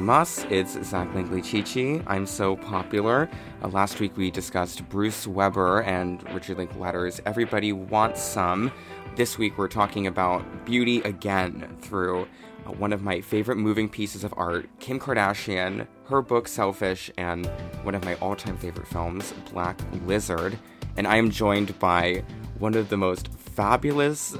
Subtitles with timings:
[0.00, 0.50] gozaimasu.
[0.50, 1.08] It's Zach
[1.42, 2.02] Chichi.
[2.06, 3.28] I'm so popular.
[3.62, 8.72] Uh, last week we discussed Bruce Weber and Richard Linklater's Everybody Wants Some.
[9.16, 12.28] This week we're talking about beauty again through
[12.66, 17.46] uh, one of my favorite moving pieces of art, Kim Kardashian, her book Selfish, and
[17.82, 20.58] one of my all time favorite films, Black Lizard.
[20.96, 22.22] And I am joined by
[22.58, 24.36] one of the most fabulous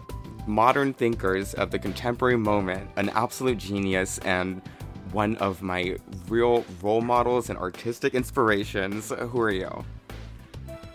[0.47, 4.62] modern thinkers of the contemporary moment, an absolute genius and
[5.12, 5.96] one of my
[6.28, 9.10] real role models and artistic inspirations.
[9.10, 9.84] Who are you?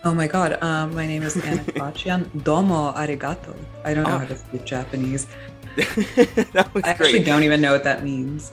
[0.04, 2.42] Oh my god, um, my name is Anna Khachiyan.
[2.42, 3.54] Domo arigato.
[3.84, 4.18] I don't know Oh.
[4.18, 5.26] how to speak Japanese.
[5.76, 7.06] that was I great.
[7.06, 8.52] actually don't even know what that means.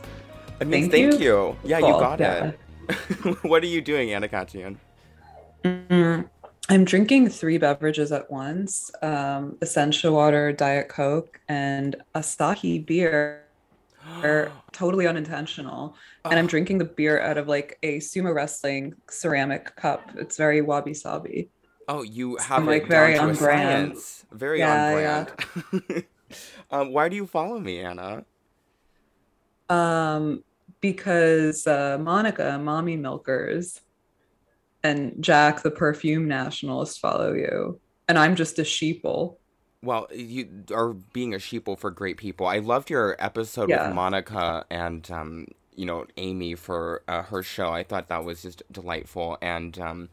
[0.60, 1.56] It means Thank thank you.
[1.64, 2.52] Yeah, you got yeah.
[2.90, 3.38] it.
[3.44, 4.78] what are you doing, Anna Khachiyan?
[5.64, 6.30] Mm,
[6.70, 13.44] I'm drinking three beverages at once um, Essentia water, Diet Coke, and Asahi beer.
[14.24, 15.96] Are totally unintentional.
[16.26, 20.12] And I'm drinking the beer out of like a sumo wrestling ceramic cup.
[20.16, 21.50] It's very wabi sabi.
[21.88, 23.98] Oh, you have like, very on brand.
[23.98, 24.26] science.
[24.32, 26.06] Very Yeah, on brand.
[26.72, 28.26] um, why do you follow me, Anna?
[29.70, 30.44] Um,
[30.82, 33.82] because uh, Monica, Mommy Milkers,
[34.84, 37.80] and Jack, the perfume nationalist, follow you.
[38.08, 39.38] And I'm just a sheeple.
[39.82, 42.46] Well, you are being a sheeple for great people.
[42.48, 43.88] I loved your episode Yeah.
[43.88, 47.70] with Monica and um, you know Amy for uh, her show.
[47.72, 50.10] I thought that was just delightful, and um,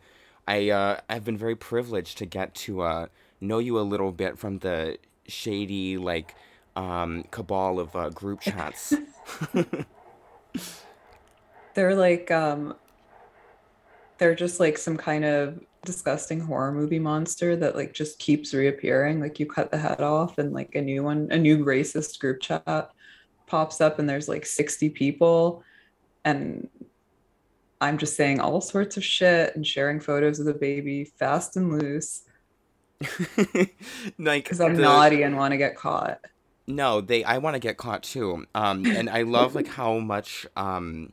[0.46, 3.06] I uh, I've been very privileged to get to uh,
[3.40, 6.36] know you a little bit from the shady like
[6.76, 9.00] um, cabal of uh, group chats.
[11.74, 12.74] They're like, um,
[14.18, 19.20] they're just like some kind of disgusting horror movie monster that like just keeps reappearing.
[19.20, 22.40] Like you cut the head off and like a new one, a new racist group
[22.40, 22.90] chat
[23.46, 25.62] pops up and there's like 60 people
[26.24, 26.68] and
[27.80, 31.80] I'm just saying all sorts of shit and sharing photos of the baby fast and
[31.80, 32.22] loose
[34.18, 36.20] like because I'm the- naughty and want to get caught.
[36.66, 37.22] No, they.
[37.22, 38.46] I want to get caught too.
[38.54, 41.12] Um, and I love like how much um,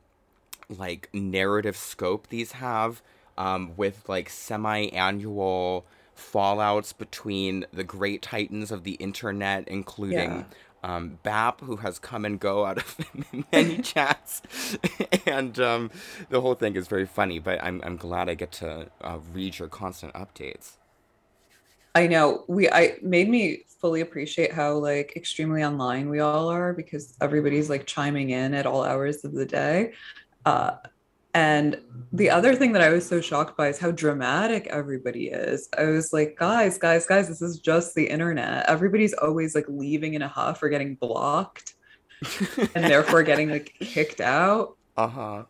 [0.68, 3.02] like narrative scope these have.
[3.38, 5.86] Um, with like semi-annual
[6.16, 10.48] fallouts between the great titans of the internet, including Yeah.
[10.84, 12.98] um, Bap, who has come and go out of
[13.52, 14.42] many chats,
[15.26, 15.92] and um,
[16.30, 17.40] the whole thing is very funny.
[17.40, 20.74] But I'm I'm glad I get to uh, read your constant updates.
[21.96, 26.74] I know we I made me fully appreciate how like extremely online we all are
[26.74, 29.94] because everybody's like chiming in at all hours of the day.
[30.46, 30.74] Uh
[31.34, 31.80] and
[32.12, 35.68] the other thing that I was so shocked by is how dramatic everybody is.
[35.76, 38.68] I was like, guys, guys, guys, this is just the internet.
[38.68, 41.74] Everybody's always like leaving in a huff or getting blocked
[42.76, 44.78] and therefore getting like kicked out.
[44.96, 45.46] Uh-huh.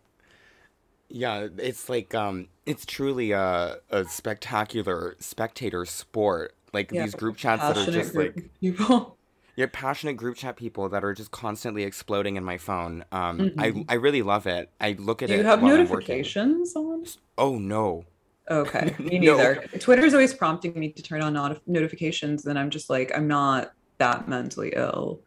[1.10, 6.56] Yeah, it's like um it's truly a a spectacular spectator sport.
[6.72, 9.18] Like Yeah, these group chats that are just like people.
[9.56, 13.06] You're passionate group chat people that are just constantly exploding in my phone.
[13.12, 13.86] Um I Mhm.
[13.90, 14.72] I really love it.
[14.82, 16.28] I look at Do it you have while I'm working.
[16.28, 17.06] notifications on?
[17.38, 18.06] Oh no.
[18.50, 19.34] Okay, me No.
[19.38, 19.64] neither.
[19.80, 23.74] Twitter's always prompting me to turn on not- notifications, and I'm just like, I'm not
[24.00, 25.24] that mentally ill.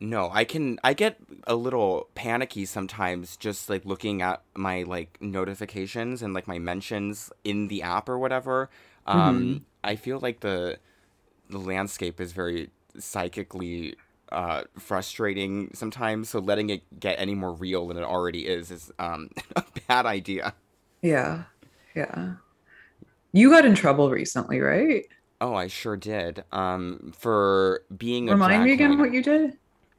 [0.00, 5.16] No, I can I get a little panicky sometimes just like looking at my like
[5.20, 8.70] notifications and like my mentions in the app or whatever.
[9.06, 9.64] Um Mhm.
[9.82, 10.78] I feel like the
[11.50, 13.96] the landscape is very psychically
[14.32, 18.92] uh frustrating sometimes, so letting it get any more real than it already is is
[18.98, 20.54] um a bad idea.
[21.02, 21.44] Yeah,
[21.94, 22.34] yeah.
[23.32, 25.04] You got in trouble recently, right?
[25.40, 26.44] Oh, I sure did.
[26.52, 28.98] Um for being a Remind drag me again queen.
[28.98, 29.58] what you did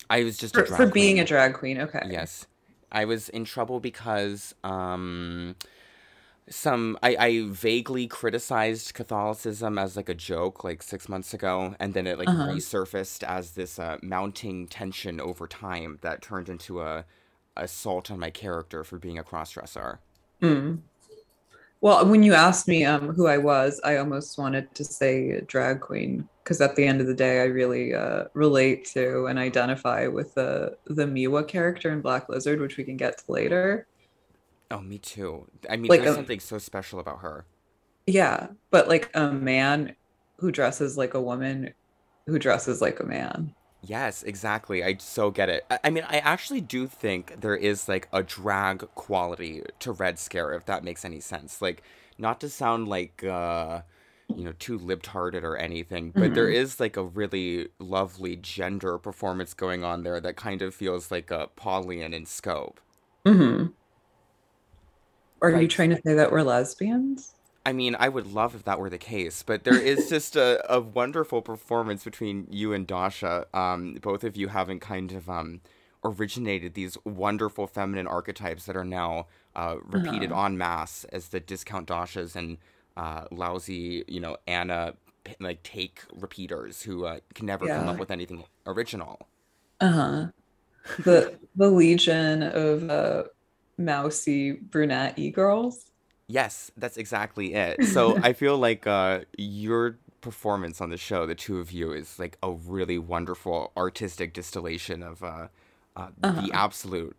[0.09, 1.79] I was just for, a drag for being a drag queen.
[1.79, 2.03] Okay.
[2.09, 2.47] Yes.
[2.91, 5.55] I was in trouble because um
[6.49, 11.93] some I, I vaguely criticized Catholicism as like a joke like six months ago and
[11.93, 12.45] then it like Uh-huh.
[12.45, 17.05] resurfaced as this uh, mounting tension over time that turned into a
[17.57, 19.99] assault on my character for being a crossdresser.
[20.41, 20.83] Mm.
[21.81, 25.81] Well, when you asked me um who I was, I almost wanted to say drag
[25.81, 30.07] queen because at the end of the day, I really uh, relate to and identify
[30.07, 33.87] with the the Miwa character in Black Lizard, which we can get to later.
[34.71, 35.47] Oh, me too.
[35.69, 37.45] I mean, Like there's a- something so special about her.
[38.07, 39.95] Yeah, but like a man
[40.39, 41.73] who dresses like a woman
[42.27, 43.55] who dresses like a man.
[43.81, 44.83] Yes, exactly.
[44.83, 45.65] I so get it.
[45.69, 50.17] I, I mean, I actually do think there is like a drag quality to Red
[50.19, 51.61] Scare, if that makes any sense.
[51.61, 51.83] Like,
[52.17, 53.81] not to sound like, uh,
[54.33, 56.49] you know, too libtarded or anything, but there Mhm.
[56.49, 61.29] is like a really lovely gender performance going on there that kind of feels like
[61.31, 62.79] a Paglian in scope.
[63.25, 63.75] hmm
[65.41, 67.35] Are you trying to say that we're lesbians?
[67.65, 70.63] I mean, I would love if that were the case, but there is just a,
[70.73, 73.47] a wonderful performance between you and Dasha.
[73.53, 75.61] Um, both of you having kind of um,
[76.03, 80.45] originated these wonderful feminine archetypes that are now uh, repeated Uh-huh.
[80.45, 82.57] en masse as the discount Dashas and
[82.97, 84.93] uh, lousy, you know, Anna
[85.39, 89.27] like take repeaters who uh, can never come up with anything original.
[89.79, 90.27] Uh-huh.
[90.99, 93.23] The the legion of uh
[93.77, 95.91] mousy brunette e-girls.
[96.27, 97.83] Yes, that's exactly it.
[97.83, 102.17] So I feel like uh, your performance on the show, the two of you, is
[102.17, 105.47] like a really wonderful artistic distillation of uh,
[105.95, 106.51] uh, the Uh-huh.
[106.53, 107.15] absolute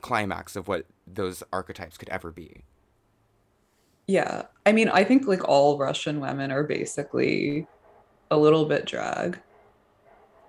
[0.00, 2.62] climax of what those archetypes could ever be.
[4.06, 4.46] Yeah.
[4.66, 7.68] I mean, I think like all Russian women are basically
[8.30, 9.42] a little bit drag.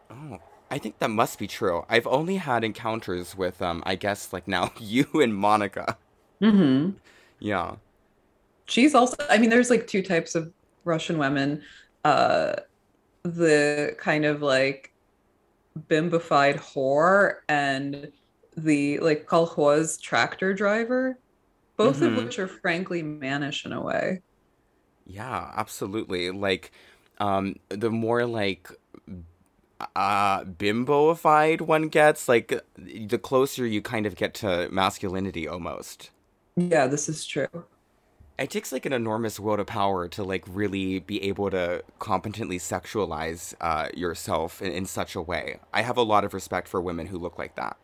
[0.09, 0.39] Oh,
[0.71, 1.85] I think that must be true.
[1.89, 5.97] I've only had encounters with, um, I guess, like now you and Monica.
[6.41, 6.99] hmm
[7.39, 7.75] Yeah.
[8.67, 11.63] She's also, I mean, there's like two types of Russian women.
[12.03, 12.55] Uh,
[13.23, 14.91] the kind of like
[15.79, 18.11] bimbified whore and
[18.57, 21.19] the like kolkhoz tractor driver,
[21.77, 22.27] both of Mm-hmm.
[22.27, 24.21] which are frankly mannish in a way.
[25.05, 26.31] Yeah, absolutely.
[26.31, 26.71] Like,
[27.19, 28.69] um, the more like
[29.95, 36.11] uh bimboified one gets, like the closer you kind of get to masculinity almost.
[36.55, 37.65] Yeah, this is true.
[38.37, 42.57] It takes like an enormous will to power to like really be able to competently
[42.59, 45.59] sexualize uh yourself in, in such a way.
[45.73, 47.77] I have a lot of respect for women who look like that.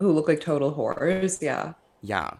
[0.00, 1.42] Who look like total whores.
[1.42, 1.74] Yeah.
[2.02, 2.34] Yeah.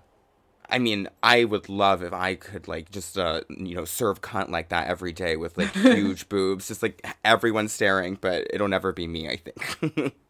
[0.68, 4.50] I mean, I would love if I could like just uh you know serve cunt
[4.50, 8.92] like that every day with like huge boobs, just like everyone staring, but it'll never
[8.92, 10.14] be me, I think.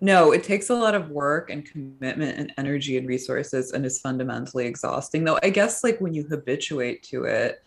[0.00, 3.98] No, it takes a lot of work and commitment and energy and resources and is
[3.98, 5.24] fundamentally exhausting.
[5.24, 7.62] Though I guess like when you habituate to it,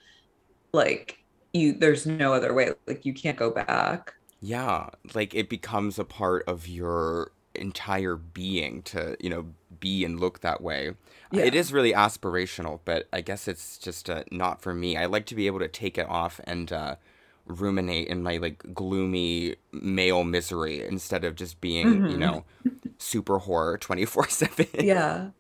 [0.74, 1.18] like
[1.54, 2.72] you there's no other way.
[2.88, 4.14] Like you can't go back.
[4.42, 9.48] Yeah, like it becomes a part of your entire being to, you know,
[9.80, 10.96] be and look that way.
[11.32, 11.56] It Yeah.
[11.56, 14.98] is really aspirational, but I guess it's just uh, not for me.
[14.98, 16.96] I like to be able to take it off and uh,
[17.46, 22.46] ruminate in my like gloomy male misery instead of just being, you hmm know,
[23.00, 24.68] super horror 24/7.
[24.80, 25.32] Yeah.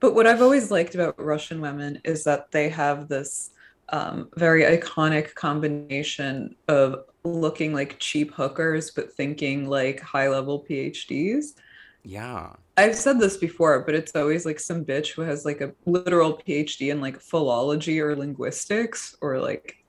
[0.00, 3.50] But what I've always liked about Russian women is that they have this
[3.90, 11.54] um, very iconic combination of looking like cheap hookers, but thinking like high level PhDs.
[12.04, 12.52] Yeah.
[12.76, 16.38] I've said this before, but it's always like some bitch who has like a literal
[16.38, 19.84] PhD in like philology or linguistics or like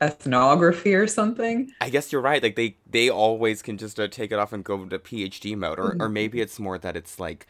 [0.00, 1.70] ethnography or something.
[1.80, 2.42] I guess you're right.
[2.42, 5.78] Like they they always can just uh, take it off and go to PhD mode,
[5.78, 7.46] or or maybe it's more that it's like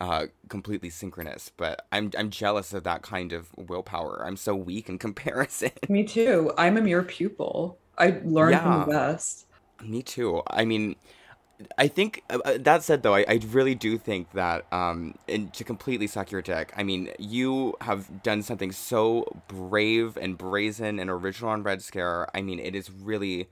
[0.00, 1.50] uh completely synchronous.
[1.56, 4.24] But I'm I'm jealous of that kind of willpower.
[4.26, 5.72] I'm so weak in comparison.
[5.88, 6.52] Me too.
[6.56, 7.78] I'm a mere pupil.
[7.98, 9.46] I learn from the best.
[9.82, 10.42] me too.
[10.46, 10.96] I mean,
[11.78, 15.52] I think uh, uh, that said though, I, I really do think that um and
[15.54, 20.98] to completely suck your dick, I mean, you have done something so brave and brazen
[20.98, 22.28] and original on Red Scare.
[22.34, 23.48] I mean, it is really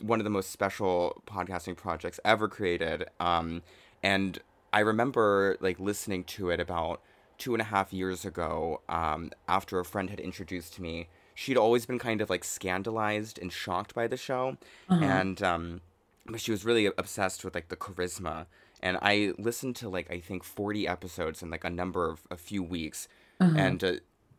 [0.00, 3.04] one of the most special podcasting projects ever created.
[3.18, 3.62] Um
[4.02, 4.38] and
[4.72, 7.02] I remember like listening to it about
[7.38, 11.08] two and a half years ago, um, after a friend had introduced me.
[11.34, 14.56] She'd always been kind of like scandalized and shocked by the show
[14.88, 15.04] Uh-huh.
[15.04, 15.80] and um
[16.26, 18.46] but she was really obsessed with like the charisma
[18.82, 22.36] and i listened to like i think 40 episodes in like a number of a
[22.36, 23.08] few weeks
[23.40, 23.52] Uh-huh.
[23.56, 23.92] and uh,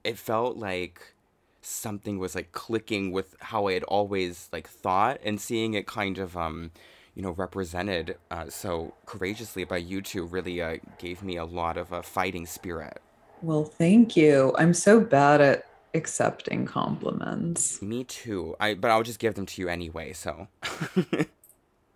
[0.03, 1.13] it felt like
[1.61, 6.17] something was like clicking with how i had always like thought and seeing it kind
[6.17, 6.71] of um
[7.13, 11.77] you know represented uh, so courageously by you two really uh, gave me a lot
[11.77, 12.99] of uh, fighting spirit
[13.43, 14.53] Well, thank you.
[14.57, 17.81] I'm so bad at accepting compliments.
[17.81, 20.47] me too i but i'll just give them to you anyway so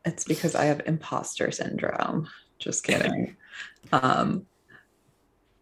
[0.05, 2.27] It's because I have imposter syndrome.
[2.59, 3.35] Just kidding.
[3.91, 4.45] Um,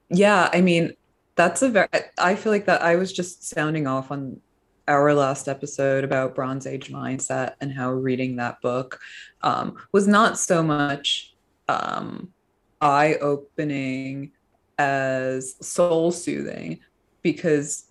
[0.09, 0.93] yeah, I mean,
[1.35, 4.39] that's a very, I feel like that I was just sounding off on
[4.88, 9.00] our last episode about Bronze Age mindset and how reading that book
[9.41, 11.33] um, was not so much
[11.69, 12.33] um,
[12.81, 14.31] eye-opening
[14.77, 16.79] as soul-soothing,
[17.21, 17.85] because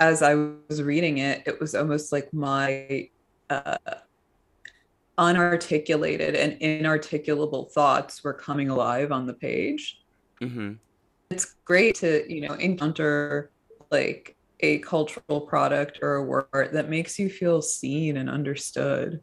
[0.00, 3.08] as I was reading it, it was almost like my
[3.50, 3.76] uh,
[5.18, 10.00] unarticulated and inarticulable thoughts were coming alive on the page.
[10.40, 10.80] hmm
[11.30, 13.50] It's great to, you know, encounter
[13.90, 19.20] like a cultural product or a work that makes you feel seen and understood.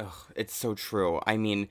[0.00, 1.20] Ugh, it's so true.
[1.26, 1.68] I mean,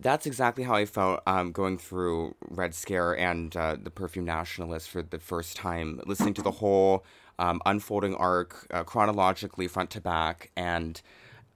[0.00, 4.90] That's exactly how I felt um, going through Red Scare and uh, the Perfume Nationalist
[4.90, 7.06] for the first time, listening to the whole
[7.40, 10.52] um, unfolding arc uh, chronologically, front to back.
[10.58, 11.02] And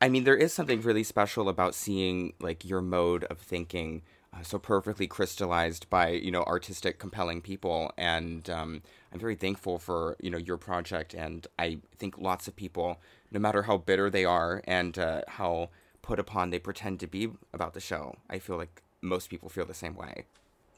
[0.01, 4.03] I mean, there is something really special about seeing like your mode of thinking
[4.33, 7.93] uh, so perfectly crystallized by you know artistic, compelling people.
[7.97, 11.15] And um, I'm very thankful for you know your project.
[11.15, 13.01] And I think lots of people,
[13.33, 15.71] no matter how bitter they are and uh, how
[16.03, 18.17] put upon they pretend to be about the show.
[18.31, 20.25] I feel like most people feel the same way.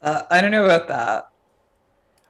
[0.01, 1.29] Uh, I don't know about that.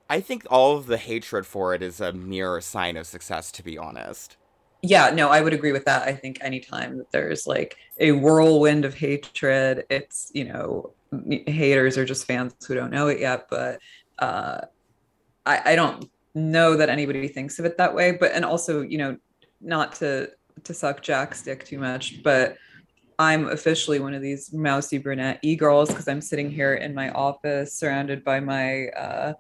[0.10, 3.64] I think all of the hatred for it is a mere sign of success, to
[3.64, 4.36] be honest.
[4.84, 6.08] Yeah, no, I would agree with that.
[6.08, 10.94] I think anytime that there's like a whirlwind of hatred, it's, you know,
[11.46, 13.48] haters are just fans who don't know it yet.
[13.50, 13.80] But
[14.18, 14.62] uh,
[15.46, 18.14] I, I don't know that anybody thinks of it that way.
[18.14, 19.18] But, and also, you know,
[19.62, 20.32] not to,
[20.64, 22.58] to suck Jack's dick too much, but
[23.20, 27.12] I'm officially one of these mousy brunette e girls because I'm sitting here in my
[27.12, 29.34] office surrounded by my uh,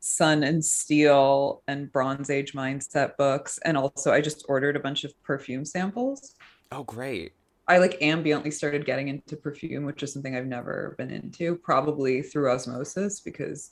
[0.00, 3.58] Sun and Steel and Bronze Age mindset books.
[3.64, 6.34] And also, I just ordered a bunch of perfume samples.
[6.70, 7.32] Oh, great.
[7.66, 12.22] I like ambiently started getting into perfume, which is something I've never been into, probably
[12.22, 13.70] through osmosis because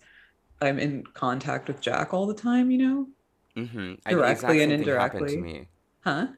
[0.61, 3.09] I'm in contact with Jack all the time, you know?
[3.57, 3.95] Mm-hmm.
[4.09, 5.37] Directly and indirectly.
[5.37, 5.69] To me.
[6.01, 6.29] Huh?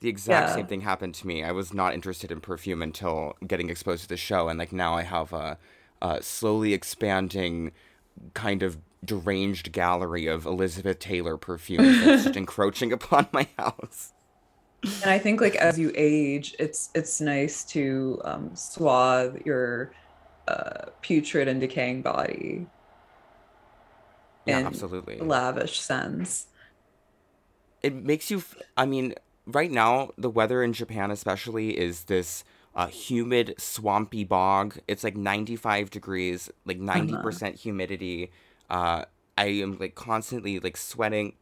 [0.00, 0.54] The exact yeah.
[0.56, 1.44] same thing happened to me.
[1.44, 4.94] I was not interested in perfume until getting exposed to the show, and like now
[4.94, 5.56] I have a,
[6.02, 7.72] a slowly expanding
[8.34, 14.12] kind of deranged gallery of Elizabeth Taylor perfumes that's just encroaching upon my house.
[14.82, 19.92] And I think like as you age, it's it's nice to um, swathe your
[20.46, 22.66] uh, putrid and decaying body.
[24.46, 25.18] Yeah, absolutely.
[25.18, 26.48] Lavish scents.
[27.82, 28.38] It makes you.
[28.38, 29.14] F- I mean,
[29.46, 32.44] right now the weather in Japan especially is this
[32.74, 34.78] uh, humid, swampy bog.
[34.88, 37.52] It's like 95 degrees, like 90% uh-huh.
[37.52, 38.30] humidity.
[38.70, 39.04] Uh,
[39.36, 41.34] I am like constantly like sweating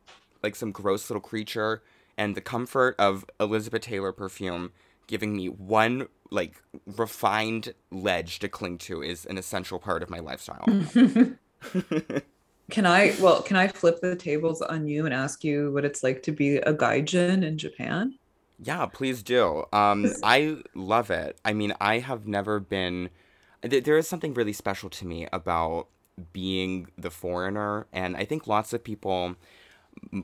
[0.42, 1.82] like some gross little creature.
[2.18, 4.72] And the comfort of Elizabeth Taylor perfume
[5.06, 10.18] giving me one like refined ledge to cling to is an essential part of my
[10.18, 10.64] lifestyle.
[12.70, 16.02] Can I, well, can I flip the tables on you and ask you what it's
[16.02, 18.14] like to be a gaijin in Japan?
[18.58, 19.64] Yeah, please do.
[19.74, 21.38] Um, I love it.
[21.44, 23.10] I mean, I have never been.
[23.62, 25.88] Th- there is something really special to me about
[26.32, 29.36] being the foreigner, and I think lots of people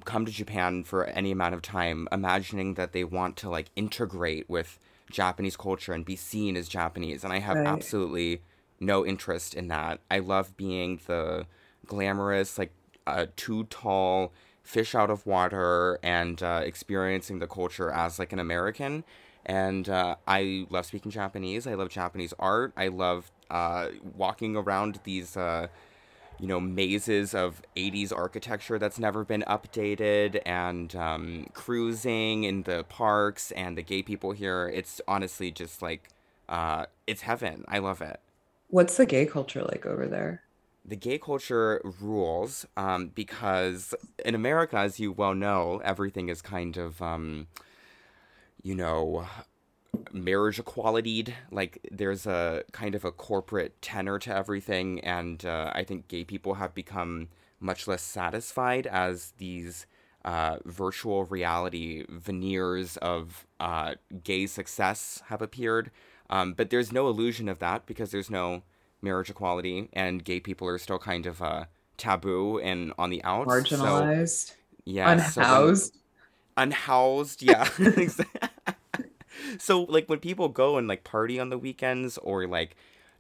[0.05, 4.49] come to Japan for any amount of time, imagining that they want to like integrate
[4.49, 4.79] with
[5.11, 7.67] Japanese culture and be seen as Japanese, and I have right.
[7.67, 8.43] absolutely
[8.81, 10.01] no interest in that.
[10.11, 11.47] I love being the
[11.87, 12.73] glamorous, like
[13.07, 18.39] uh, too tall fish out of water and uh, experiencing the culture as like an
[18.39, 19.03] American.
[19.47, 21.67] And uh, I love speaking Japanese.
[21.67, 22.75] I love Japanese art.
[22.77, 25.69] I love uh, walking around these, uh,
[26.39, 32.85] you know, mazes of 80s architecture that's never been updated and um, cruising in the
[32.85, 34.71] parks and the gay people here.
[34.73, 36.09] It's honestly just like,
[36.49, 37.65] uh, it's heaven.
[37.69, 38.21] I love it.
[38.69, 40.43] What's the gay culture like over there?
[40.89, 46.77] the gay culture rules um, because in America, as you well know, everything is kind
[46.77, 47.47] of, um,
[48.63, 49.27] you know,
[50.13, 51.27] marriage equality.
[51.51, 56.25] Like there's a kind of a corporate tenor to everything, and uh, I think gay
[56.25, 57.29] people have become
[57.61, 59.87] much less satisfied as these
[60.25, 65.91] uh, virtual reality veneers of uh, gay success have appeared.
[66.31, 68.63] Um, but there's no illusion of that because there's no
[69.01, 71.65] marriage equality, and gay people are still kind of uh,
[71.97, 73.51] taboo and on the outs.
[73.51, 74.49] Marginalized.
[74.49, 75.13] So, yeah.
[75.13, 75.95] Unhoused.
[75.95, 76.01] So
[76.59, 77.69] unhoused, yeah.
[79.59, 82.77] so like when people go and like party on the weekends or like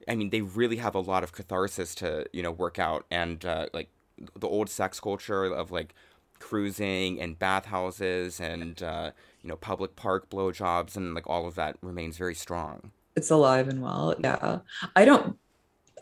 [0.08, 3.44] I mean they really have a lot of catharsis to, you know, work out and
[3.44, 3.90] uh, like
[4.36, 5.94] the old sex culture of like
[6.38, 9.10] cruising and bathhouses and uh,
[9.42, 12.92] you know public park blowjobs and like all of that remains very strong.
[13.16, 14.14] It's alive and well.
[14.20, 14.60] Yeah.
[14.94, 15.36] I don't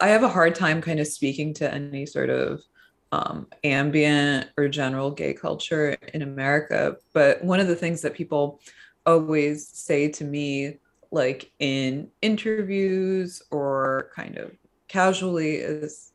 [0.00, 2.62] I have a hard time kind of speaking to any sort of
[3.12, 6.96] um, ambient or general gay culture in America.
[7.12, 8.60] But one of the things that people
[9.06, 10.78] always say to me,
[11.10, 14.52] like in interviews or kind of
[14.88, 16.12] casually, is,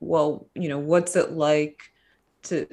[0.00, 1.82] well, you know, what's it like
[2.44, 2.66] to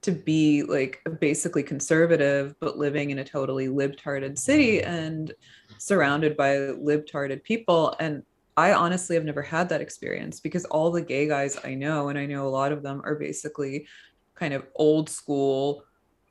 [0.00, 5.34] to be like basically conservative but living in a totally libtarded city and
[5.78, 7.94] surrounded by libtarded people?
[7.98, 8.22] And
[8.56, 12.18] I honestly have never had that experience because all the gay guys I know, and
[12.18, 13.86] I know a lot of them, are basically
[14.34, 15.84] kind of old school,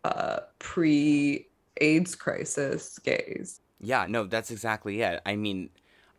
[0.04, 1.48] uh, pre
[1.82, 3.62] AIDS crisis gays.
[3.80, 5.22] Yeah, no, that's exactly it.
[5.26, 5.70] I mean,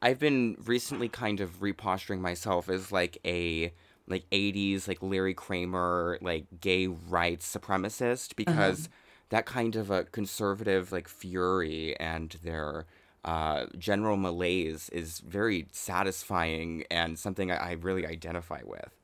[0.01, 3.73] I've been recently kind of reposturing myself as like a
[4.07, 8.95] like 80s like Larry Kramer like gay rights supremacist because uh-huh.
[9.31, 12.87] that kind of a conservative like fury and their
[13.25, 18.95] uh, general malaise is very satisfying and something I, I really identify with.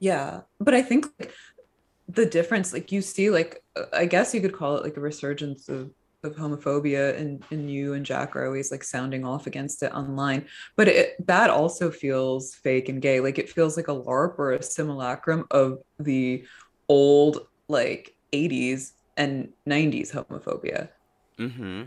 [0.00, 1.32] Yeah, but I think like,
[2.08, 3.62] the difference, like you see, like
[3.92, 5.90] I guess you could call it like a resurgence of
[6.24, 10.46] of homophobia and, and you and Jack are always like sounding off against it online.
[10.76, 13.20] But it, that also feels fake and gay.
[13.20, 16.44] Like it feels like a LARP or a simulacrum of the
[16.88, 20.88] old like 80s and 90s homophobia.
[21.38, 21.82] Mm-hmm.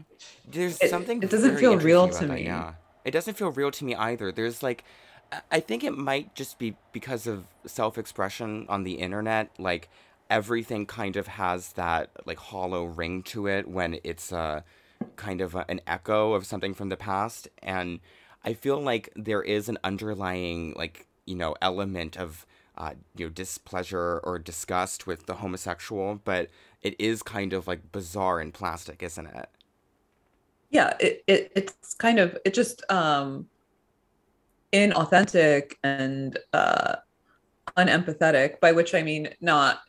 [0.50, 1.22] There's it, something.
[1.22, 2.46] It doesn't feel real to that, me.
[2.46, 4.32] Yeah, it doesn't feel real to me either.
[4.32, 4.86] There's like,
[5.52, 9.50] I think it might just be because of self-expression on the internet.
[9.60, 9.90] Like
[10.32, 14.62] everything kind of has that like hollow ring to it when it's a uh,
[15.18, 18.00] kind of a, an echo of something from the past, and
[18.44, 22.46] I feel like there is an underlying like you know element of
[22.78, 26.50] uh, you know displeasure or disgust with the homosexual, but
[26.82, 29.50] it is kind of like bizarre and plastic, isn't it?
[30.70, 33.48] Yeah, it, it it's kind of it just um
[34.72, 36.96] inauthentic and uh
[37.78, 39.82] unempathetic, by which I mean not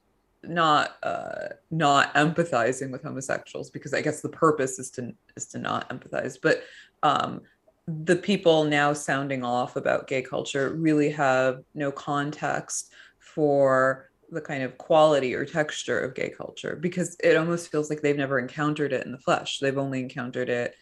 [0.44, 5.58] not uh not empathizing with homosexuals because I guess the purpose is to is to
[5.58, 6.62] not empathize, but
[7.02, 7.42] um
[7.86, 14.62] the people now sounding off about gay culture really have no context for the kind
[14.62, 18.92] of quality or texture of gay culture because it almost feels like they've never encountered
[18.92, 19.58] it in the flesh.
[19.58, 20.74] They've only encountered it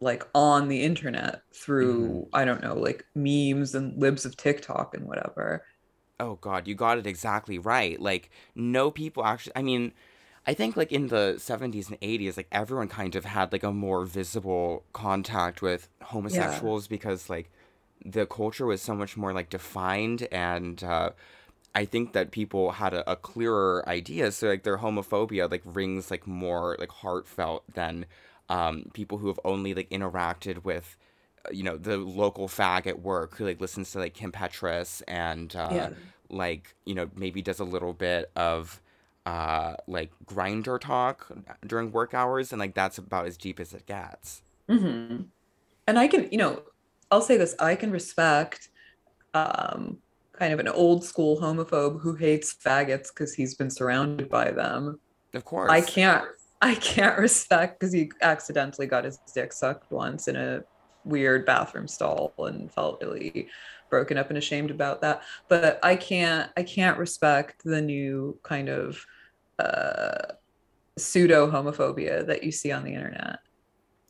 [0.00, 2.28] like on the internet through mm.
[2.32, 5.64] I don't know, like memes and libs of TikTok and whatever.
[6.20, 8.00] Oh god, you got it exactly right.
[8.00, 9.92] Like no people actually I mean
[10.46, 13.72] I think like in the 70s and 80s like everyone kind of had like a
[13.72, 16.90] more visible contact with homosexuals yeah.
[16.90, 17.50] because like
[18.04, 21.10] the culture was so much more like defined and uh
[21.74, 24.30] I think that people had a, a, clearer idea.
[24.30, 28.06] So like their homophobia like rings like more like heartfelt than
[28.48, 30.96] um, people who have only like interacted with
[31.52, 35.54] you know the local fag at work who like listens to like Kim Petras and
[35.56, 35.90] uh, yeah.
[36.30, 38.80] like you know maybe does a little bit of
[39.26, 41.30] uh, like Grindr talk
[41.66, 44.42] during work hours and like that's about as deep as it gets.
[44.68, 45.22] Mm-hmm.
[45.86, 46.62] And I can you know
[47.10, 48.68] I'll say this I can respect
[49.34, 49.98] um
[50.32, 54.98] kind of an old school homophobe who hates faggots because he's been surrounded by them.
[55.32, 55.70] Of course.
[55.70, 56.24] I can't
[56.60, 60.64] I can't respect because he accidentally got his dick sucked once in a
[61.04, 63.48] weird bathroom stall and felt really
[63.90, 65.22] broken up and ashamed about that.
[65.48, 69.04] But I can't I can't respect the new kind of
[69.58, 70.34] uh
[70.96, 73.40] pseudo homophobia that you see on the internet.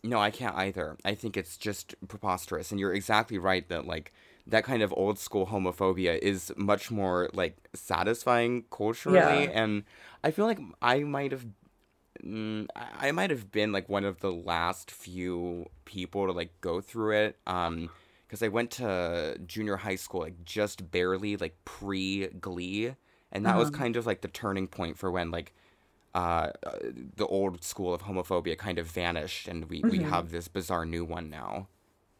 [0.02, 0.96] No, I can't either.
[1.04, 2.70] I think it's just preposterous.
[2.70, 4.12] And you're exactly right that like
[4.46, 9.50] that kind of old school homophobia is much more like satisfying culturally yeah.
[9.52, 9.84] and
[10.22, 11.46] i feel like i might have
[12.22, 16.80] mm, i might have been like one of the last few people to like go
[16.80, 17.88] through it um
[18.26, 22.94] because i went to junior high school like just barely like pre glee
[23.32, 23.60] and that uh-huh.
[23.60, 25.52] was kind of like the turning point for when like
[26.14, 26.50] uh,
[27.16, 29.90] the old school of homophobia kind of vanished and we, mm-hmm.
[29.90, 31.66] we have this bizarre new one now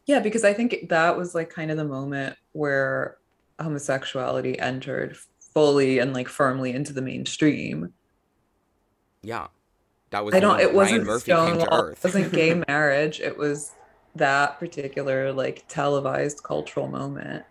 [0.05, 3.17] yeah, because I think that was like kind of the moment where
[3.59, 7.93] homosexuality entered fully and like firmly into the mainstream.
[9.23, 9.47] Yeah.
[10.11, 13.19] That was I don't it wasn't Murphy Stonewall, it wasn't gay marriage.
[13.19, 13.71] It was
[14.15, 17.45] that particular like televised cultural moment.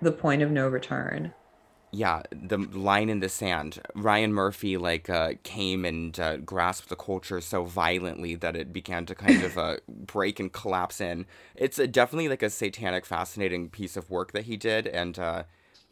[0.00, 1.34] The point of no return
[1.90, 3.80] yeah, the line in the sand.
[3.94, 9.06] Ryan Murphy like uh, came and uh, grasped the culture so violently that it began
[9.06, 11.26] to kind of uh, break and collapse in.
[11.54, 15.44] It's definitely like a satanic, fascinating piece of work that he did, and uh,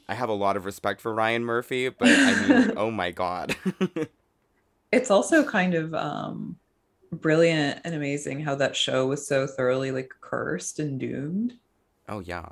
[0.08, 1.88] I have a lot of respect for Ryan Murphy.
[1.88, 3.56] But I mean, oh my god.
[4.96, 6.56] It's also kind of um,
[7.12, 11.54] brilliant and amazing how that show was so thoroughly like cursed and doomed.
[12.08, 12.48] Oh yeah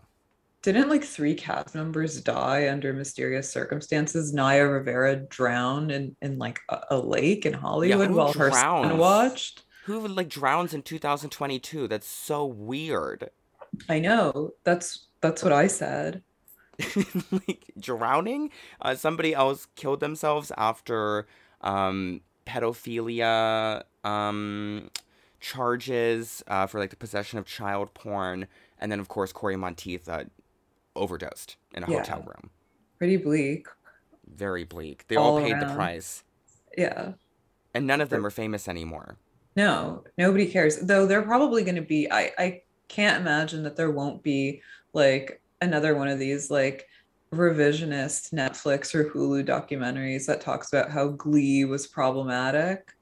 [0.65, 4.33] didn't like three cast members die under mysterious circumstances?
[4.33, 8.55] Naya Rivera drowned in, in like a, a lake in Hollywood yeah, while drowns?
[8.55, 9.65] her son watched.
[9.85, 11.87] Who like drowns in 2022?
[11.87, 13.29] That's so weird.
[13.91, 14.53] I know.
[14.65, 16.23] That's that's what I said.
[17.31, 18.51] like drowning?
[18.81, 21.27] Uh, somebody else killed themselves after
[21.61, 24.91] um, pedophilia um,
[25.41, 28.47] charges uh, for like the possession of child porn,
[28.79, 30.25] and then of course Cory Monteith uh,
[30.97, 31.99] overdosed in a yeah.
[31.99, 32.51] hotel room.
[32.99, 33.67] Pretty bleak.
[34.27, 35.07] Very bleak.
[35.09, 35.69] They all, all paid around.
[35.69, 36.25] the price.
[36.77, 37.13] Yeah.
[37.75, 39.17] And none of them are famous anymore.
[39.57, 40.79] No, nobody cares.
[40.79, 42.11] Though they're probably going to be.
[42.11, 46.89] I I can't imagine that there won't be like another one of these like
[47.37, 52.93] revisionist Netflix or Hulu documentaries that talks about how Glee was problematic.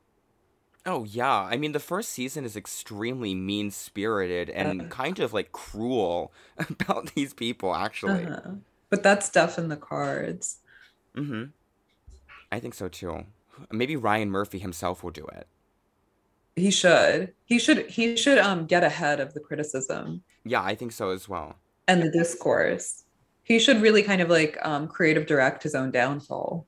[0.87, 5.51] Oh yeah, I mean the first season is extremely mean-spirited and Uh, kind of like
[5.53, 8.31] cruel about these people actually.
[8.31, 8.55] uh-huh.
[8.91, 10.59] But that's stuff in the cards.
[11.15, 11.53] Mhm.
[12.53, 13.27] I think so too.
[13.71, 15.49] Maybe Ryan Murphy himself will do it.
[16.57, 17.35] He should.
[17.45, 21.29] He should he should um get ahead of the criticism Yeah, I think so as
[21.29, 21.57] well.
[21.89, 23.02] and the discourse.
[23.45, 26.67] He should really kind of like um creative direct his own downfall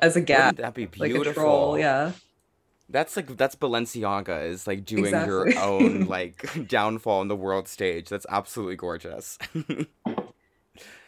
[0.00, 1.78] as a gag, Wouldn't that be like a troll, beautiful?
[1.78, 2.14] yeah.
[2.90, 8.08] That's like that's Balenciaga is like doing your own like downfall on the world stage.
[8.08, 9.36] That's absolutely gorgeous.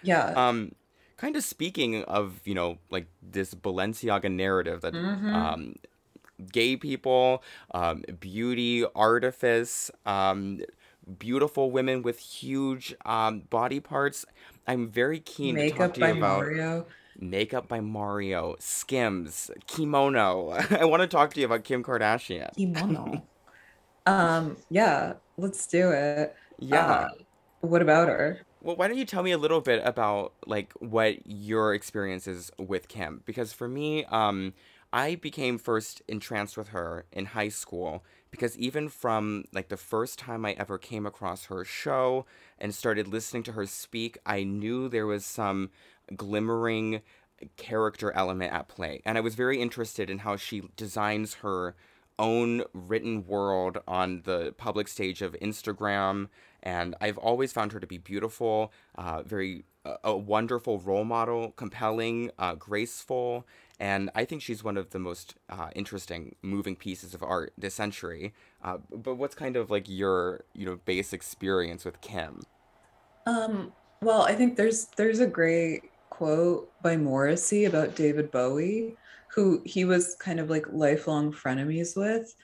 [0.03, 0.37] Yeah.
[0.37, 0.73] Um,
[1.17, 5.75] kind of speaking of, you know, like this Balenciaga narrative that hmm um,
[6.53, 10.61] gay people, um, beauty, artifice, um,
[11.19, 14.25] beautiful women with huge um, body parts.
[14.71, 16.87] I'm very keen to talk Makeup to you by about Mario.
[17.19, 20.51] Makeup by Mario, Skims, Kimono.
[20.71, 22.53] I want to talk to you about Kim Kardashian.
[22.57, 23.29] Kimono.
[24.07, 26.37] Um, yeah, let's do it.
[26.73, 27.09] Uh, Yeah.
[27.61, 28.47] what about her?
[28.61, 32.89] Well, why don't you tell me a little bit about like what your experiences with
[32.89, 33.23] Kim?
[33.25, 34.55] Because for me, um,
[34.93, 40.19] I became first entranced with her in high school because even from like the first
[40.19, 42.27] time I ever came across her show
[42.59, 45.71] and started listening to her speak, I knew there was some
[46.17, 47.03] glimmering
[47.57, 49.01] character element at play.
[49.05, 51.75] And I was very interested in how she designs her
[52.19, 56.29] own written world on the public stage of Instagram.
[56.63, 61.53] And I've always found her to be beautiful, uh, very uh, a wonderful role model,
[61.53, 63.47] compelling, uh, graceful,
[63.81, 67.75] and I think she's one of the most uh, interesting moving pieces of art this
[67.75, 68.35] century.
[68.63, 72.43] Uh, but what's kind of like your you know base experience with Kim?
[73.27, 78.97] Um, well, I think there's there's a great quote by Morrissey about David Bowie,
[79.29, 82.35] who he was kind of like lifelong frenemies with.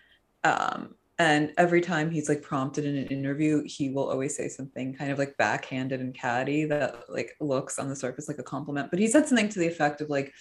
[0.42, 4.94] Um, and every time he's like prompted in an interview, he will always say something
[4.94, 8.90] kind of like backhanded and catty that like looks on the surface like a compliment.
[8.90, 10.34] But he said something to the effect of like,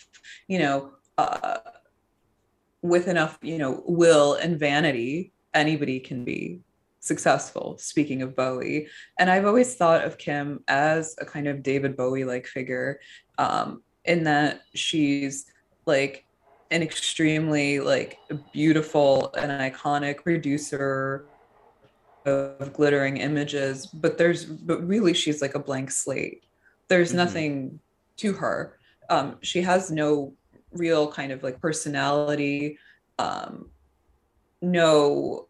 [0.48, 1.60] you know, uh,
[2.82, 6.60] with enough, you know, will and vanity, anybody can be
[7.00, 7.78] successful.
[7.80, 12.26] Speaking of Bowie, and I've always thought of Kim as a kind of David Bowie
[12.26, 13.00] like figure,
[13.38, 15.46] um, in that she's
[15.86, 16.26] like
[16.72, 18.20] an extremely like
[18.52, 21.30] beautiful and iconic producer
[22.26, 26.44] of glittering images, but there's but really she's like a blank slate.
[26.90, 27.80] There's hmm nothing
[28.18, 28.78] to her.
[29.10, 30.36] Um, she has no
[30.72, 32.80] real kind of like personality,
[33.20, 33.72] um,
[34.62, 35.48] no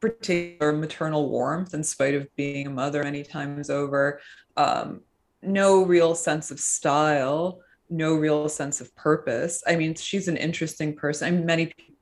[0.00, 4.20] particular maternal warmth in spite of being a mother many times over,
[4.56, 5.02] um,
[5.42, 9.62] no real sense of style, no real sense of purpose.
[9.66, 11.28] I mean, she's an interesting person.
[11.28, 11.94] I mean, many people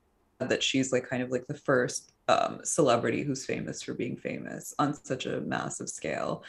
[0.48, 4.74] that she's like kind of like the first um, celebrity who's famous for being famous
[4.78, 6.44] on such a massive scale.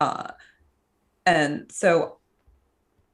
[0.00, 0.30] Uh,
[1.26, 2.18] and so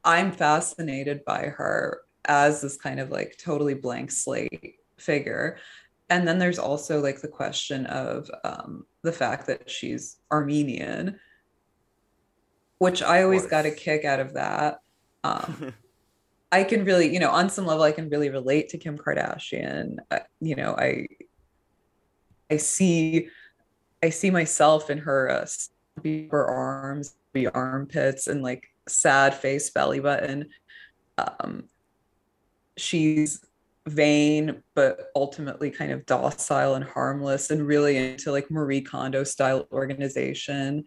[0.04, 5.58] I'm fascinated by her as this kind of like totally blank slate figure.
[6.10, 11.18] And then there's also like the question of um, the fact that she's Armenian,
[12.78, 14.78] which I always got a kick out of that.
[15.24, 15.72] Um,
[16.52, 19.96] I can really, you know, on some level, I can really relate to Kim Kardashian.
[20.10, 21.08] Uh, you know, I
[22.50, 23.28] I see
[24.02, 25.46] I see myself in her uh,
[25.98, 30.50] upper arms, the armpits, and like sad face belly button.
[31.18, 31.64] Um,
[32.76, 33.44] she's
[33.86, 39.66] vain, but ultimately kind of docile and harmless, and really into like Marie Kondo style
[39.72, 40.84] organization.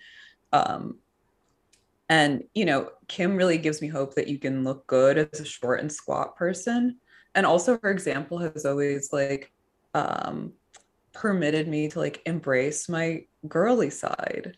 [0.54, 1.00] Um,
[2.10, 5.46] and you know, Kim really gives me hope that you can look good as a
[5.46, 6.98] short and squat person.
[7.36, 9.52] And also, her example has always like
[9.94, 10.54] um,
[11.14, 14.58] permitted me to like embrace my girly side.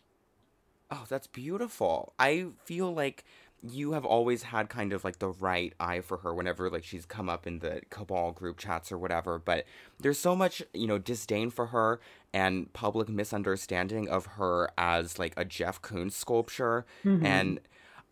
[0.90, 2.14] Oh, that's beautiful.
[2.18, 3.24] I feel like
[3.62, 7.04] you have always had kind of like the right eye for her whenever like she's
[7.04, 9.64] come up in the cabal group chats or whatever, but
[9.98, 12.00] there's so much, you know, disdain for her
[12.32, 17.24] and public misunderstanding of her as like a Jeff Koons sculpture Mhm.
[17.24, 17.60] and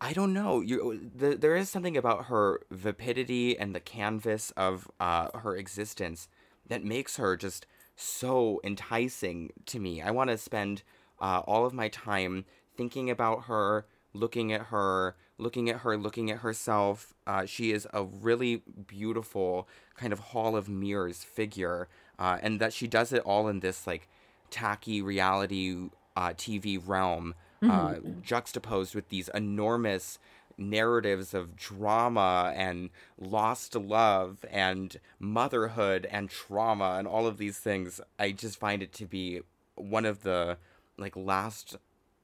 [0.01, 0.61] I don't know.
[0.61, 6.29] You, the, there is something about her vapidity and the canvas of uh, her existence
[6.67, 7.65] that makes her just
[7.97, 10.01] so enticing to me.
[10.01, 10.83] I want to spend
[11.19, 12.45] uh, all of my time
[12.77, 17.13] thinking about her, looking at her, looking at her, looking at herself.
[17.25, 21.87] Uh, she is a really beautiful kind of hall of mirrors figure,
[22.19, 24.07] uh, and that she does it all in this like
[24.51, 28.21] tacky reality uh, TV realm, uh, Mhm.
[28.21, 30.19] juxtaposed with these enormous
[30.57, 38.01] narratives of drama and lost love and motherhood and trauma and all of these things.
[38.19, 39.41] I just find it to be
[39.75, 40.57] one of the
[40.97, 41.77] like last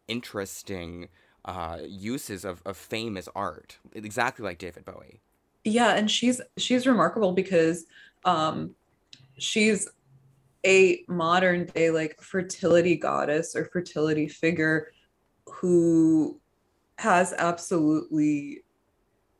[0.10, 1.08] interesting
[1.46, 5.22] uh, uses of, of fame as art, exactly like David Bowie.
[5.64, 7.86] Yeah, and she's she's remarkable because
[8.24, 8.76] um
[9.38, 9.88] she's
[10.66, 14.92] a modern day like fertility goddess or fertility figure
[15.46, 16.40] who
[16.98, 18.64] has absolutely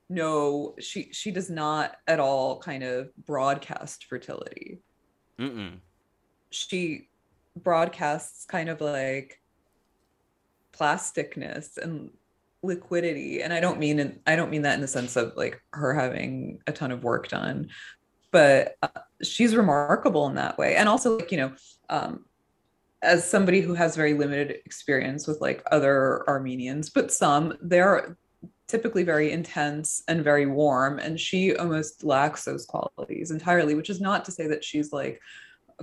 [0.10, 4.80] no she she does not at all kind of broadcast fertility.
[5.40, 5.80] Mm-mm.
[6.52, 7.10] She
[7.56, 9.42] broadcasts kind of like
[10.78, 12.10] plasticness and
[12.64, 13.42] liquidity.
[13.42, 15.94] And i don't mean in, i don't mean that in the sense of like her
[15.94, 17.70] having a ton of work done
[18.32, 18.88] but uh,
[19.24, 20.76] she's remarkable in that way.
[20.76, 21.54] And also like you know
[21.90, 22.26] um
[23.02, 28.18] as somebody who has very limited experience with like other armenians but some they're
[28.68, 34.02] typically very intense and very warm and she almost lacks those qualities entirely which is
[34.02, 35.22] not to say that she's like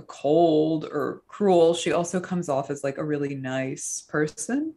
[0.07, 1.73] cold or cruel.
[1.73, 4.75] She also comes off as like a really nice person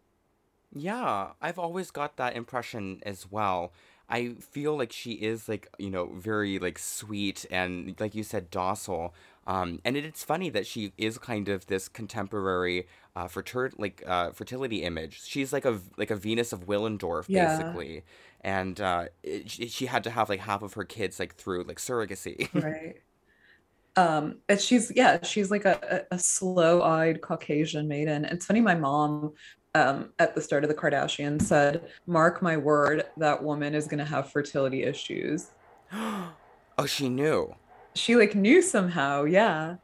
[0.73, 3.73] Yeah, I've always got that impression as well.
[4.09, 8.51] I feel like she is like, you know, very like sweet and like you said,
[8.51, 9.15] docile.
[9.47, 14.03] Um, and it, it's funny that she is kind of this contemporary uh, fertir like
[14.07, 15.23] uh, fertility image.
[15.25, 18.05] She's like a like a Venus of Willendorf, yeah basically,
[18.43, 21.63] and uh, it, she she had to have like half of her kids like through
[21.65, 22.49] like surrogacy.
[22.53, 22.97] right
[23.97, 28.75] um and she's yeah she's like a, a a slow-eyed caucasian maiden it's funny my
[28.75, 29.33] mom
[29.77, 33.99] um at the start of the kardashians said mark my word that woman is going
[33.99, 35.51] to have fertility issues
[36.79, 37.55] Oh, she knew.
[37.95, 39.77] she like knew somehow yeah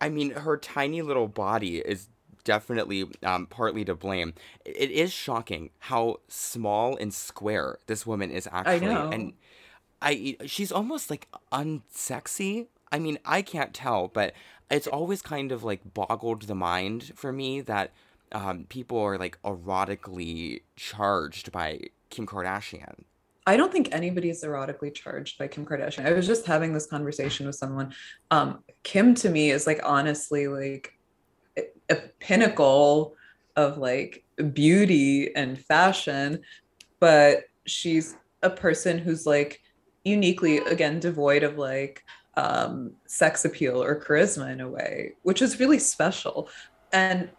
[0.00, 2.08] I mean, her tiny little body is
[2.44, 4.34] definitely um, partly to blame.
[4.64, 9.32] It is shocking how small and square this woman is i actually, and
[10.00, 12.68] I she's almost like unsexy.
[12.90, 14.32] I mean, I can't tell, but
[14.70, 17.92] it's always kind of like boggled the mind for me that
[18.32, 23.04] um, people are like erotically charged by Kim Kardashian.
[23.46, 26.06] i don't think anybody is erotically charged by kim kardashian.
[26.06, 27.94] I was just having this conversation with someone.
[28.30, 30.92] Um kim to me is like honestly like
[31.88, 33.16] a pinnacle
[33.56, 36.40] of like beauty and fashion
[37.00, 39.60] but she's a person who's like
[40.04, 42.04] uniquely again devoid of like
[42.36, 46.48] um sex appeal or charisma in a way which is really special.
[46.92, 47.30] And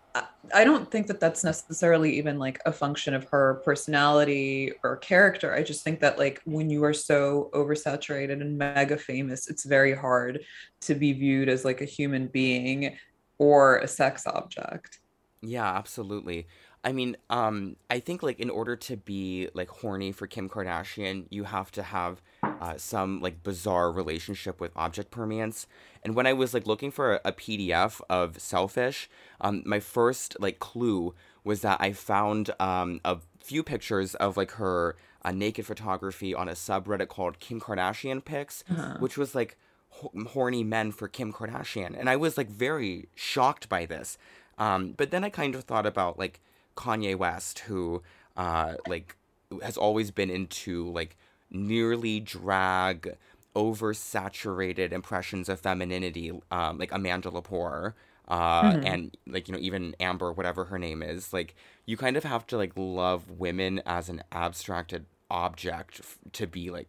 [0.53, 5.53] I don't think that that's necessarily even like a function of her personality or character.
[5.53, 9.95] I just think that like when you are so oversaturated and mega famous, it's very
[9.95, 10.43] hard
[10.81, 12.97] to be viewed as like a human being
[13.37, 14.99] or a sex object.
[15.41, 16.47] Yeah, absolutely.
[16.83, 21.25] I mean, um, I think like in order to be like horny for Kim Kardashian,
[21.29, 25.67] you have to have uh, some like bizarre relationship with object permanence.
[26.03, 30.57] And when I was like looking for a, PDF of Selfish, um, my first like
[30.59, 31.13] clue
[31.43, 36.47] was that I found um, a few pictures of like her uh, naked photography on
[36.49, 38.95] a subreddit called Kim Kardashian Pics, Uh-huh.
[38.99, 39.55] which was like
[39.89, 44.17] ho- horny men for Kim Kardashian, and I was like very shocked by this.
[44.57, 46.41] Um, but then I kind of thought about like
[46.75, 48.01] Kanye West, who
[48.37, 49.17] uh, like
[49.61, 51.17] has always been into like
[51.49, 53.17] nearly drag,
[53.55, 57.93] oversaturated impressions of femininity, um, like Amanda Lepore.
[58.27, 58.81] Uh, Mhm.
[58.81, 61.53] and like you know even Amber whatever her name is like
[61.85, 66.69] you kind of have to like love women as an abstracted object f- to be
[66.69, 66.87] like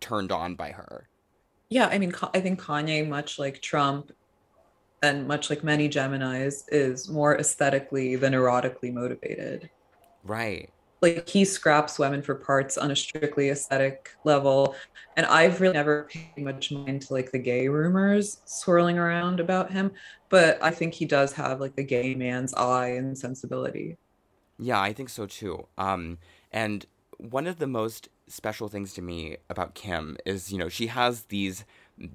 [0.00, 1.08] turned on by her
[1.68, 4.12] Yeah, I mean, I think Kanye, much like Trump
[5.06, 9.70] and much like many Geminis, is more aesthetically than erotically motivated.
[10.24, 10.70] right
[11.02, 14.74] like he scraps women for parts on a strictly aesthetic level
[15.16, 19.70] and i've really never paid much mind to like the gay rumors swirling around about
[19.70, 19.90] him
[20.30, 23.98] but i think he does have like the gay man's eye and sensibility
[24.58, 25.66] Yeah, I think so too.
[25.76, 26.18] Um,
[26.52, 26.86] and
[27.18, 31.24] one of the most special things to me about Kim is, you know, she has
[31.24, 31.64] these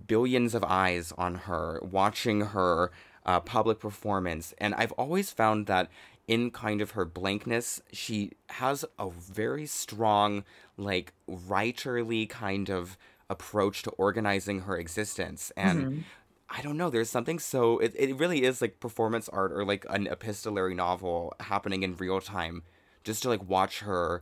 [0.08, 2.92] billions of eyes on her watching her
[3.26, 4.54] uh, public performance.
[4.58, 5.90] And I've always found that
[6.28, 10.44] in kind of her blankness, she has a very strong,
[10.78, 12.98] like, writerly kind of
[13.30, 15.52] approach to organizing her existence.
[15.58, 16.04] And Mhm.
[16.50, 16.90] I don't know.
[16.90, 21.34] There's something so it, it really is like performance art or like an epistolary novel
[21.40, 22.64] happening in real time,
[23.06, 24.22] just to like watch her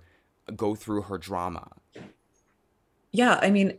[0.55, 1.69] go through her drama.
[3.11, 3.73] Yeah i mean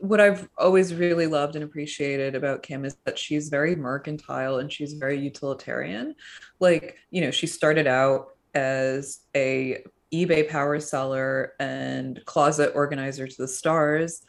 [0.00, 4.72] what I've always really loved and appreciated about Kim is that she's very mercantile and
[4.72, 6.14] she's very utilitarian.
[6.60, 13.36] Like, you know, she started out as a eBay power seller and closet organizer to
[13.36, 14.22] the stars.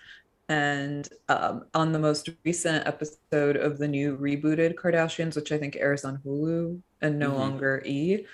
[0.49, 5.75] And um, on the most recent episode of the new rebooted Kardashians, which I think
[5.75, 7.37] airs on Hulu and no mm-hmm.
[7.37, 8.25] longer E,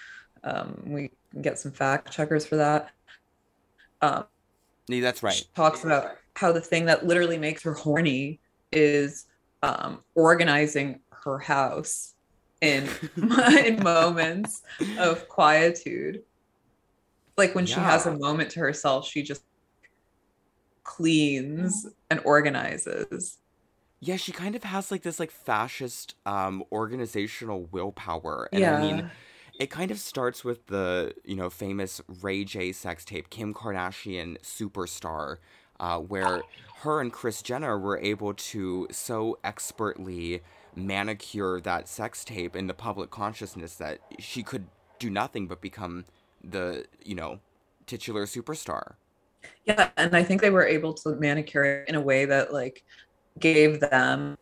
[0.43, 2.91] um, we can get some fact checkers for that.
[4.01, 4.25] Um,
[4.87, 5.33] yeah, that's right.
[5.33, 8.39] She talks about how the thing that literally makes her horny
[8.71, 9.25] is
[9.63, 12.13] um, organizing her house
[12.61, 12.87] in
[13.65, 14.63] in moments
[14.99, 16.23] of quietude.
[17.37, 17.75] Like when yeah.
[17.75, 19.43] she has a moment to herself, she just
[20.83, 23.39] cleans and organizes.
[23.99, 28.49] Yeah, she kind of has like this like fascist um organizational willpower.
[28.51, 28.77] And yeah.
[28.77, 29.11] I mean
[29.59, 34.37] it kind of starts with the, you know, famous Ray J sex tape, Kim Kardashian
[34.41, 35.37] Superstar,
[35.79, 36.41] uh, where
[36.79, 40.41] her and Kris Jenner were able to so expertly
[40.75, 44.67] manicure that sex tape in the public consciousness that she could
[44.99, 46.05] do nothing but become
[46.43, 47.39] the, you know,
[47.87, 48.95] titular superstar.
[49.65, 52.83] Yeah, and I think they were able to manicure it in a way that like
[53.39, 54.37] gave them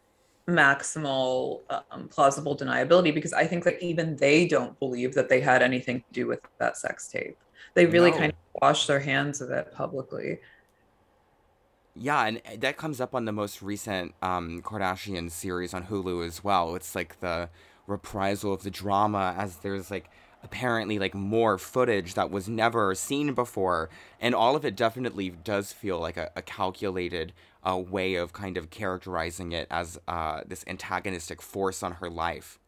[0.48, 5.62] maximal um, plausible deniability because I think that even they don't believe that they had
[5.62, 7.38] anything to do with that sex tape.
[7.76, 8.18] They really no.
[8.18, 10.40] kind of wash their hands of it publicly.
[11.96, 16.44] Yeah, and that comes up on the most recent um, Kardashian series on Hulu as
[16.44, 16.76] well.
[16.76, 17.50] It's like the
[17.88, 20.10] reprisal of the drama as there's like
[20.44, 25.72] apparently like more footage that was never seen before and all of it definitely does
[25.72, 27.34] feel like a, a calculated
[27.68, 32.60] uh, way of kind of characterizing it as uh, this antagonistic force on her life.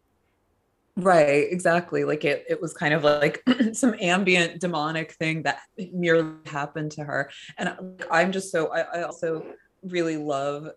[0.98, 2.06] Right exactly.
[2.06, 5.60] Like it, it was kind of like some ambient demonic thing that
[5.92, 7.30] merely happened to her.
[7.58, 7.76] And
[8.10, 9.46] i'm just so I, I also
[9.84, 10.70] really love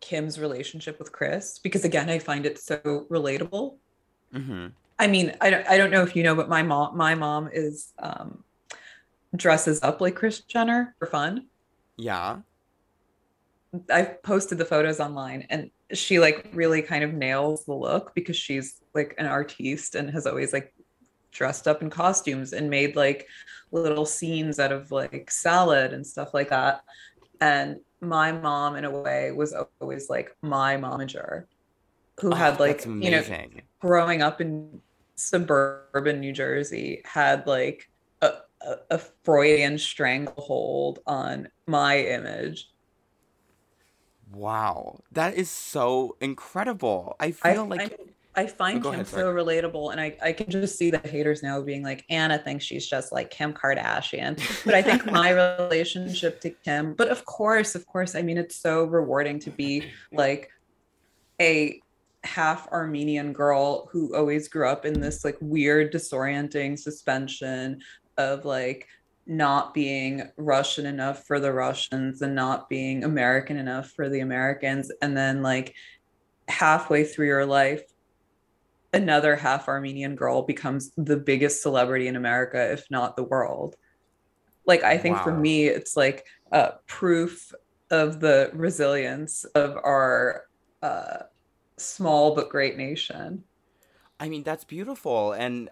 [0.00, 3.76] kim's relationship with Kris because again i find it so relatable.
[4.32, 4.68] Mm-hmm.
[4.98, 7.48] I mean, I don't, I don't know if you know, but my mom, my mom
[7.52, 8.42] is um,
[9.36, 11.46] dresses up like Kris Jenner for fun.
[11.96, 12.38] Yeah.
[13.90, 18.36] I've posted the photos online and she like really kind of nails the look because
[18.36, 20.72] she's like an artiste and has always like
[21.32, 23.26] dressed up in costumes and made like
[23.70, 26.82] little scenes out of like salad and stuff like that.
[27.40, 31.44] And my mom, in a way, was always like my momager
[32.20, 33.22] who oh, had like, you know,
[33.80, 34.80] growing up in
[35.14, 37.88] suburban New Jersey had like
[38.22, 42.68] a, a, a Freudian stranglehold on my image.
[44.32, 47.16] Wow, that is so incredible.
[47.18, 47.98] I feel I, like
[48.36, 50.98] I, I find oh, him ahead, so relatable, and I, I can just see the
[50.98, 54.38] haters now being like, Anna thinks she's just like Kim Kardashian.
[54.64, 58.56] But I think my relationship to Kim, but of course, of course, I mean, it's
[58.56, 60.50] so rewarding to be like
[61.40, 61.80] a
[62.24, 67.80] half Armenian girl who always grew up in this like weird disorienting suspension
[68.18, 68.86] of like
[69.28, 74.90] not being Russian enough for the Russians and not being American enough for the Americans.
[75.02, 75.74] And then like
[76.48, 77.82] halfway through your life,
[78.94, 83.76] another half Armenian girl becomes the biggest celebrity in America, if not the world.
[84.66, 85.24] Like I think wow.
[85.24, 87.52] for me, it's like uh, proof
[87.90, 90.44] of the resilience of our
[90.82, 91.18] uh,
[91.76, 93.44] small but great nation.
[94.20, 95.32] I mean, that's beautiful.
[95.32, 95.68] And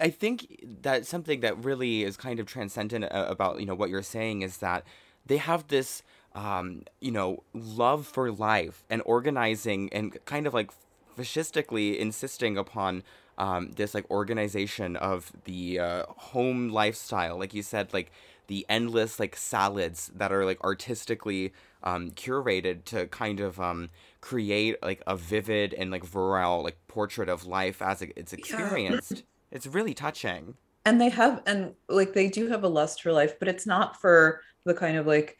[0.00, 3.90] I think that something that really is kind of transcendent uh, about, you know, what
[3.90, 4.84] you're saying is that
[5.26, 6.02] they have this,
[6.34, 10.70] um, you know, love for life and organizing and kind of like
[11.16, 13.02] fascistically insisting upon
[13.38, 17.38] um, this like organization of the uh, home lifestyle.
[17.38, 18.10] Like you said, like
[18.46, 23.90] the endless like salads that are like artistically um, curated to kind of um,
[24.20, 29.22] create like a vivid and like virile like portrait of life as it's experienced.
[29.52, 30.54] It's really touching.
[30.84, 34.00] And they have and like they do have a lust for life, but it's not
[34.00, 35.38] for the kind of like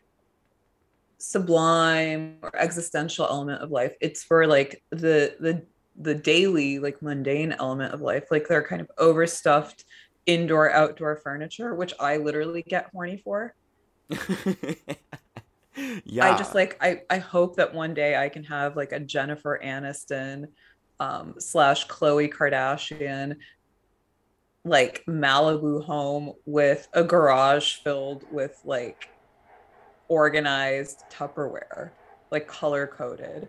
[1.19, 3.95] sublime or existential element of life.
[4.01, 5.65] It's for like the the
[5.97, 8.27] the daily like mundane element of life.
[8.31, 9.85] Like they're kind of overstuffed
[10.27, 13.55] indoor outdoor furniture, which I literally get horny for.
[16.05, 16.33] yeah.
[16.33, 19.61] I just like I I hope that one day I can have like a Jennifer
[19.63, 20.47] Aniston
[21.01, 23.37] um slash Khloé Kardashian
[24.65, 29.09] like Malibu home with a garage filled with like
[30.09, 31.91] organized Tupperware,
[32.31, 33.49] like color coded.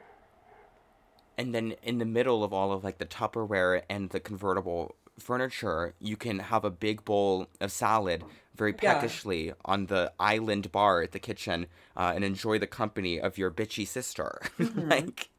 [1.37, 5.93] And then in the middle of all of like the Tupperware and the convertible furniture,
[5.99, 8.23] you can have a big bowl of salad
[8.55, 9.53] very peckishly yeah.
[9.65, 13.87] on the island bar at the kitchen uh, and enjoy the company of your bitchy
[13.87, 14.41] sister.
[14.63, 14.89] Mm-hmm.
[14.89, 15.29] like,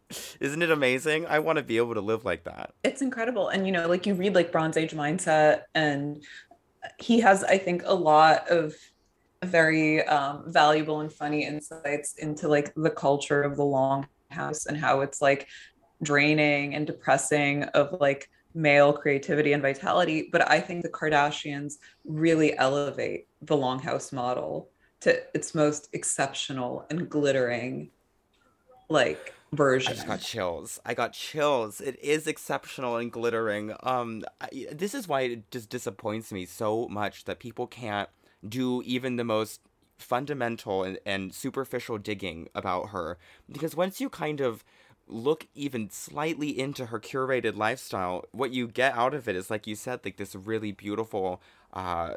[0.40, 1.26] isn't it amazing?
[1.26, 2.74] I want to be able to live like that.
[2.82, 3.48] It's incredible.
[3.48, 6.22] And, you know, like you read like Bronze Age Mindset, and
[6.98, 8.74] he has, I think, a lot of
[9.44, 15.00] very um, valuable and funny insights into like the culture of the longhouse and how
[15.00, 15.48] it's like
[16.02, 20.28] draining and depressing of like male creativity and vitality.
[20.30, 27.08] But I think the Kardashians really elevate the longhouse model to its most exceptional and
[27.08, 27.90] glittering
[28.88, 29.92] like version.
[29.92, 30.80] I just got chills.
[30.84, 31.80] I got chills.
[31.80, 33.74] It is exceptional and glittering.
[33.82, 38.08] Um, I, this is why it just disappoints me so much that people can't
[38.46, 39.60] do even the most
[39.96, 43.16] fundamental and, and superficial digging about her
[43.50, 44.64] because once you kind of
[45.06, 49.66] look even slightly into her curated lifestyle, what you get out of it is, like
[49.66, 51.42] you said, like this really beautiful
[51.72, 52.14] uh,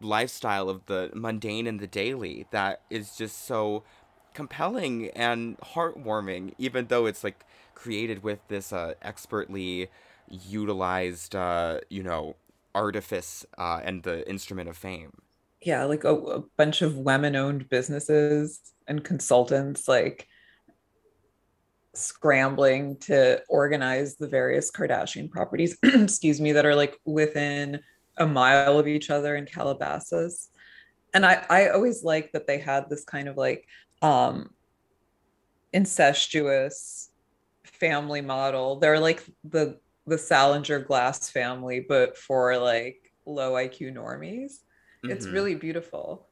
[0.00, 3.82] lifestyle of the mundane and the daily that is just so
[4.36, 7.42] compelling and heartwarming, even though it's like
[7.74, 9.88] created with this uh, expertly
[10.28, 12.36] utilized, uh, you know,
[12.74, 15.10] artifice uh, and the instrument of fame.
[15.62, 20.28] Yeah, like a, a bunch of women owned businesses and consultants, like
[21.94, 27.80] scrambling to organize the various Kardashian properties, excuse me, that are like within
[28.18, 30.50] a mile of each other in Calabasas.
[31.14, 33.66] And I, I always like that they had this kind of like
[34.02, 34.50] um
[35.72, 37.10] incestuous
[37.64, 38.78] family model.
[38.78, 44.62] They're like the the Salinger glass family, but for like low IQ normies.
[45.04, 45.10] Mm-hmm.
[45.10, 46.28] It's really beautiful.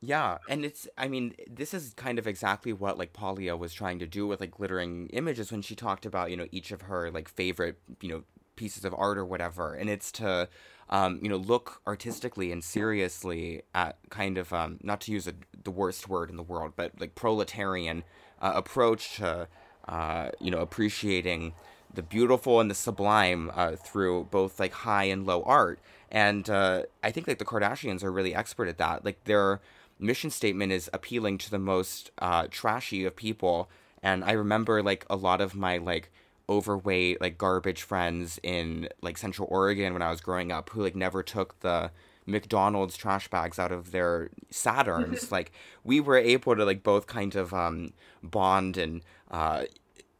[0.00, 4.00] Yeah, and it's I mean, this is kind of exactly what like Paglia was trying
[4.00, 7.10] to do with like glittering images when she talked about, you know, each of her
[7.10, 8.24] like favorite, you know,
[8.56, 9.74] pieces of art or whatever.
[9.74, 10.48] And it's to
[10.92, 15.32] um, you know, look artistically and seriously at kind of um, not to use a,
[15.64, 18.04] the worst word in the world, but like proletarian
[18.42, 19.48] uh, approach to
[19.88, 21.54] uh, you know, appreciating
[21.92, 25.80] the beautiful and the sublime uh, through both like high and low art.
[26.10, 29.04] And uh, I think like the Kardashians are really expert at that.
[29.04, 29.60] Like they're
[29.98, 33.70] mission statement is appealing to the most uh, trashy of people.
[34.02, 36.10] And I remember like a lot of my like
[36.52, 40.96] overweight like garbage friends in like Central Oregon when I was growing up who like
[40.96, 41.90] never took the
[42.26, 45.30] McDonald's trash bags out of their Saturns.
[45.32, 45.52] like
[45.84, 47.92] we were able to like both kind of um,
[48.22, 49.64] bond and uh,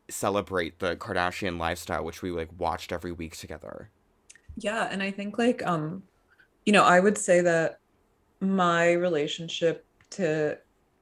[0.09, 3.91] celebrate the Kardashian lifestyle, which we like watched every week together.
[4.57, 6.03] Yeah, and I think like um,
[6.65, 7.79] you know, I would say that
[8.41, 10.59] my relationship to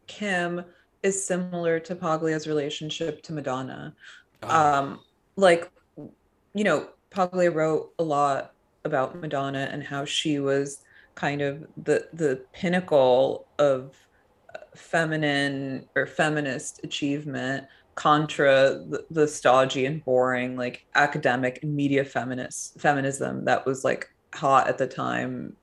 [0.07, 0.65] Kim
[1.03, 3.95] is similar to Paglia's relationship to Madonna.
[4.43, 4.49] Oh.
[4.49, 5.01] Um,
[5.41, 8.53] like, you know, Paglia wrote a lot
[8.85, 10.83] about Madonna and how she was
[11.15, 13.95] kind of the the pinnacle of
[14.75, 22.81] feminine or feminist achievement contra the, the stodgy and boring like academic and media feminist
[22.81, 25.55] feminism that was like hot at the time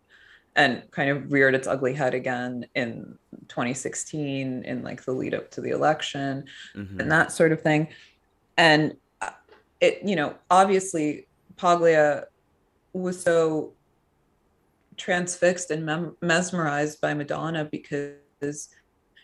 [0.55, 3.17] and kind of reared its ugly head again in
[3.47, 6.43] 2016 in like the lead up to the election
[6.75, 6.99] mm-hmm.
[6.99, 7.87] and that sort of thing
[8.57, 8.95] and
[9.81, 12.25] it you know obviously paglia
[12.93, 13.73] was so
[14.95, 18.69] transfixed and mem- mesmerized by madonna because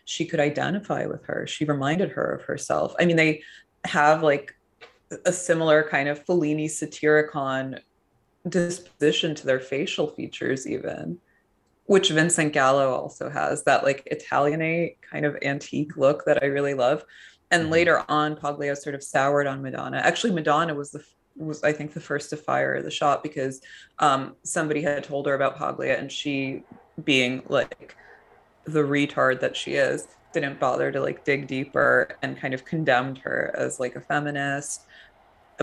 [0.06, 3.42] she could identify with her she reminded her of herself i mean they
[3.86, 4.56] have like
[5.26, 7.80] a similar kind of Fellini Satyricon
[8.50, 11.20] disposition to their facial features even
[11.86, 16.74] which Vincent Gallo also has that like Italianate kind of antique look that I really
[16.74, 17.04] love.
[17.54, 17.72] And mm-hmm.
[17.72, 19.98] later on, Paglia sort of soured on Madonna.
[19.98, 21.04] Actually, Madonna was the
[21.36, 23.62] was I think the first to fire the shot because
[24.00, 26.64] um, somebody had told her about Paglia, and she,
[27.04, 27.96] being like
[28.66, 33.20] the retard that she is, didn't bother to like dig deeper and kind of condemned
[33.20, 34.86] her as like a feminist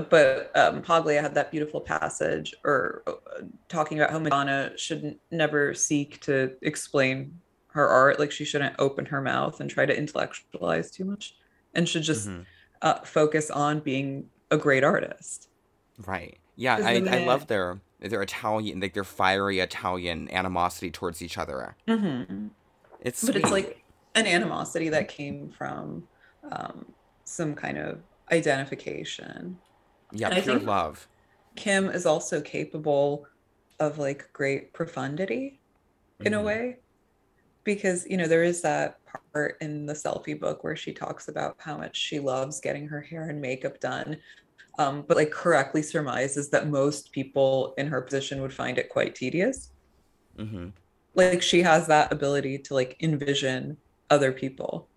[0.09, 5.75] but um, Paglia had that beautiful passage or uh, talking about how Madonna should never
[5.75, 7.35] seek to explain
[7.73, 8.21] her art.
[8.21, 11.35] Like she shouldn't open her mouth and try to intellectualize too much
[11.75, 12.43] and should just mm-hmm.
[12.83, 15.49] uh, focus on being a great artist.
[16.07, 16.39] Right.
[16.57, 16.77] Yeah.
[16.77, 21.77] I, I love their, their Italian, like their fiery Italian animosity towards each other.
[21.87, 22.49] Mm-hmm.
[23.01, 23.43] It's, but sweet.
[23.43, 26.07] it's like an animosity that came from
[26.51, 26.87] um,
[27.25, 28.01] some kind of
[28.31, 29.59] identification.
[30.13, 31.09] Yeah, and pure love.
[31.57, 33.27] Kim is also capable
[33.79, 35.61] of like great profundity
[36.21, 36.41] in mm-hmm.
[36.41, 36.77] a way
[37.65, 38.99] because you know there is that
[39.33, 43.01] part in the selfie book where she talks about how much she loves getting her
[43.01, 44.17] hair and makeup done
[44.79, 49.15] um, but like correctly surmises that most people in her position would find it quite
[49.15, 49.71] tedious
[50.39, 50.69] mm-hmm.
[51.15, 53.77] like she has that ability to like envision
[54.11, 54.89] other people.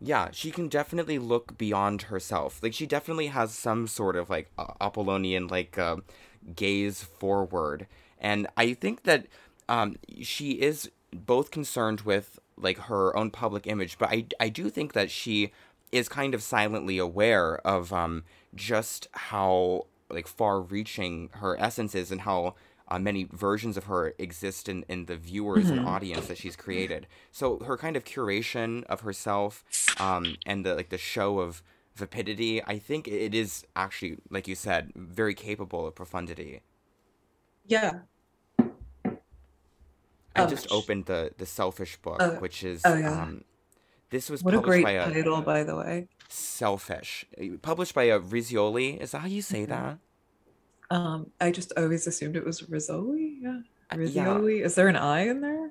[0.00, 2.62] Yeah, she can definitely look beyond herself.
[2.62, 5.96] Like she definitely has some sort of like Apollonian like uh,
[6.54, 7.88] gaze forward,
[8.20, 9.26] and I think that
[9.68, 14.70] um, she is both concerned with like her own public image, but I I do
[14.70, 15.52] think that she
[15.90, 22.10] is kind of silently aware of um, just how like far reaching her essence is
[22.10, 22.54] and how
[22.88, 25.78] uh, many versions of her exist in, in the viewers mm-hmm.
[25.78, 27.06] and audience that she's created.
[27.30, 29.64] So her kind of curation of herself
[30.00, 31.62] um, and the like the show of
[31.94, 36.62] vapidity, I think it is actually, like you said, very capable of profundity.
[37.66, 38.00] Yeah.
[40.38, 43.22] I oh, just opened the the Selfish book, uh, which is oh, yeah.
[43.22, 43.44] um,
[44.10, 46.08] this was what a great by a, title, by the way.
[46.28, 47.26] Selfish,
[47.62, 48.98] published by a Rizzoli.
[48.98, 49.72] Is that how you say mm-hmm.
[49.72, 49.98] that?
[50.90, 53.36] Um, I just always assumed it was Rizzoli.
[53.40, 53.60] Yeah,
[53.92, 54.60] Rizzoli.
[54.60, 54.64] Yeah.
[54.64, 55.70] Is there an I in there?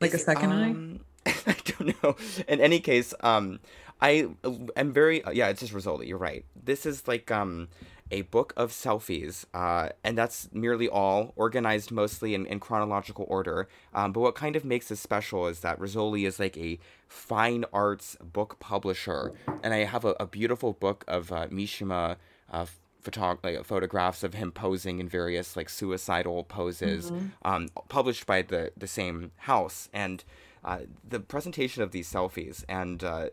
[0.00, 1.34] Like Is, a second um, I?
[1.46, 2.16] I don't know.
[2.48, 3.60] In any case, um,
[4.00, 4.28] I
[4.76, 5.48] am very yeah.
[5.48, 6.08] It's just Rizzoli.
[6.08, 6.44] You're right.
[6.56, 7.68] This is like um
[8.12, 13.68] a book of selfies, uh, and that's merely all, organized mostly in, in chronological order.
[13.94, 17.64] Um, but what kind of makes this special is that Rizzoli is like a fine
[17.72, 19.32] arts book publisher,
[19.62, 22.16] and I have a, a beautiful book of uh, Mishima
[22.50, 22.66] uh,
[23.02, 27.26] photog- like, photographs of him posing in various like suicidal poses, mm-hmm.
[27.50, 29.88] um, published by the the same house.
[29.92, 30.22] And
[30.64, 33.28] uh, the presentation of these selfies and uh,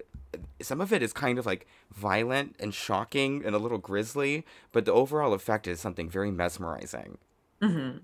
[0.62, 4.86] some of it is kind of like violent and shocking and a little grisly, but
[4.86, 7.18] the overall effect is something very mesmerizing.
[7.62, 8.00] Mm-hmm.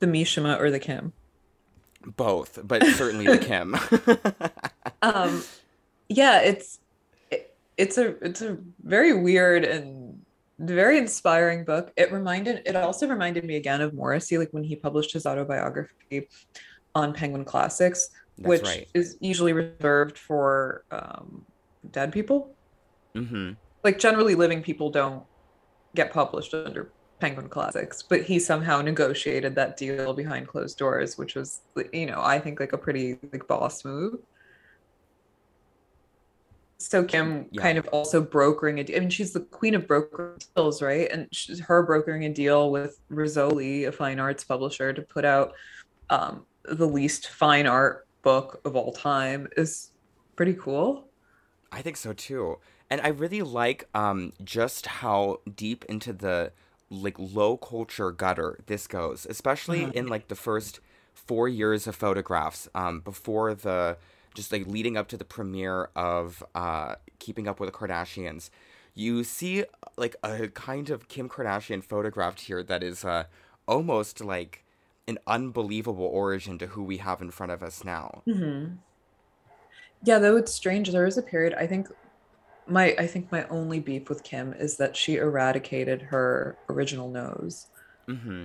[0.00, 1.12] The Mishima or the Kim?
[2.04, 3.76] Both, but certainly the Kim.
[5.02, 5.42] um,
[6.08, 6.80] yeah, it's
[7.30, 10.20] it, it's a it's a very weird and
[10.58, 11.92] very inspiring book.
[11.96, 16.28] It reminded it also reminded me again of Morrissey, like when he published his autobiography
[16.94, 18.88] on Penguin Classics, That's which right.
[18.94, 21.44] is usually reserved for um,
[21.90, 22.54] dead people.
[23.14, 23.52] Mm-hmm.
[23.82, 25.22] Like generally, living people don't
[25.94, 31.36] get published under Penguin Classics, but he somehow negotiated that deal behind closed doors, which
[31.36, 31.60] was,
[31.92, 34.18] you know, I think like a pretty like boss move
[36.84, 37.62] so Kim yeah.
[37.62, 38.96] kind of also brokering a deal.
[38.96, 41.10] I mean, she's the queen of broker deals, right?
[41.10, 45.54] And she's her brokering a deal with Rizzoli, a fine arts publisher, to put out
[46.10, 49.90] um, the least fine art book of all time is
[50.34, 51.06] pretty cool.
[51.70, 52.58] I think so too.
[52.90, 56.52] And I really like um, just how deep into the
[56.90, 59.98] like low culture gutter this goes, especially mm-hmm.
[59.98, 60.80] in like the first
[61.12, 63.96] four years of photographs um, before the
[64.34, 68.50] just like leading up to the premiere of uh, Keeping Up with the Kardashians,
[68.94, 69.64] you see
[69.96, 73.24] like a kind of Kim Kardashian photographed here that is uh,
[73.66, 74.63] almost like
[75.06, 78.22] an unbelievable origin to who we have in front of us now.
[78.26, 78.74] Mm-hmm.
[80.02, 80.90] Yeah, though it's strange.
[80.90, 81.54] There is a period.
[81.54, 81.88] I think
[82.66, 87.66] my I think my only beef with Kim is that she eradicated her original nose,
[88.08, 88.44] mm-hmm.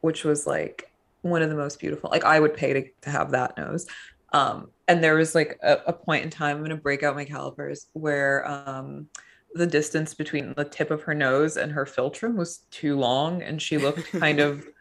[0.00, 0.90] which was like
[1.22, 2.10] one of the most beautiful.
[2.10, 3.86] Like I would pay to, to have that nose.
[4.32, 7.16] Um, and there was like a, a, point in time, I'm going to break out
[7.16, 9.08] my calipers where um,
[9.54, 13.60] the distance between the tip of her nose and her philtrum was too long and
[13.60, 14.64] she looked kind of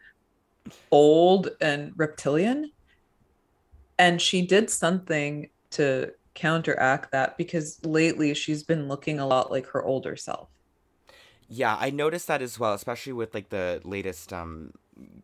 [0.91, 2.72] old and reptilian.
[3.97, 9.68] And she did something to counteract that because lately she's been looking a lot like
[9.68, 10.47] her older self.
[11.49, 14.72] Yeah, I noticed that as well, especially with like the latest um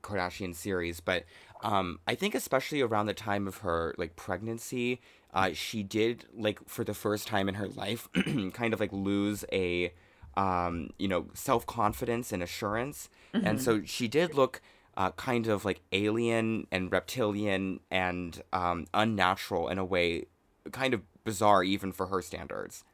[0.01, 1.25] Kardashian series, but
[1.61, 5.01] um, I think especially around the time of her like pregnancy,
[5.33, 8.07] uh, she did like for the first time in her life,
[8.53, 9.93] kind of like lose a,
[10.37, 13.45] um, you know, self confidence and assurance, mm-hmm.
[13.45, 14.61] and so she did look.
[14.97, 20.25] Uh, kind of like alien and reptilian and um, unnatural in a way,
[20.71, 22.85] kind of bizarre even for her standards.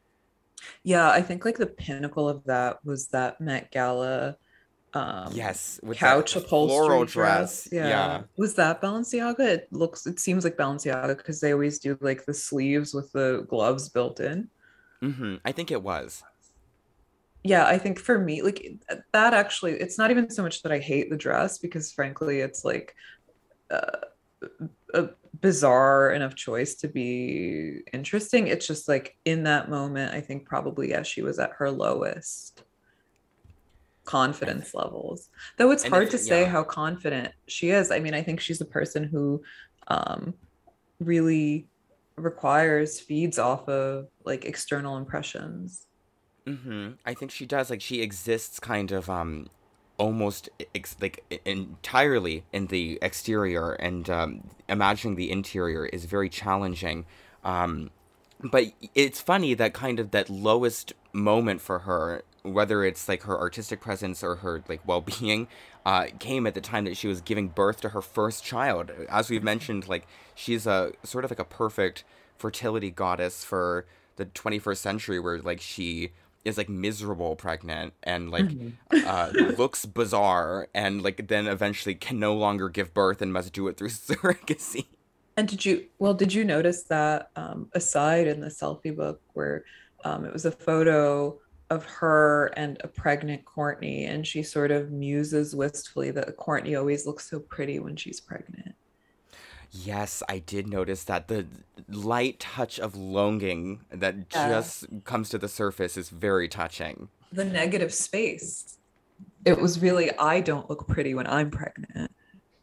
[0.83, 4.37] Yeah, I think like the pinnacle of that was that Met Gala
[4.93, 7.69] um yes with couch upholstery floral dress, dress.
[7.71, 7.87] Yeah.
[7.87, 8.21] yeah.
[8.35, 12.33] was that balenciaga it looks it seems like balenciaga because they always do like the
[12.33, 14.49] sleeves with the gloves built in
[15.01, 15.35] mm-hmm.
[15.45, 16.23] i think it was
[17.43, 18.79] yeah i think for me like
[19.13, 22.63] that actually it's not even so much that i hate the dress because frankly it's
[22.63, 22.95] like
[23.69, 23.99] uh,
[24.93, 30.45] a bizarre enough choice to be interesting it's just like in that moment i think
[30.45, 32.63] probably yeah she was at her lowest
[34.03, 35.29] confidence levels.
[35.57, 36.49] Though it's and hard if, to say yeah.
[36.49, 37.91] how confident she is.
[37.91, 39.41] I mean, I think she's a person who
[39.87, 40.33] um,
[40.99, 41.67] really
[42.15, 45.87] requires feeds off of like external impressions.
[46.47, 46.91] Mm-hmm.
[47.05, 47.69] I think she does.
[47.69, 49.47] Like she exists kind of um
[49.97, 57.05] almost ex- like entirely in the exterior, and um, imagining the interior is very challenging.
[57.43, 57.91] Um,
[58.39, 58.65] but
[58.95, 63.79] it's funny that kind of that lowest moment for her whether it's like her artistic
[63.79, 65.47] presence or her like well-being
[65.85, 69.29] uh, came at the time that she was giving birth to her first child as
[69.29, 72.03] we've mentioned like she's a sort of like a perfect
[72.37, 73.85] fertility goddess for
[74.15, 76.11] the 21st century where like she
[76.43, 79.07] is like miserable pregnant and like mm-hmm.
[79.07, 83.67] uh, looks bizarre and like then eventually can no longer give birth and must do
[83.67, 84.87] it through surrogacy
[85.37, 89.63] and did you well did you notice that um, aside in the selfie book where
[90.03, 91.37] um, it was a photo
[91.71, 97.07] of her and a pregnant Kourtney, and she sort of muses wistfully that Kourtney always
[97.07, 98.75] looks so pretty when she's pregnant.
[99.71, 101.47] Yes, I did notice that the
[101.87, 104.49] light touch of longing that yeah.
[104.49, 107.07] just comes to the surface is very touching.
[107.31, 108.77] The negative space.
[109.45, 112.11] It was really, I don't look pretty when I'm pregnant.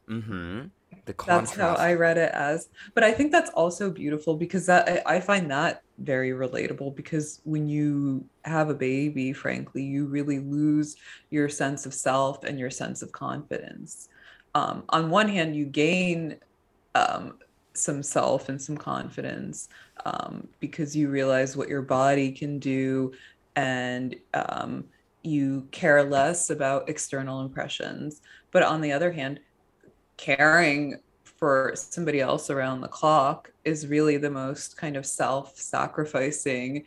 [0.08, 0.66] Mm-hmm
[1.08, 1.56] the contrast.
[1.56, 2.68] That's how I read it as.
[2.94, 7.40] But I think that's also beautiful because that I, I find that very relatable because
[7.42, 10.96] when you have a baby, frankly, you really lose
[11.30, 14.08] your sense of self and your sense of confidence.
[14.54, 16.36] Um, on one hand, you gain
[16.98, 17.38] um,
[17.74, 19.68] some self and some confidence
[20.04, 23.12] um, because you realize what your body can do
[23.56, 24.84] and um,
[25.22, 28.22] you care less about external impressions.
[28.50, 29.40] But on the other hand,
[30.16, 36.84] caring for somebody else around the clock is really the most kind of self sacrificing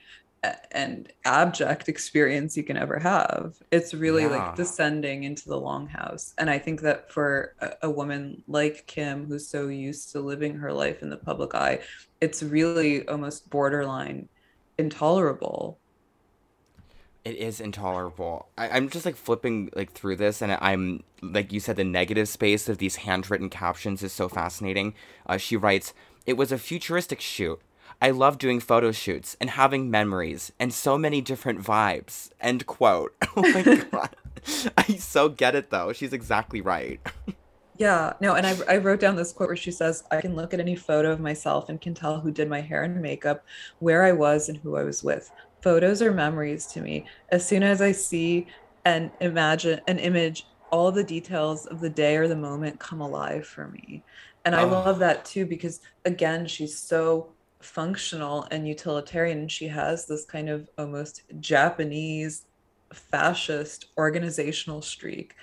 [0.71, 3.55] and abject experience you can ever have.
[3.71, 4.29] It's really yeah.
[4.29, 6.33] like descending into the longhouse.
[6.37, 10.55] And I think that for a, a, woman like Kim, who's so used to living
[10.55, 11.81] her life in the public eye,
[12.21, 14.29] it's really almost borderline
[14.77, 15.77] intolerable
[17.23, 18.49] it is intolerable.
[18.57, 22.27] I, am just like flipping like through this, and I'm like you said, the negative
[22.27, 24.95] space of these handwritten captions is so fascinating.
[25.27, 25.93] Uh, she writes,
[26.25, 27.61] "It was a futuristic shoot.
[28.01, 33.15] I love doing photo shoots and having memories and so many different vibes." End quote.
[33.35, 34.15] oh my god,
[34.77, 35.93] I so get it though.
[35.93, 36.99] She's exactly right.
[37.77, 40.53] Yeah, no, and I, I wrote down this quote where she says, I can look
[40.53, 43.43] at any photo of myself and can tell who did my hair and makeup,
[43.79, 45.31] where I was, and who I was with
[45.61, 47.05] photos are memories to me.
[47.29, 48.47] As soon as I see
[48.85, 53.45] and imagine an image, all the details of the day or the moment come alive
[53.45, 54.03] for me.
[54.45, 54.69] And I oh.
[54.69, 57.29] love that too because again, she's so
[57.61, 59.47] functional and utilitarian.
[59.47, 62.45] She has this kind of almost Japanese
[62.93, 65.35] fascist organizational streak.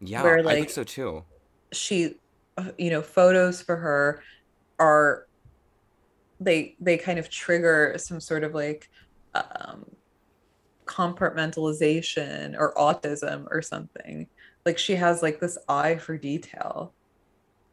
[0.00, 1.24] Yeah, where, like, I think so too.
[1.72, 2.16] She,
[2.56, 4.22] uh, you know, photos for her
[4.78, 5.26] are
[6.38, 8.90] they they kind of trigger some sort of like
[9.34, 9.86] um,
[10.84, 14.26] compartmentalization or autism or something.
[14.64, 16.92] Like she has like this eye for detail.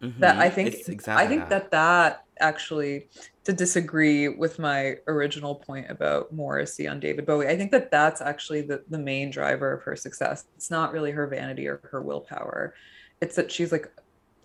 [0.04, 0.20] Mm-hmm.
[0.20, 1.72] That I think exactly I think that.
[1.72, 3.08] that that actually
[3.46, 7.48] to disagree with my original point about Morrissey on David Bowie.
[7.48, 10.46] I think that that's actually the the main driver of her success.
[10.56, 12.74] It's not really her vanity or her willpower.
[13.22, 13.90] It's that she's like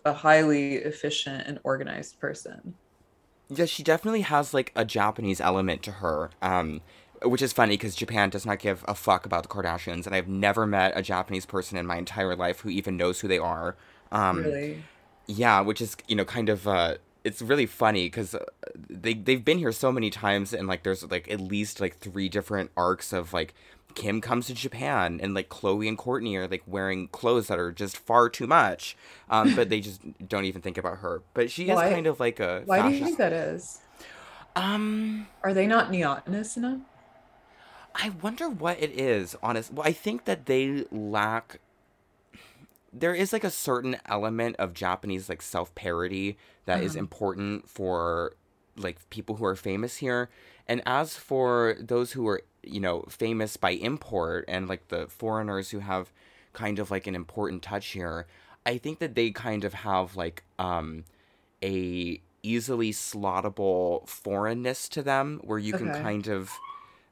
[0.04, 2.74] a highly efficient and organized person.
[3.48, 6.30] Yeah, she definitely has like a Japanese element to her.
[6.40, 6.82] Um,
[7.22, 10.28] which is funny because Japan does not give a fuck about the Kardashians, and I've
[10.28, 13.76] never met a Japanese person in my entire life who even knows who they are.
[14.12, 14.84] Um, really?
[15.28, 18.44] Yeah, which is you know kind of uh, it's really funny because uh,
[18.90, 22.28] they they've been here so many times, and like there's like at least like three
[22.28, 23.54] different arcs of like
[23.94, 27.72] Kim comes to Japan and like Khloé and Kourtney are like wearing clothes that are
[27.72, 28.96] just far too much,
[29.28, 31.22] um, but they just don't even think about her.
[31.34, 32.62] But she why, is kind of like a.
[32.64, 33.80] Why do you think that is?
[34.56, 36.80] Um, are they not neotenous enough?
[37.94, 39.36] I wonder what it is.
[39.42, 41.60] Honest, well, I think that they lack.
[42.92, 46.84] There is like a certain element of Japanese like self parody that uh-huh.
[46.84, 48.34] is important for
[48.76, 50.30] like people who are famous here.
[50.66, 55.70] And as for those who are you know, famous by import and like the foreigners
[55.70, 56.12] who have
[56.52, 58.26] kind of like an important touch here,
[58.66, 61.04] I think that they kind of have like um
[61.62, 65.84] a easily slottable foreignness to them where you okay.
[65.84, 66.50] can kind of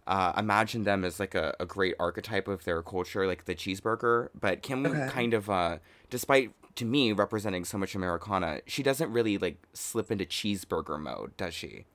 [0.06, 4.28] uh, imagine them as like a, a great archetype of their culture, like the cheeseburger.
[4.38, 5.08] But Kim okay.
[5.10, 5.78] kind of, uh,
[6.10, 11.36] despite to me representing so much Americana, she doesn't really like slip into cheeseburger mode,
[11.36, 11.86] does she?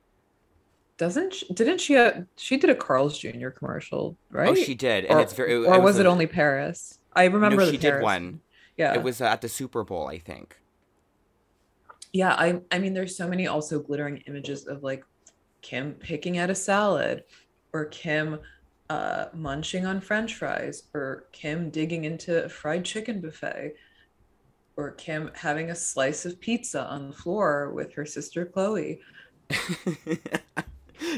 [1.01, 3.49] doesn't she, didn't she uh, she did a Carl's Jr.
[3.49, 4.49] commercial, right?
[4.49, 5.53] Oh, she did, and or, it's very.
[5.53, 6.99] It, or it was, was, it only Paris?
[7.13, 8.01] I remember no, she Paris.
[8.01, 8.41] did one.
[8.77, 10.57] Yeah, it was uh, at the Super Bowl, I think.
[12.13, 15.03] Yeah, I I mean, there's so many also glittering images of like
[15.63, 17.23] Kim picking at a salad,
[17.73, 18.39] or Kim
[18.89, 23.73] uh, munching on french fries or Kim digging into a fried chicken buffet
[24.75, 28.99] or Kim having a slice of pizza on the floor with her sister Khloé.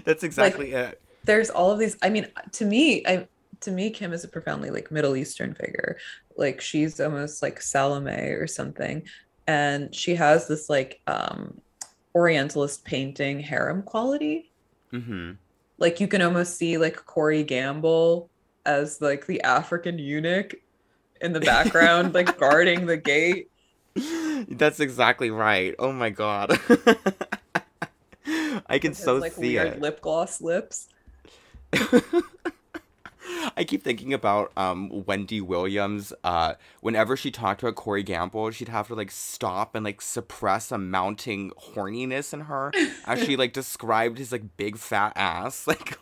[0.05, 1.01] That's exactly like, it.
[1.23, 1.97] There's all of these.
[2.01, 3.27] I mean, to me, I
[3.61, 5.97] to me, Kim is a profoundly like Middle Eastern figure.
[6.35, 9.03] Like she's almost like Salome or something.
[9.47, 11.61] And she has this like um
[12.15, 14.51] Orientalist painting harem quality.
[14.91, 15.31] Mm-hmm.
[15.77, 18.29] Like you can almost see like Corey Gamble
[18.65, 20.55] as like the African eunuch
[21.21, 23.49] in the background, like guarding the gate.
[24.47, 25.75] That's exactly right.
[25.79, 26.59] Oh my god.
[28.67, 29.79] I can so like, see it.
[29.79, 30.87] Lip gloss lips.
[33.57, 36.13] I keep thinking about um, Wendy Williams.
[36.23, 40.71] Uh, whenever she talked about Corey Gamble, she'd have to like stop and like suppress
[40.71, 42.71] a mounting horniness in her
[43.05, 45.67] as she like described his like big fat ass.
[45.73, 45.97] Like,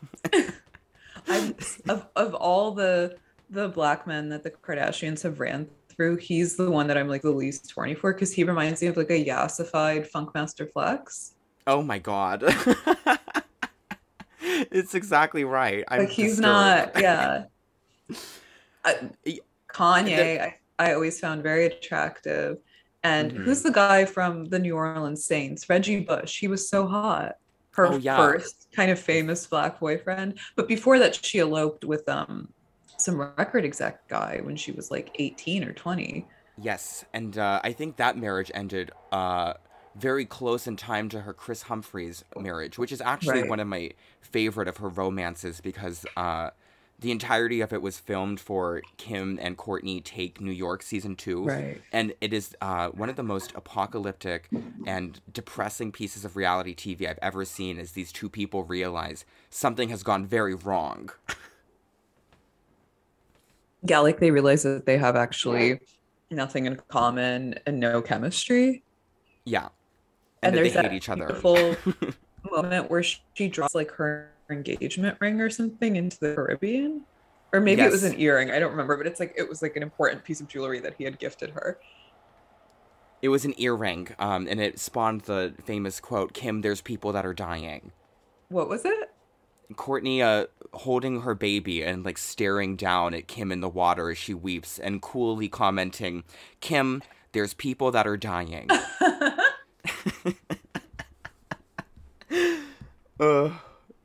[1.87, 3.15] of of all the
[3.49, 7.21] the black men that the Kardashians have ran through, he's the one that I'm like
[7.21, 11.33] the least horny for because he reminds me of like a yassified Funkmaster Flex.
[11.67, 12.43] Oh my god.
[14.71, 15.83] it's exactly right.
[15.87, 16.95] I'm like he's disturbed.
[16.95, 17.43] not, yeah.
[18.85, 19.11] I,
[19.67, 22.57] Kanye, I, I always found very attractive.
[23.03, 23.43] And mm-hmm.
[23.43, 25.69] who's the guy from the New Orleans Saints?
[25.69, 26.39] Reggie Bush.
[26.39, 27.37] He was so hot.
[27.71, 28.17] Her oh, yeah.
[28.17, 30.39] first kind of famous black boyfriend.
[30.55, 32.49] But before that, she eloped with um
[32.97, 36.27] some record exec guy when she was like 18 or 20.
[36.57, 37.03] Yes.
[37.13, 39.53] And uh, I think that marriage ended uh
[39.95, 43.49] very close in time to her Kris Humphries marriage, which is actually right.
[43.49, 46.51] one of my favorite of her romances because uh,
[46.99, 51.45] the entirety of it was filmed for Kim and Kourtney Take New York season two.
[51.45, 51.81] Right.
[51.91, 54.47] And it is uh, one of the most apocalyptic
[54.85, 59.89] and depressing pieces of reality TV I've ever seen as these two people realize something
[59.89, 61.09] has gone very wrong.
[63.83, 65.79] yeah, like they realize that they have actually
[66.29, 68.83] nothing in common and no chemistry.
[69.43, 69.69] Yeah
[70.41, 71.27] and, and there's that each other.
[71.27, 71.75] beautiful
[72.51, 77.01] moment where she drops like her engagement ring or something into the Caribbean,
[77.53, 77.89] or maybe yes.
[77.89, 78.51] it was an earring.
[78.51, 80.95] I don't remember, but it's like it was like an important piece of jewelry that
[80.97, 81.79] he had gifted her.
[83.21, 87.25] It was an earring, um, and it spawned the famous quote, "Kim, there's people that
[87.25, 87.91] are dying."
[88.49, 89.11] What was it?
[89.73, 94.17] Kourtney uh, holding her baby and like staring down at Kim in the water as
[94.17, 96.23] she weeps and coolly commenting,
[96.59, 98.67] "Kim, there's people that are dying."
[103.19, 103.51] uh,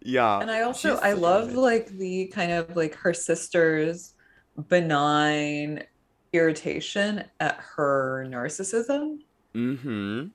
[0.02, 0.40] yeah.
[0.40, 4.14] And I also I love like the kind of like her sister's
[4.68, 5.82] benign
[6.32, 9.18] irritation at her narcissism.
[9.54, 10.26] Mm-hmm.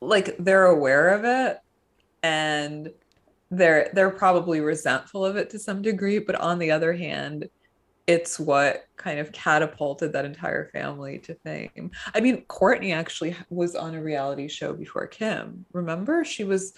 [0.00, 1.58] Like they're aware of it
[2.22, 2.90] and
[3.50, 7.48] they're they're probably resentful of it to some degree, but on the other hand,
[8.08, 11.90] it's what kind of catapulted that entire family to fame.
[12.14, 15.66] I mean, Kourtney actually was on a reality show before Kim.
[15.72, 16.24] Remember?
[16.24, 16.72] She was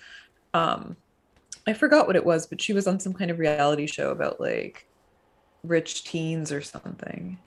[0.53, 0.97] um
[1.67, 4.41] I forgot what it was, but she was on some kind of reality show about
[4.41, 4.89] like
[5.63, 7.39] rich teens or something.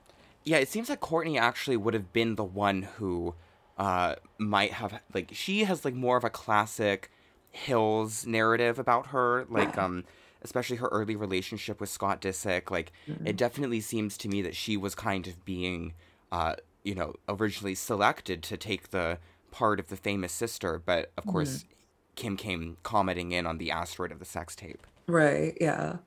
[0.46, 3.36] Yeah, it seems like Kourtney actually would have been the one who
[3.78, 7.12] uh might have like she has like more of a classic
[7.52, 10.06] Hills narrative about her, like um
[10.44, 12.70] especially her early relationship with Scott Disick.
[12.70, 13.28] Like, mm-hmm.
[13.28, 15.94] it definitely seems to me that she was kind of being,
[16.32, 19.20] uh, you know, originally selected to take the
[19.52, 21.68] part of the famous sister, but of course, mm-hmm.
[22.16, 24.86] Kim came commenting in on the asteroid of the sex tape.
[25.08, 25.58] Right.
[25.62, 25.98] Yeah.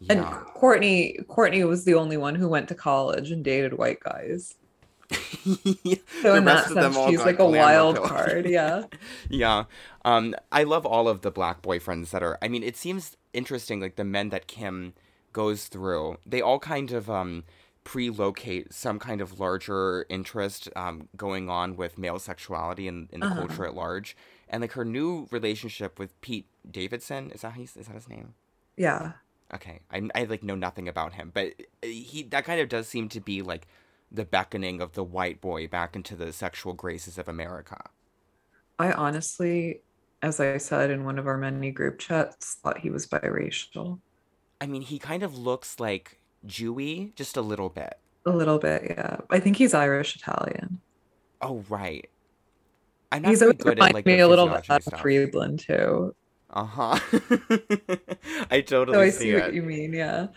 [0.00, 0.12] yeah.
[0.12, 4.56] And Kourtney, Kourtney was the only one who went to college and dated white guys.
[6.22, 8.46] so in that sense, she's like a wild card.
[8.54, 8.84] Yeah.
[9.28, 9.64] yeah.
[10.04, 12.38] Um, I love all of the black boyfriends that are.
[12.40, 13.80] I mean, it seems interesting.
[13.80, 14.94] Like the men that Kim
[15.32, 17.44] goes through, they all kind of um
[17.84, 23.26] pre-locate some kind of larger interest um, going on with male sexuality in, in the
[23.26, 23.40] uh-huh.
[23.40, 24.16] culture at large
[24.48, 28.34] and like her new relationship with pete davidson is that his, is that his name
[28.76, 29.12] yeah
[29.52, 31.52] okay I, I like know nothing about him but
[31.82, 33.66] he that kind of does seem to be like
[34.14, 37.90] the beckoning of the white boy back into the sexual graces of America.
[38.78, 39.82] I honestly,
[40.22, 44.00] as I said in one of our many group chats, thought he was biracial.
[44.60, 47.98] I mean, he kind of looks like Jewy, just a little bit.
[48.26, 49.18] A little bit, yeah.
[49.30, 50.80] I think he's Irish Italian.
[51.42, 52.08] Oh right.
[53.12, 56.14] I'm not he's always good at like me a little bit of Friedland too.
[56.50, 56.98] Uh huh.
[58.50, 59.92] I totally so I see, see what you mean.
[59.92, 60.28] Yeah.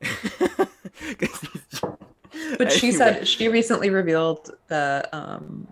[2.58, 5.66] but she said she recently revealed that um,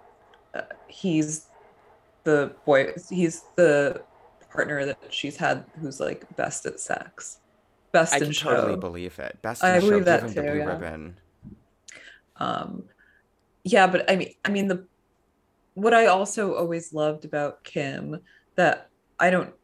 [0.55, 1.47] uh, he's
[2.25, 4.03] the boy he's the
[4.53, 7.39] partner that she's had who's like best at sex
[7.93, 8.51] best I in show.
[8.51, 9.39] totally believe it.
[9.43, 10.65] Best in I show, believe that give him the blue yeah.
[10.65, 11.21] ribbon.
[12.37, 12.85] Um,
[13.65, 14.87] yeah, but I mean, I mean the
[15.75, 18.21] what I also always loved about Kim
[18.57, 19.55] that I don't,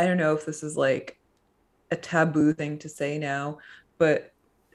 [0.00, 1.18] I don't know if this is like
[1.90, 3.58] a taboo thing to say now,
[3.98, 4.32] but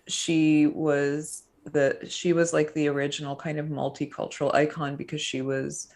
[0.08, 5.88] she was the she was like the original kind of multicultural icon because she was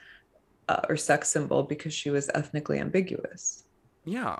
[0.69, 3.65] uh, or sex symbol because she was ethnically ambiguous.
[4.05, 4.37] Yeah,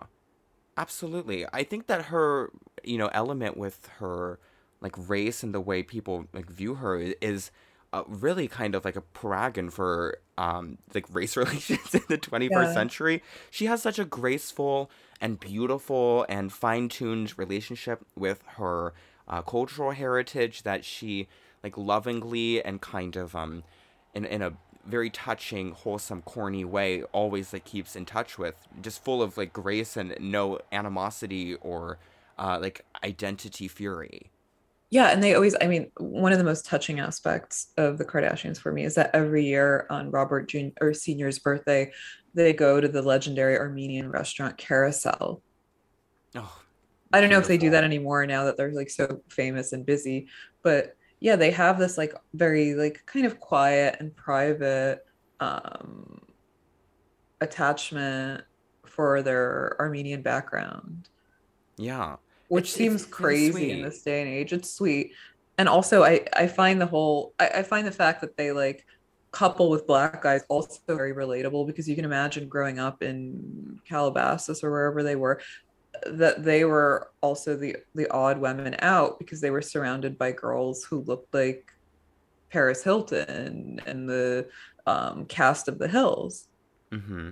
[0.78, 1.46] absolutely.
[1.54, 2.52] I think that her,
[2.84, 4.40] you know, element with her
[4.82, 7.52] like race and the way people like view her is
[7.94, 12.74] uh, really kind of like a paragon for um like race relations in the 21st
[12.74, 12.74] Yeah.
[12.74, 13.24] century.
[13.52, 18.94] She has such a graceful and beautiful and fine-tuned relationship with her
[19.28, 21.28] uh, cultural heritage that she
[21.64, 23.64] like lovingly and kind of um
[24.14, 24.54] in in a
[24.86, 29.54] very touching, wholesome, corny way always like keeps in touch with, just full of like
[29.54, 32.00] grace and no animosity or
[32.38, 34.30] uh, like identity fury.
[34.90, 38.60] Yeah, and they always, I mean, one of the most touching aspects of the Kardashians
[38.60, 40.68] for me is that every year on Robert Jr.
[40.82, 41.92] or Senior's birthday,
[42.36, 45.42] they go to the legendary Armenian restaurant Carousel.
[46.36, 46.62] Oh,
[47.14, 49.86] I don't know if they do that anymore now that they're like so famous and
[49.86, 50.28] busy,
[50.64, 55.05] but yeah, they have this like very like kind of quiet and private
[55.39, 56.22] um
[57.39, 58.43] attachment
[58.86, 61.07] for their Armenian background.
[61.78, 62.16] Yeah,
[62.47, 64.51] which it's seems it's crazy in this day and age.
[64.51, 65.11] It's sweet.
[65.59, 68.86] And also I I find the whole I, I find the fact that they like
[69.32, 74.64] couple with black guys also very relatable because you can imagine growing up in Calabasas
[74.64, 75.41] or wherever they were
[76.08, 80.84] that they were also the the odd women out because they were surrounded by girls
[80.86, 81.66] who looked like
[82.51, 84.49] Paris Hilton and the
[84.88, 86.47] um, cast of The Hills.
[86.91, 87.32] Mm-hmm.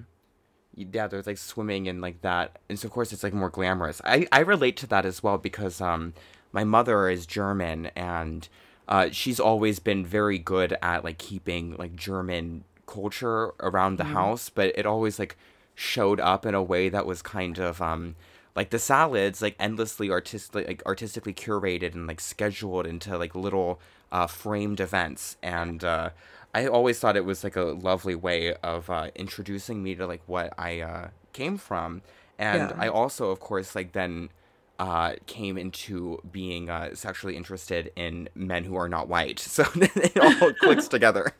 [0.75, 4.01] Yeah, there's like swimming and like that, and so of course it's like more glamorous.
[4.05, 6.13] I I relate to that as well because um
[6.53, 8.47] my mother is German and
[8.87, 14.13] uh she's always been very good at like keeping like German culture around the Mhm.
[14.15, 15.37] house, but it always like
[15.75, 18.15] showed up in a way that was kind of um
[18.55, 23.79] like the salads like endlessly artistic like artistically curated and like scheduled into like little
[24.11, 26.09] uh framed events and uh
[26.53, 30.21] I always thought it was like a lovely way of uh, introducing me to like
[30.25, 32.01] what I uh, came from,
[32.37, 32.75] and Yeah.
[32.77, 34.29] I also, of course, like then
[34.77, 39.39] uh, came into being uh, sexually interested in men who are not white.
[39.49, 41.31] So it all clicks together.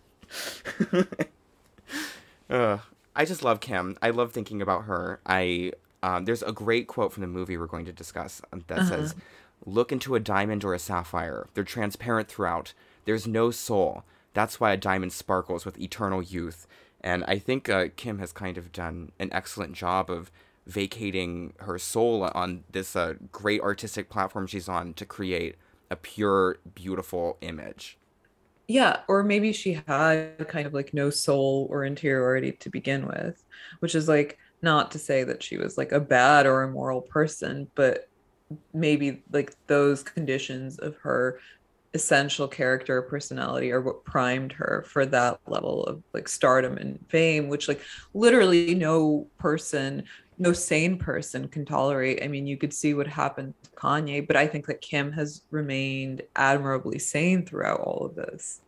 [2.50, 3.98] I just love Kim.
[4.02, 5.20] I love thinking about her.
[5.26, 5.74] I
[6.04, 8.86] um, there's a great quote from the movie we're going to discuss um, that Uh-huh.
[8.86, 9.16] says,
[9.66, 11.48] "Look into a diamond or a sapphire.
[11.54, 12.74] They're transparent throughout.
[13.06, 14.04] There's no soul.
[14.34, 16.68] That's why a diamond sparkles with eternal youth."
[17.02, 20.32] And I think uh, Kim has kind of done an excellent job of
[20.68, 25.56] vacating her soul on this uh, great artistic platform she's on to create
[25.90, 27.98] a pure, beautiful image.
[28.68, 33.44] Yeah, or maybe she had kind of like no soul or interiority to begin with,
[33.80, 37.70] which is like not to say that she was like a bad or immoral person,
[37.76, 38.08] but
[38.74, 41.40] maybe like those conditions of her
[41.94, 47.00] essential character or personality are what primed her for that level of like stardom and
[47.10, 47.82] fame, which like
[48.14, 50.04] literally no person,
[50.38, 52.24] no sane person can tolerate.
[52.24, 55.42] I mean, you could see what happened to Kanye, but I think that Kim has
[55.52, 58.62] remained admirably sane throughout all of this.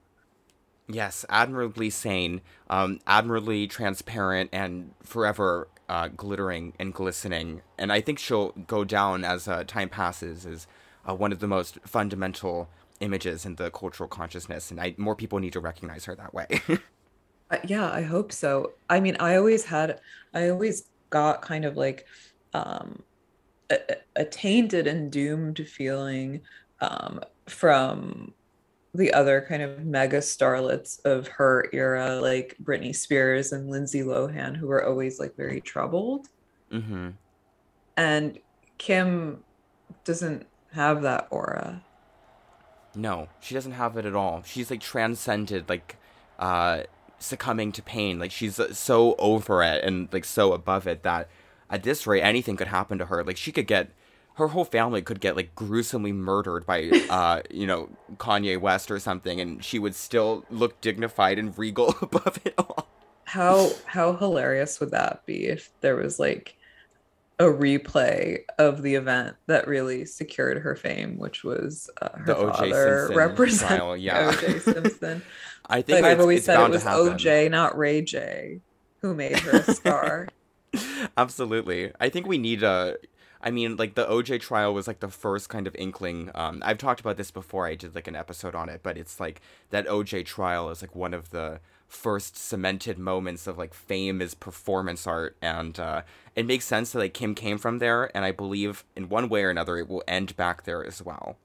[0.89, 7.61] Yes, admirably sane, um, admirably transparent, and forever uh, glittering and glistening.
[7.77, 10.65] And I think she'll go down as uh, time passes as
[11.07, 12.67] uh, one of the most fundamental
[12.99, 16.47] images in the cultural consciousness, and I, more people need to recognize her that way.
[17.51, 18.71] Uh, yeah, I hope so.
[18.89, 19.99] I mean, I always had,
[20.33, 22.07] I always got kind of like
[22.53, 23.03] um,
[23.69, 23.77] a,
[24.15, 26.41] a tainted and doomed feeling
[26.79, 28.33] um, from
[28.93, 34.55] the other kind of mega starlets of her era, like Britney Spears and Lindsay Lohan,
[34.55, 36.27] who were always like very troubled.
[36.71, 37.15] hmm
[37.97, 38.39] And
[38.77, 39.43] Kim
[40.05, 41.83] doesn't have that aura.
[42.95, 44.43] No, she doesn't have it at all.
[44.43, 45.97] She's like transcended, like
[46.37, 46.83] uh,
[47.17, 48.19] succumbing to pain.
[48.19, 51.29] Like she's uh, so over it and like so above it that
[51.69, 53.23] at this rate, anything could happen to her.
[53.23, 53.91] Like she could get,
[54.35, 58.99] her whole family could get like gruesomely murdered by, uh, you know, Kanye West or
[58.99, 62.87] something, and she would still look dignified and regal above it all.
[63.25, 66.55] How how hilarious would that be if there was like
[67.39, 72.35] a replay of the event that really secured her fame, which was uh, her The
[72.35, 74.31] father representing yeah.
[74.35, 74.59] O.J.
[74.59, 75.21] Simpson.
[75.65, 76.85] I think like I've always it's said, it was.
[76.85, 77.49] O.J.
[77.49, 78.61] not Ray J.
[79.01, 80.27] who made her a star.
[81.17, 81.91] Absolutely.
[81.99, 82.97] I think we need a.
[83.43, 86.31] I mean, like the OJ trial was like the first kind of inkling.
[86.33, 87.67] Um, I've talked about this before.
[87.67, 90.95] I did like an episode on it, but it's like that OJ trial is like
[90.95, 96.03] one of the first cemented moments of like fame is performance art, and uh,
[96.35, 99.43] it makes sense that like Kim came from there, and I believe in one way
[99.43, 101.37] or another it will end back there as well.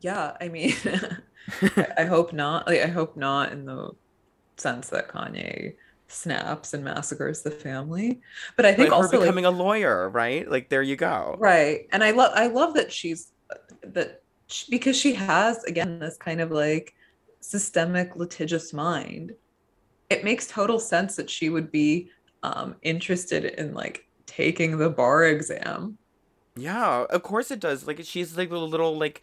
[0.00, 0.74] Yeah, I mean,
[1.98, 2.66] I hope not.
[2.66, 3.90] Like, I hope not in the
[4.56, 5.74] sense that Kanye
[6.08, 8.20] snaps and massacres the family.
[8.56, 10.48] But I think but also becoming like, a lawyer, right?
[10.50, 11.36] Like there you go.
[11.38, 11.86] Right.
[11.92, 13.32] And I love I love that she's
[13.82, 16.94] that she, because she has again this kind of like
[17.40, 19.32] systemic litigious mind.
[20.10, 22.10] It makes total sense that she would be
[22.42, 25.98] um interested in like taking the bar exam.
[26.56, 27.86] Yeah, of course it does.
[27.86, 29.22] Like she's like a little like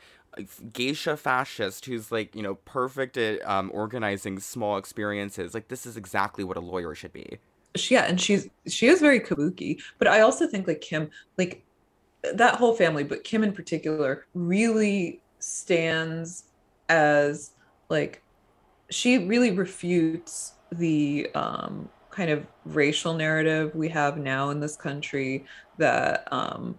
[0.71, 5.97] geisha fascist who's like you know perfect at um, organizing small experiences like this is
[5.97, 7.39] exactly what a lawyer should be.
[7.89, 11.63] Yeah and she's she is very kabuki but i also think like kim like
[12.33, 16.45] that whole family but kim in particular really stands
[16.89, 17.51] as
[17.89, 18.23] like
[18.89, 25.45] she really refutes the um kind of racial narrative we have now in this country
[25.77, 26.75] that um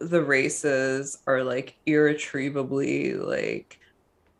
[0.00, 3.78] the races are like irretrievably like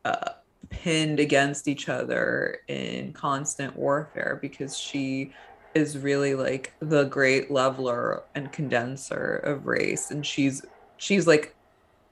[0.04, 0.30] uh,
[0.70, 5.32] pinned against each other in constant warfare because she
[5.74, 10.11] is really like the great leveler and condenser of race.
[10.11, 10.64] And she's
[10.96, 11.56] she's like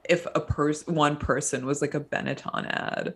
[0.09, 3.15] if a person one person was like a benetton ad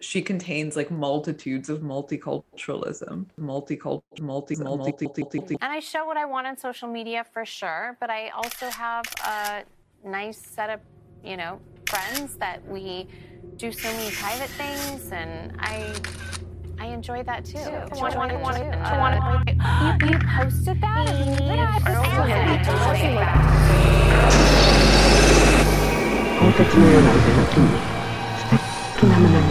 [0.00, 6.24] she contains like multitudes of multiculturalism, multicultural, multi, multi, multi, And I show what I
[6.24, 9.62] want on social media for sure, but I also have a
[10.04, 10.80] nice set of,
[11.22, 13.08] you know, friends that we
[13.56, 15.94] do so many private things, and I.
[16.82, 17.58] I enjoy that too.
[17.58, 21.08] To want, want you, you posted that?
[21.44, 21.80] Yeah, I
[22.64, 23.18] posted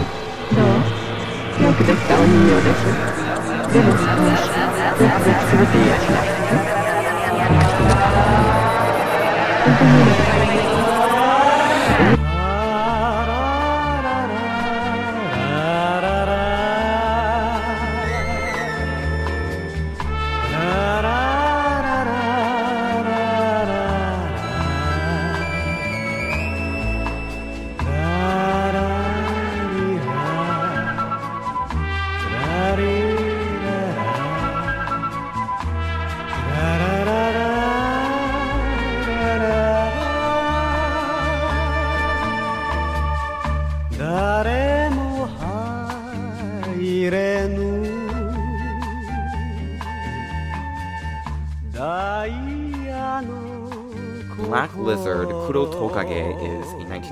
[0.02, 0.09] that.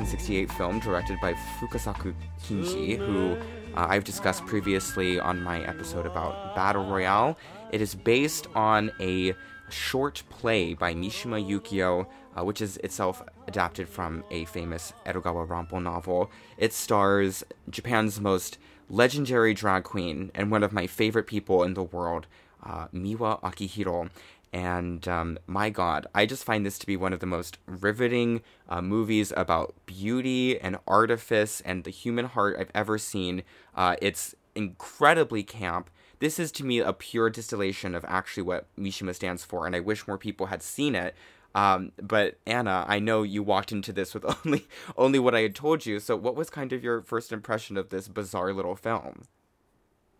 [0.08, 3.32] 1968 film directed by Fukasaku Kinji, who
[3.76, 7.36] uh, I've discussed previously on my episode about Battle Royale.
[7.72, 9.34] It is based on a
[9.68, 15.82] short play by Mishima Yukio, uh, which is itself adapted from a famous Edogawa Ranpo
[15.82, 16.30] novel.
[16.56, 18.56] It stars Japan's most
[18.88, 22.26] legendary drag queen and one of my favorite people in the world,
[22.64, 24.08] uh, Miwa Akihiro.
[24.52, 28.42] And um, my God, I just find this to be one of the most riveting
[28.68, 33.42] uh, movies about beauty and artifice and the human heart I've ever seen.
[33.74, 35.90] Uh, it's incredibly camp.
[36.18, 39.80] This is to me a pure distillation of actually what Mishima stands for, and I
[39.80, 41.14] wish more people had seen it.
[41.54, 45.54] Um, but Anna, I know you walked into this with only only what I had
[45.54, 46.00] told you.
[46.00, 49.22] So, what was kind of your first impression of this bizarre little film?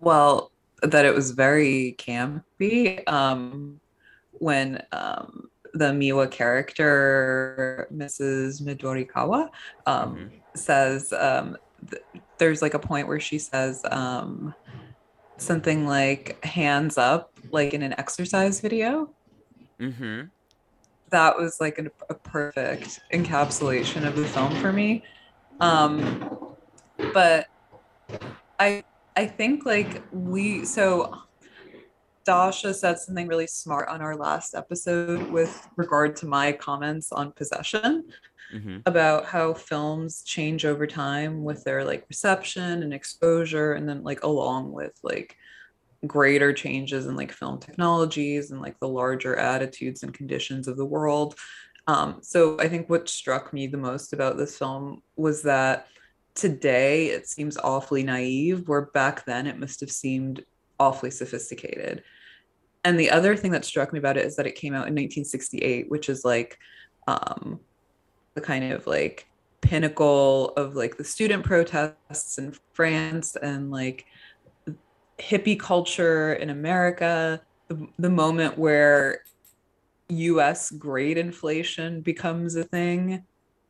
[0.01, 0.53] Well,
[0.83, 3.07] that it was very campy.
[3.09, 3.81] Um,
[4.39, 8.63] when um, the Miwa character, Mrs.
[8.63, 9.51] Midorikawa,
[9.87, 10.27] um, mm-hmm.
[10.55, 11.57] says um,
[11.91, 12.03] th-
[12.39, 14.55] there's like a point where she says um,
[15.37, 19.11] something like hands up, like in an exercise video.
[19.81, 20.27] Mm-hmm.
[21.11, 25.03] That was like a, a perfect encapsulation of the film for me.
[25.61, 26.55] Um,
[27.13, 27.47] but
[28.59, 28.85] I
[29.17, 31.19] I think like we so
[32.29, 37.33] Dasha said something really smart on our last episode with regard to my comments on
[37.33, 38.05] possession
[38.55, 38.81] mm-hmm.
[38.85, 44.25] about how films change over time with their like reception and exposure and then like
[44.25, 45.39] along with like
[46.07, 50.85] greater changes in like film technologies and like the larger attitudes and conditions of the
[50.85, 51.35] world
[51.87, 55.87] um, so i think what struck me the most about this film was that
[56.35, 60.45] today it seems awfully naive where back then it must have seemed
[60.79, 62.03] awfully sophisticated
[62.85, 64.95] and the other thing that struck me about it is that it came out in
[64.95, 66.59] 1968 which is like
[67.07, 67.61] um
[68.35, 69.27] the kind of like
[69.61, 74.05] pinnacle of like the student protests in france and like
[75.19, 79.23] hippie culture in america the, the moment where
[80.11, 83.25] us grade inflation becomes a thing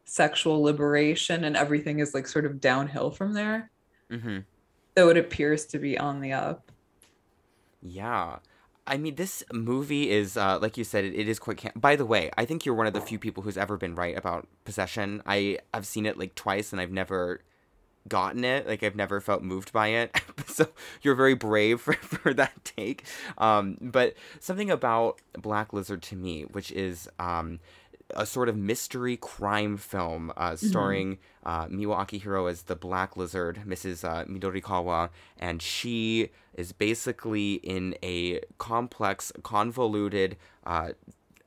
[0.05, 3.71] sexual liberation and everything is like sort of downhill from there
[4.11, 4.39] Mm-hmm.
[4.97, 6.71] so it appears to be on the up
[7.83, 8.39] Yeah.
[8.89, 11.59] I mean, this movie is, uh, like you said, it, it is quite.
[11.59, 13.95] Cam- By the way, I think you're one of the few people who's ever been
[13.95, 15.23] right about Possession.
[15.27, 17.43] I I've seen it like twice, and I've never
[18.09, 18.67] gotten it.
[18.67, 20.21] Like I've never felt moved by it.
[20.47, 20.69] so
[21.03, 23.05] you're very brave for, for that take.
[23.37, 27.61] Um, but something about Black Lizard to me, which is um,
[28.15, 33.63] a sort of mystery crime film uh, starring uh, Miwa Akihiro as the Black Lizard,
[33.67, 34.05] Mrs.
[34.05, 40.37] Uh, Midorikawa, and she is basically in a complex, convoluted,
[40.67, 40.91] uh,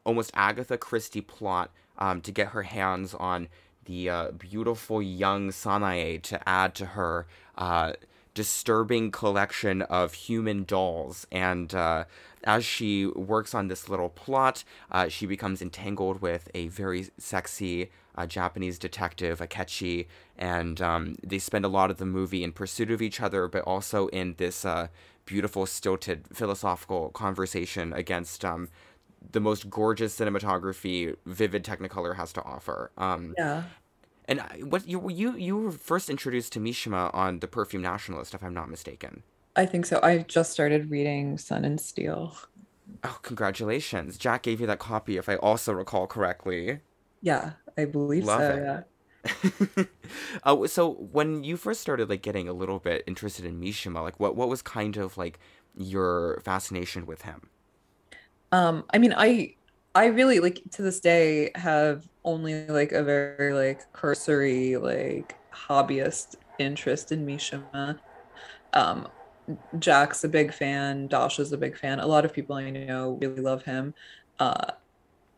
[0.05, 3.47] almost Agatha Christie plot um, to get her hands on
[3.85, 7.93] the uh, beautiful young Sanae to add to her uh,
[8.33, 11.27] disturbing collection of human dolls.
[11.31, 12.05] And uh,
[12.43, 17.91] as she works on this little plot, uh, she becomes entangled with a very sexy
[18.15, 20.07] uh, Japanese detective, Akechi,
[20.37, 23.63] and um, they spend a lot of the movie in pursuit of each other, but
[23.63, 24.87] also in this uh,
[25.25, 28.69] beautiful, stilted philosophical conversation against um,
[29.31, 32.91] the most gorgeous cinematography Vivid Technicolor has to offer.
[32.97, 33.63] Um, yeah
[34.25, 38.43] and what you you you were first introduced to Mishima on the Perfume Nationalist, if
[38.43, 39.23] I'm not mistaken.
[39.55, 39.99] I think so.
[40.01, 42.37] I just started reading Sun and Steel.
[43.03, 44.17] Oh, congratulations!
[44.17, 46.79] Jack gave you that copy, if I also recall correctly.
[47.21, 48.55] Yeah, I believe Love so.
[48.55, 48.87] it.
[49.77, 49.83] Yeah.
[50.43, 54.19] uh, so when you first started like getting a little bit interested in Mishima, like
[54.19, 55.39] what what was kind of like
[55.75, 57.49] your fascination with him?
[58.51, 59.55] Um, I mean, I
[59.93, 66.35] I really like to this day have only like a very like cursory like hobbyist
[66.59, 67.99] interest in Mishima.
[68.73, 69.09] Um,
[69.79, 71.99] Jack's a big fan, Dasha's a big fan.
[71.99, 73.93] A lot of people I know really love him.
[74.39, 74.71] Uh,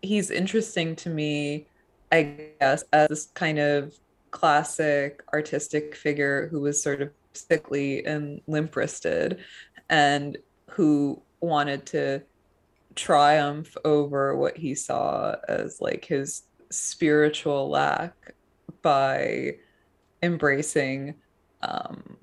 [0.04, 1.66] he's interesting to me,
[2.12, 3.94] I guess, as this kind of
[4.30, 9.40] classic artistic figure who was sort of sickly and limp wristed
[9.90, 10.38] and
[10.70, 12.22] who wanted to
[12.96, 18.34] triumph over what he saw as like his spiritual lack
[18.82, 19.56] by
[20.22, 21.16] embracing
[21.62, 22.18] um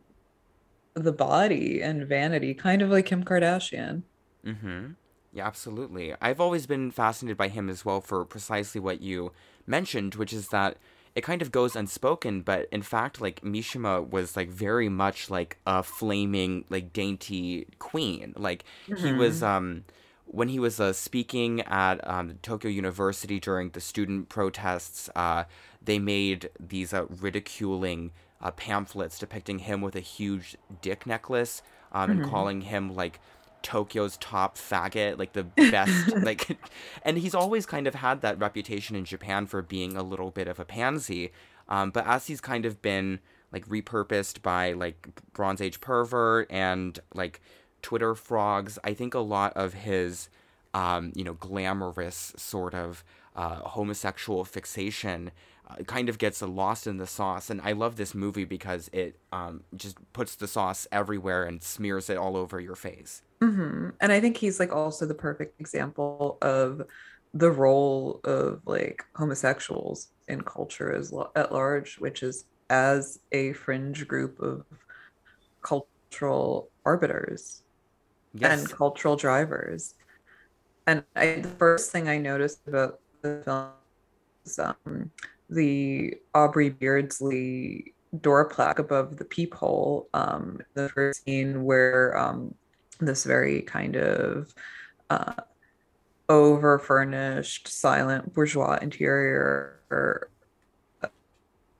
[0.95, 4.03] the body and vanity kind of like Kim Kardashian.
[4.45, 4.93] Mm-hmm.
[5.33, 6.15] Yeah, absolutely.
[6.21, 9.33] I've always been fascinated by him as well for precisely what you
[9.67, 10.77] mentioned, which is that
[11.15, 15.59] it kind of goes unspoken, but in fact, like Mishima was like very much like
[15.67, 18.33] a flaming, like dainty queen.
[18.37, 19.85] Like he was um
[20.33, 25.45] when he was uh, speaking at um, Tokyo University during the student protests, uh,
[25.83, 31.63] they made these uh, ridiculing uh, pamphlets depicting him with a huge dick necklace
[31.93, 33.19] um, and calling him like
[33.63, 36.57] Tokyo's top faggot, like the best, like,
[37.03, 40.47] and he's always kind of had that reputation in Japan for being a little bit
[40.47, 41.33] of a pansy.
[41.69, 43.19] Um, but as he's kind of been
[43.53, 47.41] like repurposed by like Bronze Age pervert and like
[47.83, 50.29] Twitter frogs, I think a lot of his,
[50.75, 53.05] um, you know, glamorous sort of
[53.37, 55.31] uh, homosexual fixation
[55.69, 57.51] uh, kind of gets lost in the sauce.
[57.51, 62.11] And I love this movie because it um, just puts the sauce everywhere and smears
[62.11, 63.23] it all over your face.
[63.41, 66.83] hmm And I think he's like also the perfect example of
[67.33, 73.53] the role of like homosexuals in culture as lo- at large, which is as a
[73.55, 74.65] fringe group of
[75.63, 77.63] cultural arbiters
[78.35, 78.61] Yes.
[78.63, 79.95] and cultural drivers.
[80.87, 83.71] And I, the first thing I noticed about the film
[84.47, 85.11] is um,
[85.49, 90.09] the Aubrey Beardsley door plaque above the peephole.
[90.15, 92.55] Um, the first scene where um,
[92.99, 94.53] this very kind of
[95.11, 95.35] uh,
[96.29, 99.81] over furnished, silent bourgeois interior
[101.03, 101.09] uh,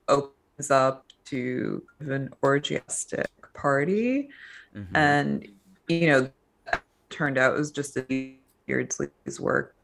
[0.07, 4.29] opens up to an orgiastic party
[4.75, 4.87] Mhm.
[4.95, 5.47] and
[5.87, 6.29] you know
[7.11, 8.35] turned out it was just a
[8.67, 9.75] Beardsley's work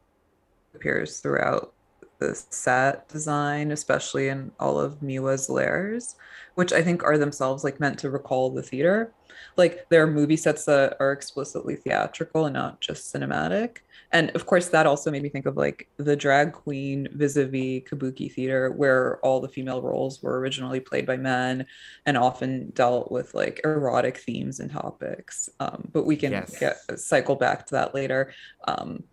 [0.74, 1.72] appears throughout
[2.18, 6.16] the set design, especially in all of Miwa's lairs,
[6.54, 9.12] which I think are themselves like meant to recall the theater.
[9.56, 13.78] Like there are movie sets that are explicitly theatrical and not just cinematic.
[14.10, 18.32] And of course, that also made me think of like the drag queen vis-a-vis kabuki
[18.32, 21.66] theater, where all the female roles were originally played by men
[22.06, 25.50] and often dealt with like erotic themes and topics.
[25.60, 26.58] Um, but we can yes.
[26.58, 28.32] get cycle back to that later.
[28.66, 29.04] Um,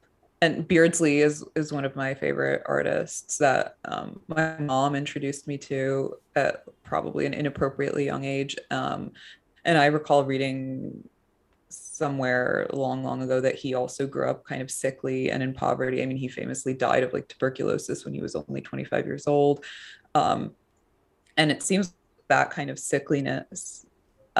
[0.45, 5.57] and Beardsley is is one of my favorite artists that um, my mom introduced me
[5.59, 8.55] to at probably an inappropriately young age.
[8.72, 9.11] Um,
[9.65, 11.09] and I recall reading
[11.69, 16.03] somewhere long, long ago that he also grew up kind of sickly and in poverty.
[16.03, 19.65] I mean, he famously died of like tuberculosis when he was only 25 years old.
[20.13, 20.51] Um,
[21.38, 21.95] and it seems
[22.27, 23.85] that kind of sickliness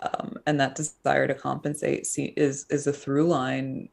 [0.02, 3.90] um, and that desire to compensate is is a through line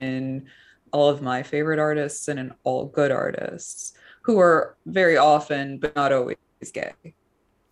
[0.00, 0.46] in
[0.92, 3.92] all of my favorite artists and all good artists
[4.22, 6.36] who are very often but not always
[6.72, 6.92] gay.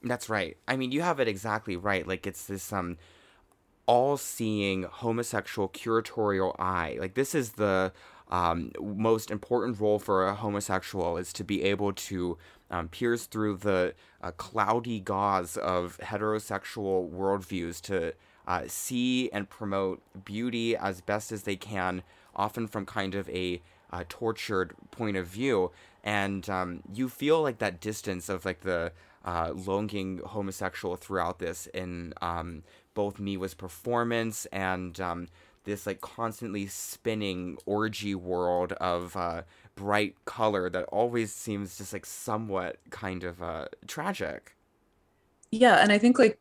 [0.03, 0.57] That's right.
[0.69, 2.07] I mean, you have it exactly right.
[2.07, 2.99] Like it's this um
[3.87, 6.97] all-seeing homosexual curatorial eye.
[6.99, 7.93] Like this is the
[8.29, 12.39] um, most important role for a homosexual is to be able to
[12.71, 18.15] um, pierce through the uh, cloudy gauze of heterosexual worldviews to
[18.47, 22.03] uh, see and promote beauty as best as they can
[22.37, 23.63] often from kind of a
[23.93, 25.71] uh, tortured point of view,
[26.03, 28.93] and um, you feel like that distance of like the
[29.25, 32.63] uh, longing homosexual throughout this in um,
[32.95, 35.29] both Miwa's performance and um,
[35.65, 39.43] this like constantly spinning orgy world of uh,
[39.75, 44.57] bright color that always seems just like somewhat kind of uh, tragic.
[45.51, 46.39] Yeah, and I think like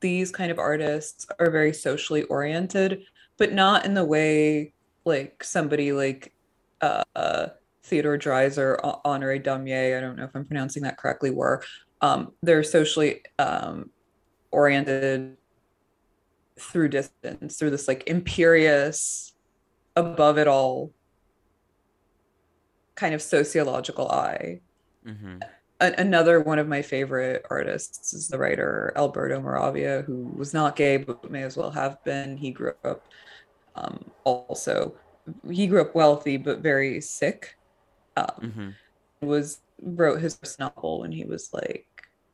[0.00, 3.02] these kind of artists are very socially oriented,
[3.38, 4.72] but not in the way
[5.10, 6.32] like somebody like
[6.80, 7.46] uh, uh
[7.82, 11.62] Theodore Dreiser, Honoré Daumier, I don't know if I'm pronouncing that correctly, were
[12.00, 13.90] um, they're socially um,
[14.50, 15.36] oriented
[16.58, 19.32] through distance, through this like imperious,
[19.96, 20.92] above it all
[22.94, 24.60] kind of sociological eye.
[25.06, 25.38] Mm-hmm.
[25.80, 30.76] A- another one of my favorite artists is the writer Alberto Moravia, who was not
[30.76, 32.36] gay but may as well have been.
[32.36, 33.04] He grew up
[33.80, 34.94] um, also
[35.50, 37.56] he grew up wealthy but very sick.
[38.16, 39.26] Um, mm-hmm.
[39.26, 41.86] was wrote his first novel when he was like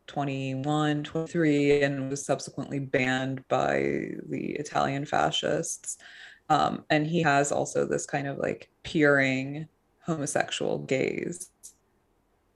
[0.07, 5.99] 21 23 and was subsequently banned by the italian fascists.
[6.49, 9.67] Um, and he has also this kind of like peering
[10.01, 11.51] homosexual gaze.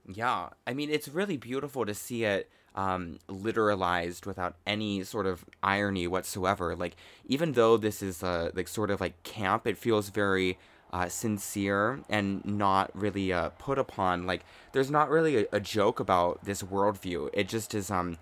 [0.07, 0.49] Yeah.
[0.65, 6.07] I mean it's really beautiful to see it um, literalized without any sort of irony
[6.07, 6.75] whatsoever.
[6.75, 6.95] Like
[7.25, 10.57] even though this is a like sort of like camp, it feels very
[10.93, 14.25] uh, sincere and not really uh, put upon.
[14.25, 14.41] Like
[14.73, 17.29] there's not really a, a, joke about this worldview.
[17.33, 18.17] It just is um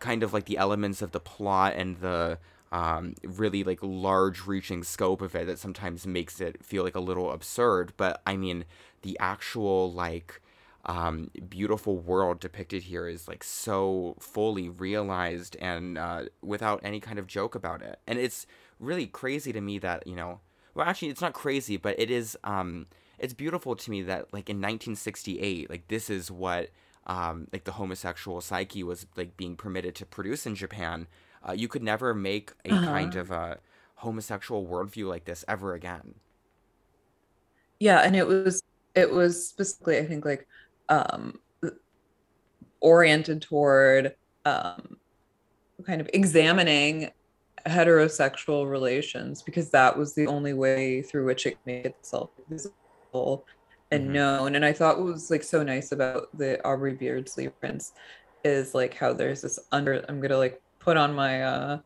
[0.00, 2.38] kind of like the elements of the plot and the
[2.72, 7.00] um, really like large reaching scope of it that sometimes makes it feel like a
[7.00, 7.92] little absurd.
[7.96, 8.64] But I mean
[9.02, 10.40] the actual like
[10.86, 17.18] um, beautiful world depicted here is like so fully realized and uh, without any kind
[17.18, 17.98] of joke about it.
[18.06, 18.46] And it's
[18.78, 20.40] really crazy to me that you know,
[20.74, 22.36] well, actually, it's not crazy, but it is.
[22.44, 22.86] Um,
[23.18, 26.70] it's beautiful to me that like in 1968, like this is what
[27.06, 31.06] um, like the homosexual psyche was like being permitted to produce in Japan.
[31.46, 32.86] Uh, you could never make a uh-huh.
[32.86, 33.58] kind of a
[33.96, 36.14] homosexual worldview like this ever again.
[37.78, 38.62] Yeah, and it was
[38.94, 40.46] it was specifically, I think, like
[40.90, 41.40] um,
[42.80, 44.14] oriented toward
[44.44, 44.96] um,
[45.86, 47.10] kind of examining
[47.66, 53.46] heterosexual relations because that was the only way through which it made itself visible
[53.90, 54.12] and mm-hmm.
[54.12, 54.54] known.
[54.54, 57.92] And I thought what was like so nice about the Aubrey Beardsley prints
[58.44, 61.78] is like how there's this under I'm gonna like put on my uh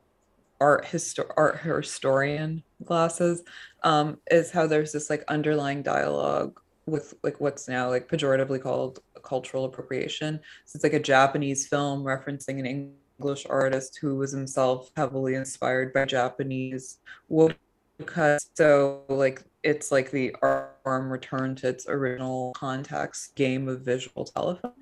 [0.61, 3.43] art histor art historian glasses
[3.83, 9.01] um is how there's this like underlying dialogue with like what's now like pejoratively called
[9.23, 10.41] cultural appropriation.
[10.65, 15.93] So it's like a Japanese film referencing an English artist who was himself heavily inspired
[15.93, 16.99] by Japanese
[17.29, 18.51] woodcuts.
[18.55, 24.73] So like it's like the arm returned to its original context game of visual telephone.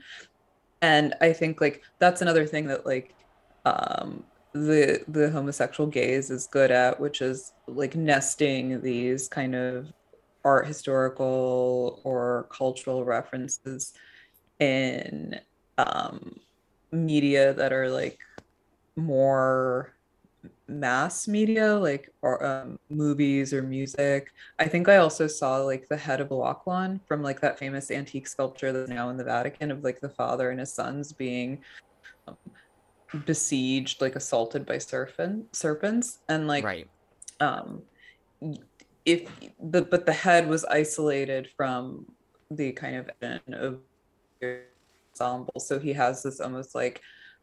[0.80, 3.14] And I think like that's another thing that like
[3.64, 9.92] um the the homosexual gaze is good at, which is like nesting these kind of
[10.44, 13.92] art historical or cultural references
[14.58, 15.38] in
[15.78, 16.36] um,
[16.90, 18.18] media that are like
[18.96, 19.94] more
[20.66, 24.28] mass media like or um, movies or music.
[24.58, 28.26] I think i also saw like the head of Laocoon from like that famous antique
[28.26, 31.62] sculpture that's now in the vatican of like the father and his sons being
[32.26, 32.36] um,
[33.24, 36.18] besieged like assaulted by serpent serpents.
[36.28, 36.88] And like right.
[37.40, 37.82] um
[39.04, 39.28] if
[39.60, 42.06] the but the head was isolated from
[42.50, 43.08] the kind of
[43.52, 43.78] of
[45.14, 47.00] ensemble so he has this almost like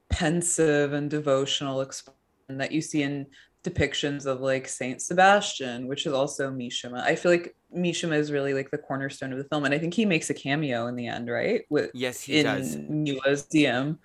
[0.09, 2.15] pensive and devotional expression
[2.49, 3.27] that you see in
[3.63, 7.01] depictions of like Saint Sebastian, which is also Mishima.
[7.01, 9.93] I feel like Mishima is really like the cornerstone of the film, and I think
[9.93, 11.63] he makes a cameo in the end, right?
[11.69, 12.75] With yes, he does.
[12.75, 13.15] in does.
[13.15, 13.97] Miwa's DM.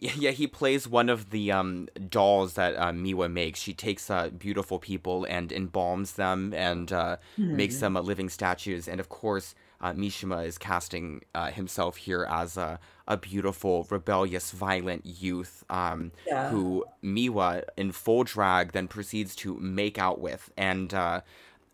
[0.00, 3.60] Yeah, he plays one of the um, dolls that uh, Miwa makes.
[3.60, 7.56] She takes uh, beautiful people and embalms them and uh, mm-hmm.
[7.56, 8.88] makes them uh, living statues.
[8.88, 14.50] And of course, uh, Mishima is casting uh, himself here as a, a beautiful, rebellious,
[14.50, 16.48] violent youth um, yeah.
[16.48, 20.50] who Miwa, in full drag, then proceeds to make out with.
[20.56, 21.20] And uh,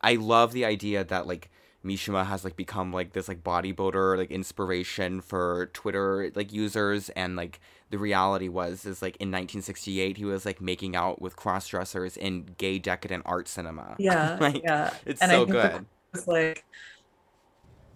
[0.01, 1.51] I love the idea that, like,
[1.85, 7.37] Mishima has like become like this like bodybuilder like inspiration for Twitter like users and
[7.37, 7.59] like
[7.91, 12.17] the reality was is like in 1968 he was like making out with cross dressers
[12.17, 13.97] in gay decadent art cinema.
[13.99, 15.85] Yeah, like, yeah, it's and so good.
[16.15, 16.65] It's like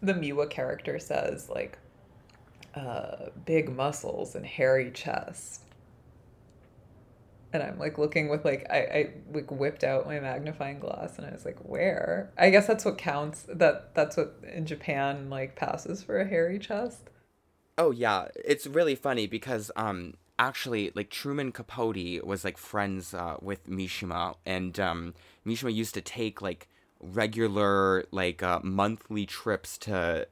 [0.03, 1.79] the Miwa character says like
[2.75, 5.63] uh, big muscles and hairy chest.
[7.53, 11.27] And I'm like looking with like I, I like whipped out my magnifying glass and
[11.27, 12.33] I was like, where?
[12.37, 13.47] I guess that's what counts.
[13.49, 17.11] That that's what in Japan like passes for a hairy chest.
[17.77, 23.37] Oh yeah, it's really funny because um actually like Truman Capote was like friends uh,
[23.41, 25.15] with Mishima and um
[25.47, 26.69] Mishima used to take like
[27.01, 30.27] regular like uh, monthly trips to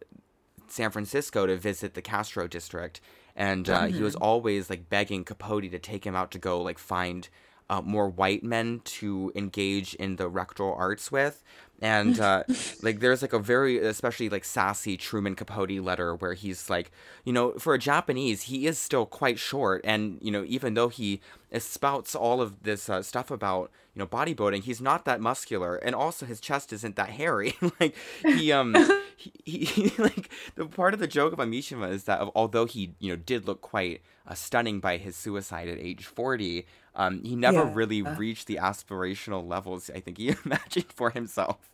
[0.68, 3.00] San Francisco to visit the Castro district,
[3.36, 3.96] and uh, mm-hmm.
[3.96, 4.24] he was mm-hmm.
[4.24, 7.28] always like begging Capote to take him out to go like find
[7.68, 11.44] uh, more white men to engage in the rectal arts with.
[11.82, 12.44] And uh,
[12.82, 16.92] like there's like a very especially like sassy Truman Capote letter where he's like,
[17.24, 20.88] you know, for a Japanese, he is still quite short, and you know, even though
[20.88, 21.20] he
[21.58, 25.94] spouts all of this uh, stuff about you know bodybuilding, he's not that muscular, and
[25.94, 27.56] also his chest isn't that hairy.
[27.80, 28.76] like he um
[29.16, 33.10] he, he, like the part of the joke about Mishima is that although he you
[33.10, 36.64] know did look quite uh, stunning by his suicide at age forty,
[36.94, 37.72] um, he never yeah.
[37.74, 41.71] really reached the aspirational levels I think he imagined for himself.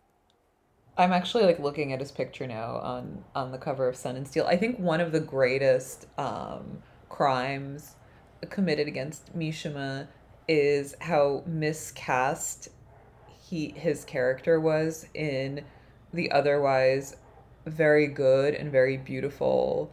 [0.98, 4.26] I'm actually like looking at his picture now on on the cover of Sun and
[4.26, 4.46] Steel.
[4.46, 7.94] I think one of the greatest um, crimes
[8.50, 10.08] committed against Mishima
[10.48, 12.68] is how miscast
[13.48, 15.64] he his character was in
[16.12, 17.16] the otherwise
[17.64, 19.92] very good and very beautiful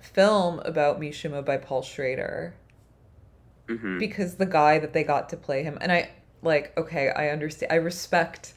[0.00, 2.54] film about Mishima by Paul Schrader.
[3.68, 3.98] Mm-hmm.
[3.98, 6.10] Because the guy that they got to play him, and I
[6.42, 8.54] like, okay, I understand, I respect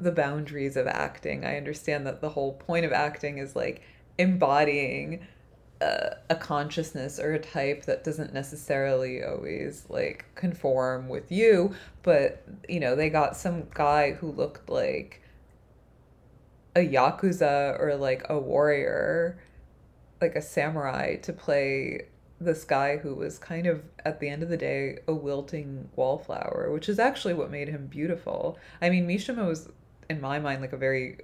[0.00, 1.44] the boundaries of acting.
[1.44, 3.82] I understand that the whole point of acting is like
[4.18, 5.26] embodying
[5.80, 12.42] a, a, consciousness or a type that doesn't necessarily always like conform with you, but
[12.68, 15.22] you know, they got some guy who looked like
[16.74, 19.38] a yakuza or like a warrior,
[20.20, 22.06] like a samurai to play
[22.40, 26.70] this guy who was kind of at the end of the day a wilting wallflower,
[26.70, 28.58] which is actually what made him beautiful.
[28.80, 29.70] I mean, Mishima was
[30.08, 31.18] in my mind like a very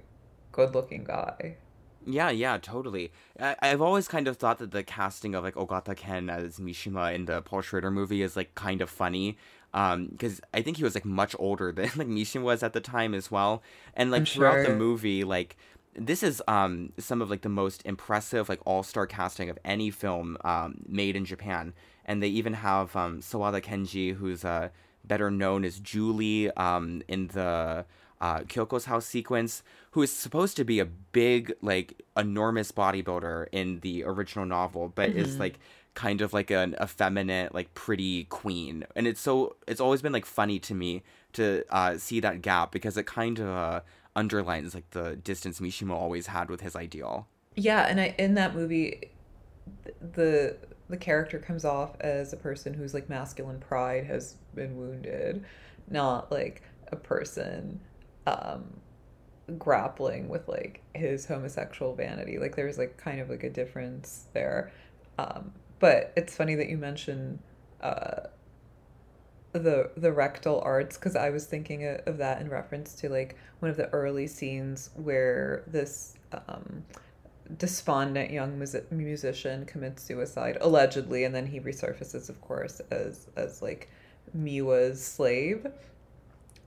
[0.51, 1.57] good looking guy.
[2.05, 3.11] Yeah, yeah, totally.
[3.39, 7.13] I- I've always kind of thought that the casting of like Ogata Ken as Mishima
[7.13, 9.37] in the Paul Schrader movie is like kind of funny.
[9.73, 12.81] Um, because I think he was like much older than like Mishima was at the
[12.81, 13.63] time as well.
[13.95, 14.63] And like I'm throughout sure.
[14.65, 15.57] the movie, like
[15.95, 19.91] this is um some of like the most impressive like all star casting of any
[19.91, 21.73] film um made in Japan.
[22.05, 24.69] And they even have um Sawada Kenji, who's uh
[25.05, 27.85] better known as Julie um in the
[28.23, 33.81] uh, Kyoko's house sequence, who is supposed to be a big, like, enormous bodybuilder in
[33.81, 35.19] the original novel, but mm-hmm.
[35.19, 35.59] is like
[35.93, 38.85] kind of like an effeminate, like pretty queen.
[38.95, 42.71] And it's so it's always been like funny to me to uh, see that gap
[42.71, 43.81] because it kind of uh,
[44.15, 47.27] underlines like the distance Mishima always had with his ideal.
[47.55, 49.09] Yeah, and I in that movie,
[49.99, 50.55] the
[50.87, 55.43] the character comes off as a person whose like masculine pride has been wounded,
[55.89, 57.81] not like a person
[58.27, 58.63] um
[59.57, 64.71] grappling with like his homosexual vanity like there's like kind of like a difference there
[65.17, 67.39] um but it's funny that you mention
[67.81, 68.21] uh
[69.51, 73.69] the the rectal arts because i was thinking of that in reference to like one
[73.69, 76.15] of the early scenes where this
[76.47, 76.83] um
[77.57, 83.61] despondent young music- musician commits suicide allegedly and then he resurfaces of course as as
[83.61, 83.89] like
[84.35, 85.67] Miwa's slave.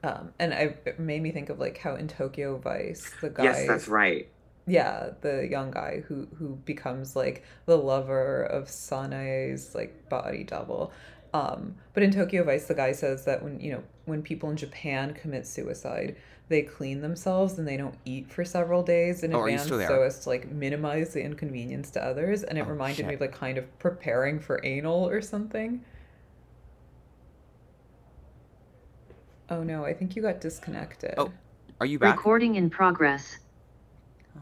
[0.07, 3.43] Um, and I, it made me think of like how in Tokyo Vice, the guy,
[3.43, 4.29] Yes, that's right.
[4.67, 10.93] yeah, the young guy who who becomes like the lover of Sanae's like body double.
[11.35, 14.57] Um, but in Tokyo Vice, the guy says that when you know when people in
[14.57, 16.17] Japan commit suicide,
[16.49, 20.21] they clean themselves and they don't eat for several days in Oh, advance so as
[20.21, 22.43] to like minimize the inconvenience to others.
[22.43, 25.85] And it Oh, reminded me of like kind of preparing for anal or something.
[29.49, 31.15] Oh no, I think you got disconnected.
[31.19, 31.33] Oh.
[31.81, 32.17] Are you back?
[32.17, 33.39] Recording in progress.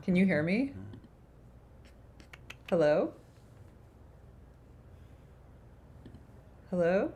[0.03, 0.73] Can you hear me?
[2.71, 3.13] Hello?
[6.71, 7.13] Hello?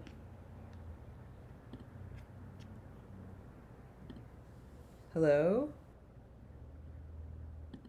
[5.15, 5.69] Hello?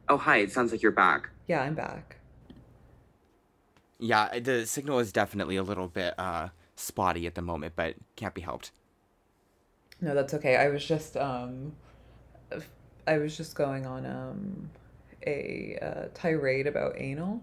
[0.07, 0.38] Oh, hi.
[0.38, 1.30] It sounds like you're back.
[1.47, 2.17] Yeah, I'm back.
[3.99, 8.34] Yeah, the signal is definitely a little bit uh, spotty at the moment, but can't
[8.34, 8.71] be helped.
[10.01, 10.55] No, that's okay.
[10.55, 11.73] I was just um
[13.07, 14.69] I was just going on um
[15.27, 17.41] a uh, tirade about anal.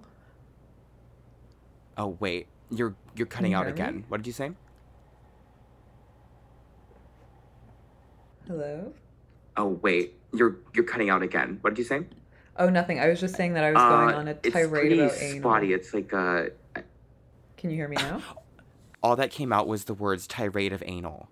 [1.98, 2.46] Oh, wait.
[2.70, 3.80] You're you're cutting you out hear me?
[3.80, 4.04] again.
[4.08, 4.52] What did you say?
[8.46, 8.92] Hello?
[9.56, 10.14] Oh, wait.
[10.32, 11.58] You're you're cutting out again.
[11.60, 12.06] What did you say?
[12.58, 12.98] Oh, nothing.
[13.00, 15.16] I was just saying that I was going Uh, on a it's tirade pretty about
[15.20, 15.40] anal.
[15.40, 15.72] spotty.
[15.74, 16.44] It's like uh,
[17.56, 18.22] Can you hear me now?
[19.02, 21.28] all that came out was the words tirade of anal.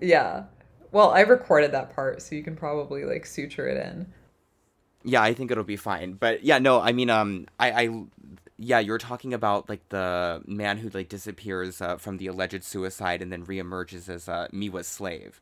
[0.00, 0.44] Yeah.
[0.90, 4.06] Well, I recorded that part, so you can probably like suture it in.
[5.04, 6.12] Yeah, I think it'll be fine.
[6.14, 8.04] But yeah, no, I mean, um, I, I,
[8.58, 13.22] yeah, you're talking about like the man who like disappears uh, from the alleged suicide
[13.22, 15.40] and then reemerges as uh, Miwa's slave.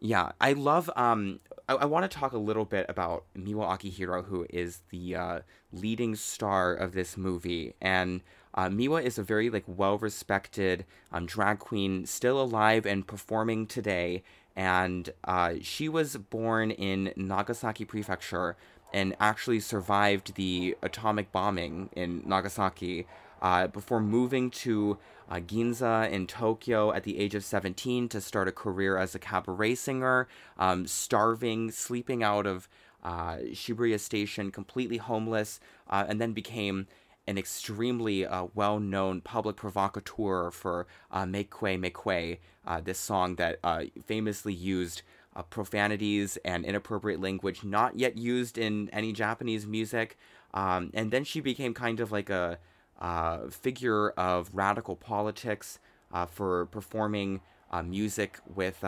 [0.00, 0.90] Yeah, I love.
[0.96, 5.16] Um, I, I want to talk a little bit about Miwa Akihiro, who is the
[5.16, 5.40] uh,
[5.72, 8.22] leading star of this movie, and
[8.54, 14.22] uh, Miwa is a very like well-respected um, drag queen, still alive and performing today.
[14.56, 18.56] And uh, she was born in Nagasaki Prefecture
[18.92, 23.06] and actually survived the atomic bombing in Nagasaki
[23.40, 24.98] uh, before moving to
[25.30, 29.18] uh, Ginza in Tokyo at the age of 17 to start a career as a
[29.18, 30.28] cabaret singer,
[30.58, 32.68] um, starving, sleeping out of
[33.02, 36.86] uh, Shibuya Station, completely homeless, uh, and then became
[37.30, 43.84] an extremely uh, well-known public provocateur for uh, Meke Meke, uh, this song that uh,
[44.04, 45.02] famously used
[45.36, 50.18] uh, profanities and inappropriate language not yet used in any Japanese music.
[50.52, 52.58] Um, and then she became kind of like a
[53.00, 55.78] uh, figure of radical politics
[56.26, 57.40] for performing
[57.84, 58.82] music with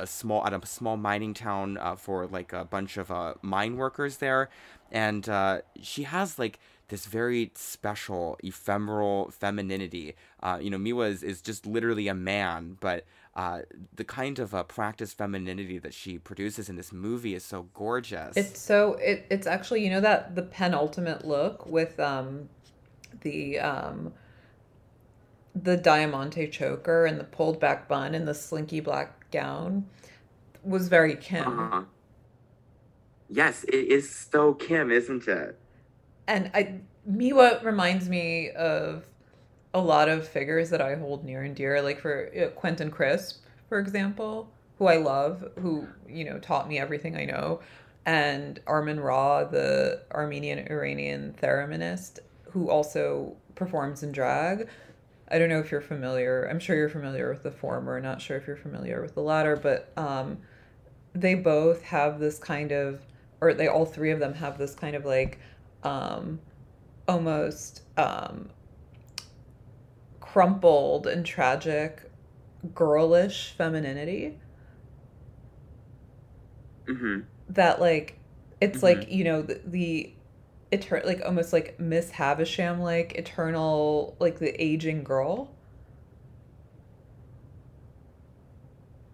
[0.00, 3.76] a small at a small mining town uh, for like a bunch of uh, mine
[3.76, 4.48] workers there,
[4.90, 6.58] and uh, she has like
[6.90, 10.14] this very special ephemeral femininity.
[10.42, 13.60] Uh, you know, Miwa is, is just literally a man, but uh,
[13.94, 18.36] the kind of uh, practiced femininity that she produces in this movie is so gorgeous.
[18.36, 22.48] It's so it it's actually you know that the penultimate look with um
[23.22, 24.12] the um
[25.54, 29.86] the diamante choker and the pulled back bun and the slinky black gown
[30.62, 31.46] was very Kim.
[31.46, 31.82] Uh-huh.
[33.28, 35.56] Yes, it is so Kim, isn't it?
[36.30, 36.80] And I
[37.10, 39.04] Miwa reminds me of
[39.74, 43.42] a lot of figures that I hold near and dear, like for uh, Quentin Crisp,
[43.68, 44.48] for example,
[44.78, 47.60] who I love, who you know taught me everything I know,
[48.06, 54.68] and Armen Ra, the Armenian Iranian thereminist, who also performs in drag.
[55.32, 56.48] I don't know if you're familiar.
[56.48, 58.00] I'm sure you're familiar with the former.
[58.00, 60.38] Not sure if you're familiar with the latter, but um,
[61.12, 63.00] they both have this kind of,
[63.40, 65.40] or they all three of them have this kind of like,
[65.82, 66.40] um,
[67.08, 68.50] almost um,
[70.20, 72.10] crumpled and tragic,
[72.74, 74.38] girlish femininity
[76.88, 77.20] Mm-hmm.
[77.48, 78.18] that like
[78.60, 78.82] it's Mhm.
[78.82, 80.14] like you know the, the
[80.72, 85.50] eternal like almost like Miss Havisham like eternal like the aging girl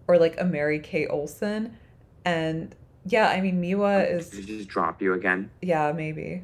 [0.07, 1.77] or like a Mary-Kate Olsen
[2.25, 2.75] and
[3.05, 5.51] yeah I mean Miwa is Did is just drop you again?
[5.61, 6.43] yeah maybe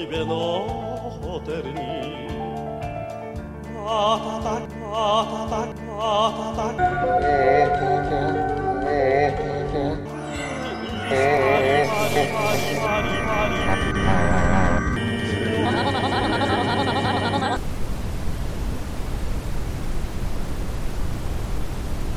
[0.00, 0.34] 海辺の
[1.22, 2.26] ホテルに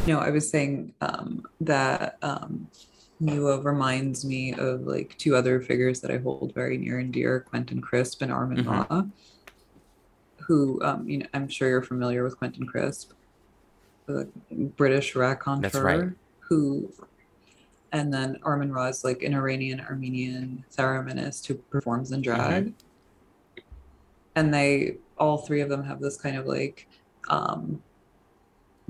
[0.08, 2.68] No, I was saying um, that um,
[3.23, 7.41] Miwa reminds me of like two other figures that I hold very near and dear,
[7.41, 8.65] Quentin Crisp and Armen.
[8.65, 9.05] Ra,
[10.47, 13.13] who um, you know I'm sure you're familiar with Quentin Crisp,
[14.07, 16.09] the British raconteur, right.
[16.41, 16.93] who,
[17.93, 22.75] and then Armen Ra is like an Iranian Armenian thereminist who performs in drag,
[24.35, 26.89] and they all three of them have this kind of like
[27.29, 27.83] um,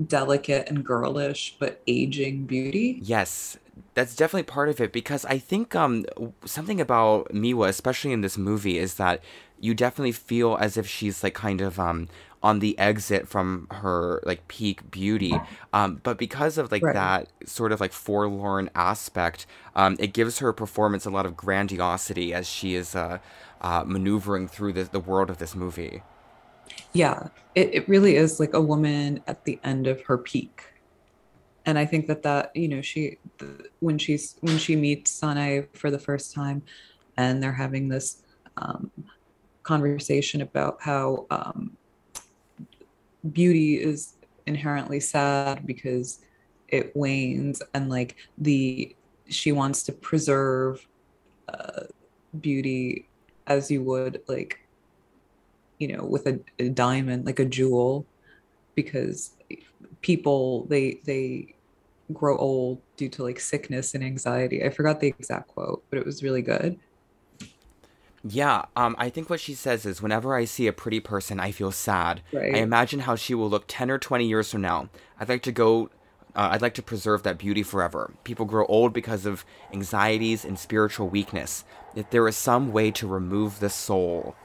[0.03, 3.05] delicate and girlish but aging beauty.
[3.07, 3.57] Yes,
[3.93, 6.05] that's definitely part of it because I think um
[6.45, 9.23] something about Miwa, especially in this movie, is that
[9.59, 12.07] you definitely feel as if she's like kind of um
[12.41, 15.43] on the exit from her like peak beauty.
[15.73, 16.93] Um, but because of like Right.
[16.93, 19.45] that sort of like forlorn aspect,
[19.75, 23.19] um, it gives her performance a lot of grandiosity as she is uh,
[23.61, 26.03] uh maneuvering through the the world of this movie.
[26.93, 30.63] Yeah, it, it really is like a woman at the end of her peak.
[31.65, 33.17] And I think that that, you know, she
[33.79, 36.61] when she's when she meets Sanae for the first time
[37.17, 38.21] and they're having this
[38.57, 38.91] um,
[39.63, 41.75] conversation about how um,
[43.31, 44.13] beauty is
[44.45, 46.19] inherently sad because
[46.67, 48.95] it wanes and like the
[49.27, 50.87] she wants to preserve
[51.49, 51.81] uh,
[52.39, 53.07] beauty
[53.47, 54.64] as you would like
[55.79, 58.05] you know with a, a diamond like a jewel
[58.75, 59.31] because
[60.01, 61.53] people they they
[62.13, 66.05] grow old due to like sickness and anxiety i forgot the exact quote but it
[66.05, 66.79] was really good
[68.27, 71.51] Yeah, um, I think what she says is whenever I see a pretty person, I
[71.51, 72.21] feel sad.
[72.33, 72.55] Right.
[72.55, 74.89] I imagine how she will look 10 or 20 years from now.
[75.19, 75.91] I'd like to go,
[76.35, 78.13] uh, I'd like to preserve that beauty forever.
[78.23, 81.65] People grow old because of anxieties and spiritual weakness.
[81.95, 84.35] If there is some way to remove the soul.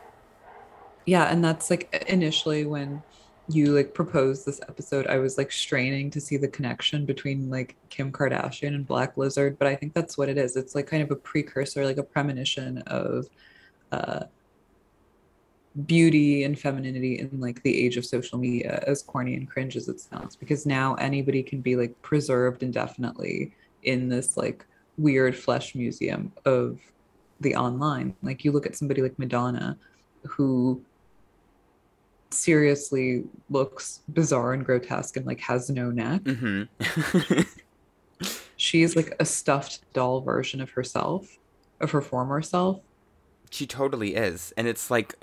[1.06, 3.02] Yeah and that's like initially when
[3.48, 7.76] you like proposed this episode i was like straining to see the connection between like
[7.88, 10.56] kim kardashian and black lizard but i think that's what it is.
[10.56, 13.26] It's like kind of a precursor like a premonition of
[13.92, 14.24] uh
[15.86, 19.88] beauty and femininity in like the age of social media as corny and cringe as
[19.88, 23.52] it sounds because now anybody can be like preserved indefinitely
[23.84, 24.66] in this like
[24.98, 26.80] weird flesh museum of
[27.40, 28.14] the online.
[28.22, 29.78] Like you look at somebody like madonna
[30.26, 30.82] who
[32.32, 37.40] seriously looks bizarre and grotesque and like has no neck Mm-hmm.
[38.56, 41.38] she's like a stuffed doll version of herself
[41.80, 42.80] of her former self
[43.50, 44.52] She totally is.
[44.56, 45.14] And it's like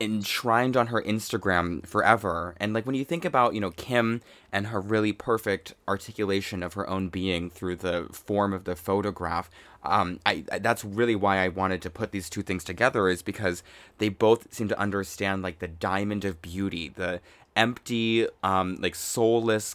[0.00, 2.54] enshrined on her Instagram forever.
[2.58, 6.74] And like when you think about, you know, Kim and her really perfect articulation of
[6.74, 9.50] her own being through the form of the photograph,
[9.82, 13.22] um, I, I that's really why I wanted to put these two things together is
[13.22, 13.62] because
[13.98, 17.20] they both seem to understand like the diamond of beauty, the
[17.54, 19.74] empty, um, like soulless,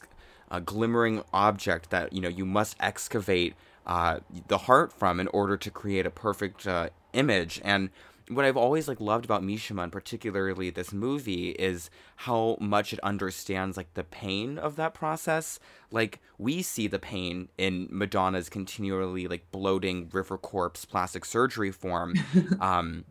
[0.50, 5.58] uh, glimmering object that you know you must excavate uh, the heart from in order
[5.58, 7.62] to create a perfect uh, image.
[7.64, 7.90] And
[8.30, 13.00] what I've always like loved about Mishima, and particularly this movie, is how much it
[13.02, 15.60] understands like the pain of that process.
[15.92, 22.16] Like we see the pain in Madonna's continually like bloating river corpse plastic surgery form.
[22.60, 23.06] um,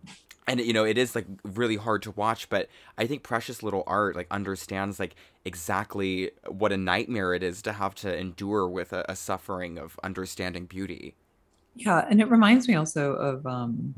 [0.46, 2.68] and you know it is like really hard to watch but
[2.98, 5.14] i think precious little art like understands like
[5.46, 9.98] exactly what a nightmare it is to have to endure with a, a suffering of
[10.04, 11.14] understanding beauty
[11.74, 13.94] Yeah, and it reminds me also of um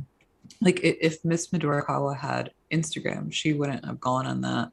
[0.61, 4.71] like if Miss Midorikawa had Instagram, she wouldn't have gone on that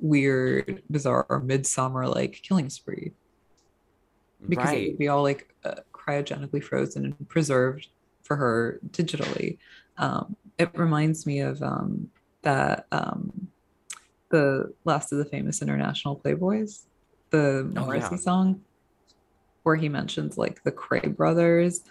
[0.00, 3.12] weird, bizarre midsummer like killing spree
[4.48, 7.88] because it would be all like uh, cryogenically frozen and preserved
[8.22, 9.58] for her digitally.
[9.96, 12.08] Um, it reminds me of um,
[12.42, 13.48] that um,
[14.30, 16.84] the last of the famous international playboys,
[17.30, 18.20] the Oh, Morrissey yeah.
[18.20, 18.60] song,
[19.64, 21.82] where he mentions like the Kray brothers.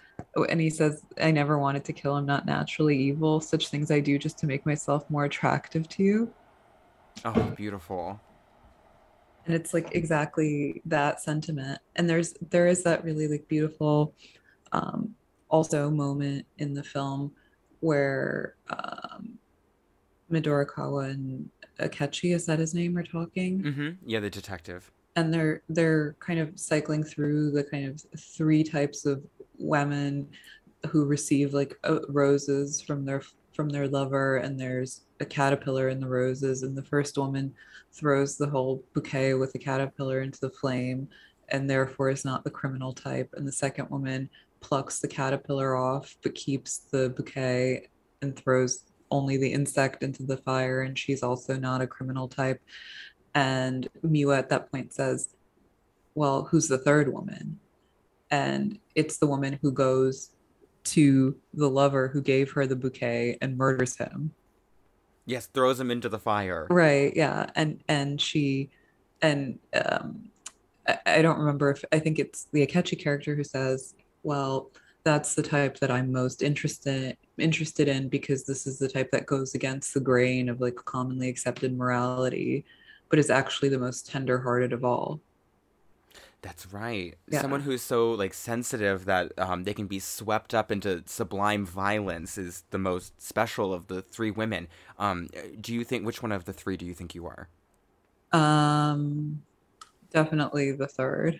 [0.49, 2.13] And he says, I never wanted to kill.
[2.15, 3.39] I'm not naturally evil.
[3.41, 6.33] Such things I do just to make myself more attractive to you.
[7.25, 8.19] oh beautiful
[9.45, 14.13] and it's like exactly that sentiment and there's there is that really like beautiful
[14.73, 15.15] um
[15.49, 17.31] also moment in the film
[17.79, 19.39] where um
[20.31, 21.49] midorikawa and
[21.79, 23.89] akechi is that his name are talking Mm-hmm.
[24.05, 29.05] yeah the detective and they're they're kind of cycling through the kind of three types
[29.07, 29.23] of
[29.57, 30.27] women
[30.89, 33.21] who receive like uh, roses from their
[33.53, 37.53] from their lover and there's a caterpillar in the roses and the first woman
[37.91, 41.07] throws the whole bouquet with the caterpillar into the flame
[41.49, 44.29] and therefore is not the criminal type and the second woman
[44.59, 47.87] plucks the caterpillar off but keeps the bouquet
[48.21, 52.61] and throws only the insect into the fire and she's also not a criminal type.
[53.33, 55.29] And Miwa at that point says
[56.15, 57.59] well who's the third woman
[58.31, 60.31] and it's the woman who goes
[60.83, 64.31] to the lover who gave her the bouquet and murders him
[65.25, 66.67] Yes, throws him into the fire.
[66.69, 68.69] right yeah and and she
[69.21, 70.29] and um
[70.87, 73.93] I, I don't remember if i think it's the akechi character who says
[74.23, 74.71] well
[75.03, 79.25] that's the type that i'm most interested interested in because this is the type that
[79.25, 82.63] goes against the grain of like commonly accepted morality
[83.09, 85.19] but is actually the most tender-hearted of all
[86.47, 87.15] That's right.
[87.29, 87.41] Yeah.
[87.41, 92.37] Someone who's so like sensitive that um, they can be swept up into sublime violence
[92.37, 94.69] is the most special of the three women.
[94.97, 95.27] Um,
[95.59, 97.49] do you think which one of the three do you think you are?
[98.33, 99.41] um
[100.11, 101.39] definitely the third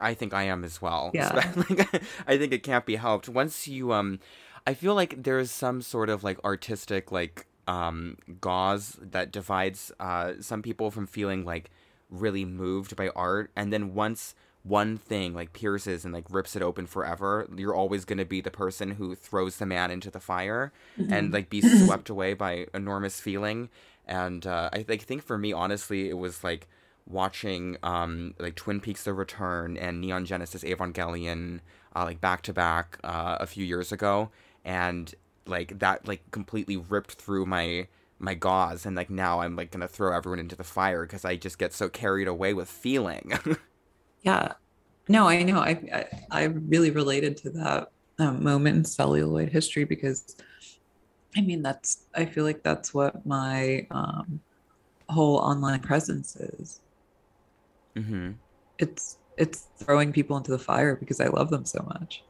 [0.00, 1.10] I think I am as well.
[1.14, 1.52] Yeah.
[1.56, 3.28] Like, I think it can't be helped.
[3.28, 4.20] Once you um
[4.66, 10.34] I feel like there's some sort of like artistic like um gauze that divides uh
[10.40, 11.70] some people from feeling like
[12.10, 13.50] really moved by art.
[13.56, 18.04] And then once one thing like pierces and like rips it open forever, you're always
[18.04, 20.72] going to be the person who throws the man into the fire
[21.10, 23.68] and like be swept away by enormous feeling.
[24.06, 26.66] And uh, I like, think for me, honestly, it was like
[27.06, 31.60] watching um, like Twin Peaks: The Return and Neon Genesis Evangelion
[31.94, 34.30] uh, like back to back uh, a few years ago,
[34.64, 35.14] and
[35.46, 37.86] like that like completely ripped through my
[38.18, 41.36] my gauze, and like now I'm like gonna throw everyone into the fire because I
[41.36, 43.32] just get so carried away with feeling.
[44.22, 44.54] Yeah.
[45.08, 45.58] No, I know.
[45.60, 47.88] I I, I really related to that
[48.18, 50.36] um, moment in celluloid history because
[51.36, 54.40] I mean that's I feel like that's what my um,
[55.10, 56.80] whole online presence is.
[57.96, 58.40] hmm
[58.78, 62.24] It's it's throwing people into the fire because I love them so much.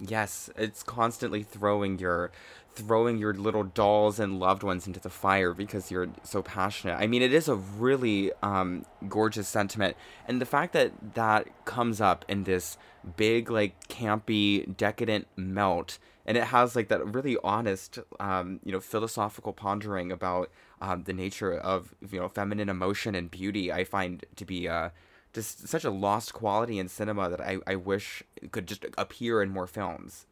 [0.00, 2.30] Yes, it's constantly throwing your
[2.78, 6.94] throwing your little dolls and loved ones into the fire because you're so passionate.
[6.94, 9.96] I mean, it is a really um, gorgeous sentiment,
[10.26, 12.78] and the fact that that comes up in this
[13.16, 18.80] big, like campy, decadent melt, and it has like that really honest, um, you know,
[18.80, 20.50] philosophical pondering about
[20.80, 23.72] um, the nature of you know feminine emotion and beauty.
[23.72, 24.90] I find to be uh,
[25.32, 29.42] just such a lost quality in cinema that I, I wish it could just appear
[29.42, 30.26] in more films.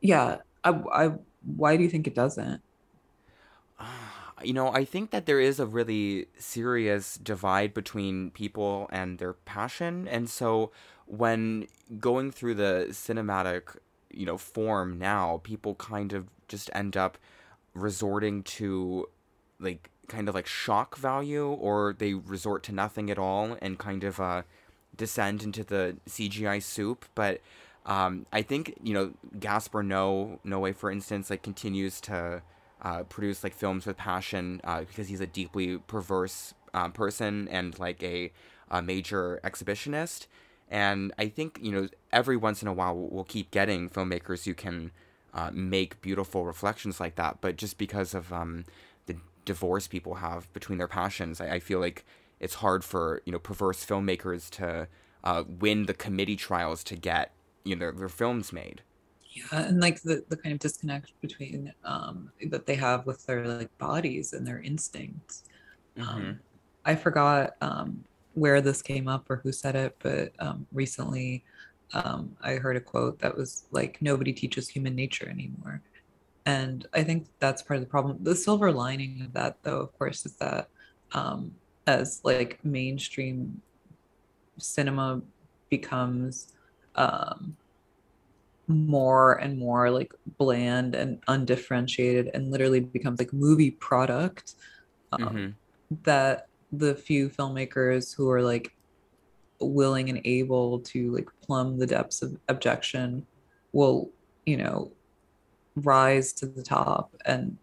[0.00, 0.38] Yeah.
[0.64, 1.12] I, I
[1.44, 2.62] why do you think it doesn't?
[4.42, 9.32] You know, I think that there is a really serious divide between people and their
[9.32, 10.06] passion.
[10.08, 10.70] And so
[11.06, 11.66] when
[11.98, 13.76] going through the cinematic,
[14.10, 17.16] you know, form now, people kind of just end up
[17.74, 19.08] resorting to
[19.58, 24.04] like kind of like shock value or they resort to nothing at all and kind
[24.04, 24.42] of uh
[24.96, 27.06] descend into the CGI soup.
[27.14, 27.40] But
[27.86, 32.42] um, I think you know Gaspar No Noé, for instance, like continues to
[32.82, 37.78] uh, produce like films with passion uh, because he's a deeply perverse um, person and
[37.78, 38.32] like a,
[38.70, 40.26] a major exhibitionist.
[40.70, 44.44] And I think you know every once in a while we'll, we'll keep getting filmmakers
[44.44, 44.90] who can
[45.34, 47.38] uh, make beautiful reflections like that.
[47.40, 48.64] But just because of um,
[49.06, 52.06] the divorce people have between their passions, I, I feel like
[52.40, 54.88] it's hard for you know perverse filmmakers to
[55.22, 57.32] uh, win the committee trials to get
[57.64, 58.82] you know their films made.
[59.32, 63.46] Yeah, and like the, the kind of disconnect between um that they have with their
[63.46, 65.42] like bodies and their instincts.
[66.00, 66.40] Um,
[66.84, 68.04] I forgot um
[68.34, 71.44] where this came up or who said it, but um recently
[71.94, 75.82] um I heard a quote that was like nobody teaches human nature anymore.
[76.46, 78.18] And I think that's part of the problem.
[78.22, 80.68] The silver lining of that though, of course, is that
[81.12, 81.52] um
[81.86, 83.62] as like mainstream
[84.58, 85.22] cinema
[85.70, 86.52] becomes
[86.96, 87.56] um
[88.66, 94.54] more and more like bland and undifferentiated and literally becomes like movie product
[95.12, 95.54] um, Mhm.
[96.04, 98.72] that the few filmmakers who are like
[99.60, 103.26] willing and able to like plumb the depths of objection
[103.72, 104.10] will
[104.46, 104.92] you know
[105.76, 107.58] rise to the top and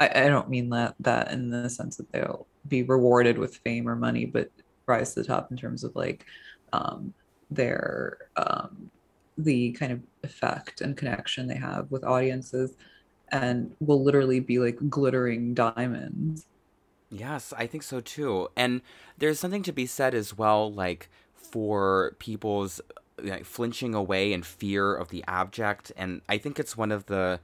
[0.00, 3.88] I, I don't mean that that in the sense that they'll be rewarded with fame
[3.88, 4.50] or money but
[4.86, 6.24] rise to the top in terms of like
[6.72, 7.14] um
[7.50, 8.90] their um
[9.36, 12.76] the kind of effect and connection they have with audiences
[13.30, 16.46] and will literally be like glittering diamonds
[17.10, 18.48] Yes, I think so too.
[18.56, 18.82] And
[19.16, 22.80] there's something to be said as well, like for people's
[23.22, 25.90] like, flinching away in fear of the abject.
[25.96, 27.40] And I think it's one of the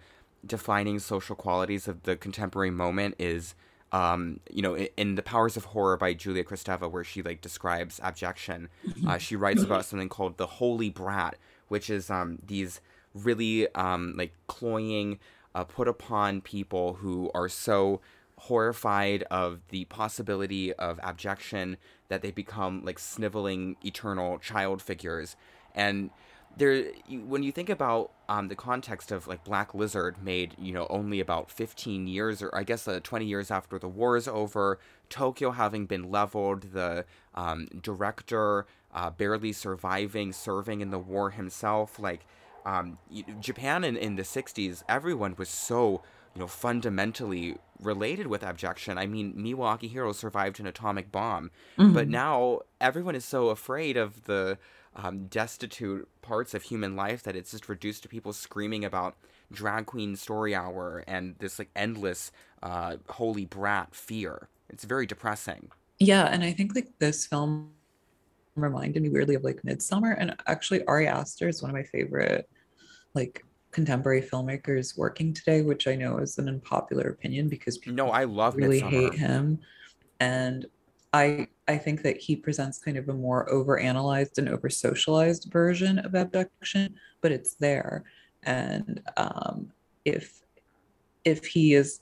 [0.46, 3.54] defining social qualities of the contemporary moment is
[3.92, 7.40] um, you know, in, in, The Powers of Horror by Julia Kristeva, where she like
[7.40, 8.68] describes abjection,
[9.06, 11.36] uh, she writes about something called the holy brat,
[11.68, 12.80] which is um, these
[13.14, 15.18] really um, like cloying,
[15.54, 18.00] uh, put upon people who are so
[18.36, 21.76] horrified of the possibility of abjection
[22.08, 25.36] that they become like sniveling eternal child figures.
[25.74, 26.10] And
[26.56, 30.86] there when you think about um, the context of like black lizard made you know
[30.88, 34.78] only about 15 years or i guess uh, 20 years after the war is over
[35.08, 37.04] tokyo having been leveled the
[37.34, 42.26] um, director uh, barely surviving serving in the war himself like
[42.64, 42.98] um,
[43.40, 46.02] japan in, in the 60s everyone was so
[46.34, 51.92] you know fundamentally related with abjection i mean miwa hero survived an atomic bomb mm-hmm.
[51.92, 54.56] but now everyone is so afraid of the
[54.96, 59.16] um, destitute parts of human life that it's just reduced to people screaming about
[59.52, 64.48] drag queen story hour and this like endless uh, holy brat fear.
[64.68, 65.70] It's very depressing.
[66.00, 67.70] Yeah, and I think like this film
[68.56, 72.48] reminded me weirdly of like Midsommar, and actually Ari Aster is one of my favorite
[73.14, 78.10] like contemporary filmmakers working today, which I know is an unpopular opinion because people no,
[78.10, 78.90] I love really Midsommar.
[78.90, 79.58] hate him,
[80.20, 80.66] and
[81.14, 86.00] I I think that he presents kind of a more overanalyzed and over socialized version
[86.00, 88.02] of abjection, but it's there.
[88.42, 89.72] And um,
[90.04, 90.42] if
[91.24, 92.00] if he is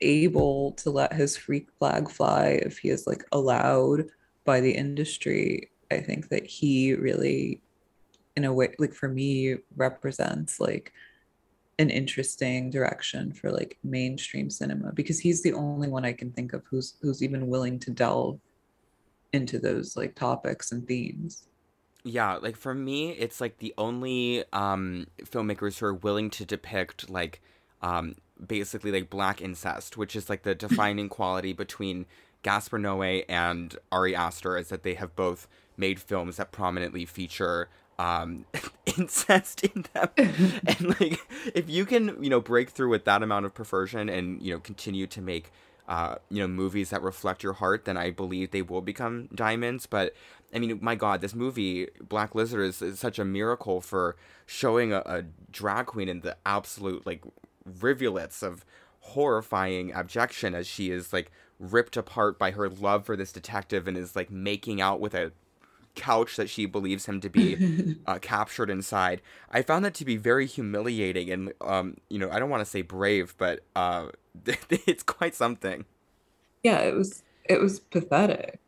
[0.00, 4.06] able to let his freak flag fly, if he is like allowed
[4.44, 7.60] by the industry, I think that he really,
[8.36, 10.92] in a way, like for me, represents like
[11.78, 16.52] an interesting direction for like mainstream cinema because he's the only one I can think
[16.52, 18.38] of who's who's even willing to delve
[19.32, 21.48] into those like topics and themes.
[22.04, 27.10] Yeah, like for me, it's like the only um, filmmakers who are willing to depict
[27.10, 27.40] like
[27.82, 32.06] um, basically like black incest, which is like the defining quality between
[32.42, 37.68] Gaspar Noé and Ari Aster, is that they have both made films that prominently feature
[37.98, 38.44] um
[38.86, 40.08] incest in them.
[40.66, 41.20] And like
[41.54, 44.60] if you can you know break through with that amount of perversion and you know
[44.60, 45.52] continue to make
[45.88, 49.86] uh you know movies that reflect your heart then i believe they will become diamonds.
[49.86, 50.14] But
[50.54, 54.16] i mean my god this movie black lizard is, is such a miracle for
[54.46, 57.22] showing a, a drag queen in the absolute like
[57.80, 58.64] rivulets of
[59.00, 63.96] horrifying abjection as she is like ripped apart by her love for this detective and
[63.96, 65.32] is like making out with a
[65.94, 69.22] couch that she believes him to be uh, captured inside.
[69.50, 72.70] I found that to be very humiliating and, um, you know, I don't want to
[72.70, 74.08] say brave, but uh,
[74.70, 75.84] it's quite something.
[76.62, 78.58] Yeah, it was it was pathetic,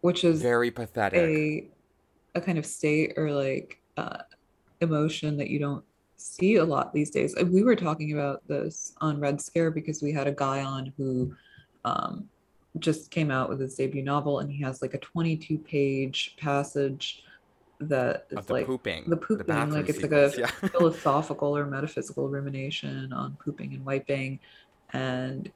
[0.00, 1.20] which is very pathetic.
[1.20, 1.68] A
[2.34, 4.18] a kind of state or like uh,
[4.80, 5.84] emotion that you don't
[6.16, 7.34] see a lot these days.
[7.36, 11.32] We were talking about this on Red Scare because we had a guy on who
[11.84, 12.28] um,
[12.78, 17.24] just came out with his debut novel and he has like a 22 page passage
[17.80, 20.68] that is the like pooping the pooping the like it's sequence, like a yeah.
[20.70, 24.38] philosophical or metaphysical rumination on pooping and wiping
[24.92, 25.52] and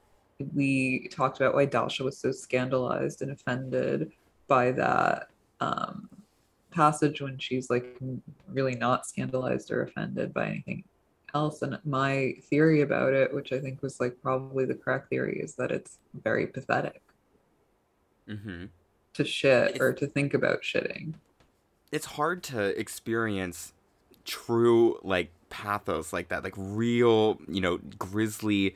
[0.53, 4.11] we talked about why Dasha was so scandalized and offended
[4.47, 5.27] by that
[5.59, 6.09] um,
[6.71, 7.97] passage when she's like
[8.49, 10.83] really not scandalized or offended by anything
[11.33, 11.61] else.
[11.61, 15.55] And my theory about it, which I think was like probably the correct theory, is
[15.55, 17.01] that it's very pathetic
[18.27, 18.65] mm-hmm.
[19.13, 21.13] to shit it's, or to think about shitting.
[21.91, 23.73] It's hard to experience
[24.25, 28.75] true like pathos like that, like real, you know, grisly,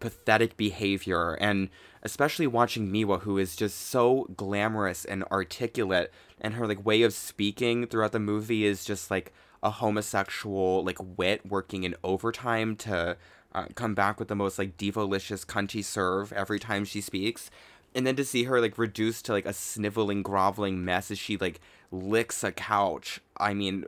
[0.00, 1.34] pathetic behavior.
[1.34, 1.68] And
[2.02, 7.12] especially watching Miwa, who is just so glamorous and articulate, and her like way of
[7.12, 9.32] speaking throughout the movie is just like
[9.62, 13.16] a homosexual like wit working in overtime to
[13.54, 17.50] uh, come back with the most like divolicious cunty serve every time she speaks
[17.94, 21.36] and then to see her like reduced to like a sniveling groveling mess as she
[21.36, 21.60] like
[21.90, 23.20] licks a couch.
[23.38, 23.84] I mean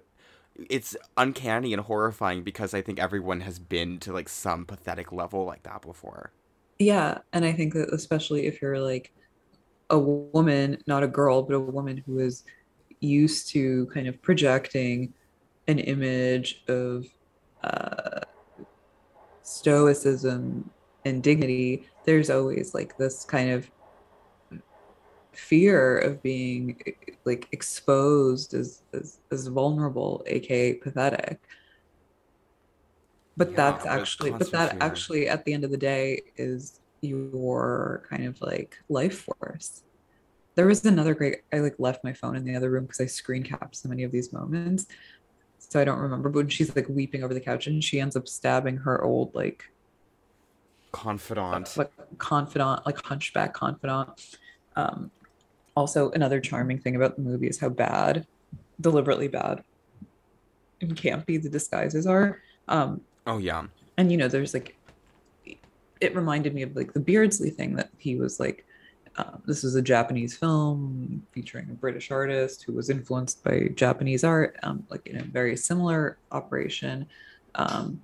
[0.68, 5.44] it's uncanny and horrifying because i think everyone has been to like some pathetic level
[5.44, 6.32] like that before.
[6.78, 9.12] Yeah and i think that especially if you're like
[9.90, 12.44] a woman not a girl but a woman who is
[13.00, 15.12] used to kind of projecting
[15.70, 17.06] an image of
[17.62, 18.20] uh,
[19.42, 20.70] stoicism
[21.04, 23.70] and dignity, there's always like this kind of
[25.32, 26.80] fear of being
[27.24, 31.40] like exposed as as, as vulnerable, aka pathetic.
[33.36, 34.78] But yeah, that's actually, but that fear.
[34.82, 39.82] actually, at the end of the day, is your kind of like life force.
[40.56, 41.38] There was another great.
[41.52, 44.02] I like left my phone in the other room because I screen capped so many
[44.02, 44.86] of these moments
[45.70, 46.28] so I don't remember.
[46.28, 49.34] But when she's like weeping over the couch and she ends up stabbing her old
[49.34, 49.64] like
[50.92, 51.76] Confidant.
[51.76, 54.08] like confidant, like hunchback confidant.
[54.74, 55.10] Um,
[55.76, 58.26] also, another charming thing about the movie is how bad,
[58.80, 59.62] deliberately bad,
[60.80, 62.40] and campy the disguises are.
[62.66, 63.66] Um, Oh yeah.
[63.98, 64.76] and you know, there's like,
[66.00, 68.66] it reminded me of like the Beardsley thing that he was like,
[69.16, 74.24] uh, this is a Japanese film featuring a British artist who was influenced by Japanese
[74.24, 77.06] art, um, like in a very similar operation.
[77.56, 78.02] Um,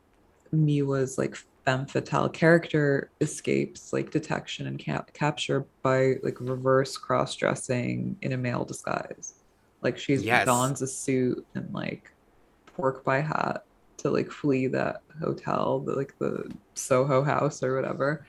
[0.54, 7.34] Miwa's like femme fatale character escapes like detection and cap- capture by like reverse cross
[7.34, 9.34] dressing in a male disguise.
[9.82, 10.46] Like she's Yes.
[10.46, 12.10] dons a suit and like
[12.66, 13.64] pork pie hat
[13.98, 18.26] to like flee that hotel, the like the Soho house or whatever.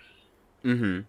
[0.64, 1.02] Mm-hmm.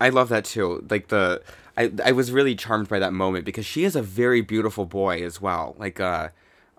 [0.00, 0.84] I love that too.
[0.88, 1.42] Like the
[1.76, 5.22] I I was really charmed by that moment because she is a very beautiful boy
[5.24, 5.74] as well.
[5.78, 6.28] Like uh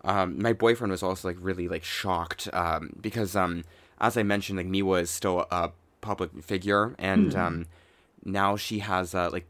[0.04, 3.64] um my boyfriend was also like really like shocked um because um
[4.00, 5.72] as I mentioned like Miwa is still a
[6.02, 7.40] public figure and Hmm.
[7.40, 7.66] um
[8.24, 9.46] now she has uh like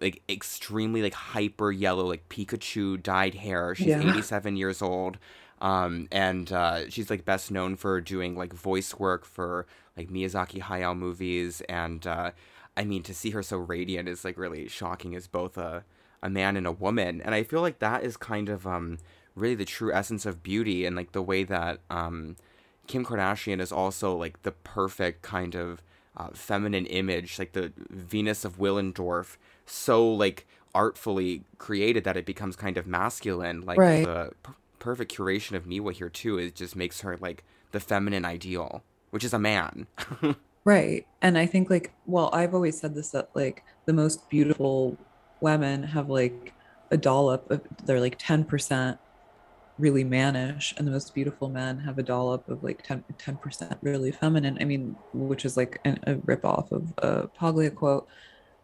[0.00, 3.74] like extremely like hyper yellow like Pikachu dyed hair.
[3.74, 4.02] She's Yeah.
[4.02, 5.18] 87 years old.
[5.60, 9.66] Um and uh she's like best known for doing like voice work for
[9.96, 12.30] like Miyazaki Hayao movies and uh
[12.76, 15.84] I mean to see her so radiant is like really shocking as both a
[16.22, 17.20] a man and a woman.
[17.20, 18.98] And I feel like that is kind of um
[19.34, 22.36] really the true essence of beauty and like the way that um
[22.86, 25.82] Kim Kardashian is also like the perfect kind of
[26.16, 29.36] uh, feminine image, like the Venus of Willendorf,
[29.66, 33.62] so like artfully created that it becomes kind of masculine.
[33.62, 34.04] Like Right.
[34.04, 38.24] the p- perfect curation of Miwa here too, it just makes her like the feminine
[38.24, 39.86] ideal, which is a man.
[40.66, 41.06] Right.
[41.22, 44.98] And I think like, well, I've always said this that like the most beautiful
[45.40, 46.54] women have like
[46.92, 48.98] a dollop of they're like 10%
[49.78, 54.12] really mannish and the most beautiful men have a dollop of like 10 percent really
[54.12, 54.58] feminine.
[54.60, 58.08] I mean, which is like an, a ripoff of a Paglia quote.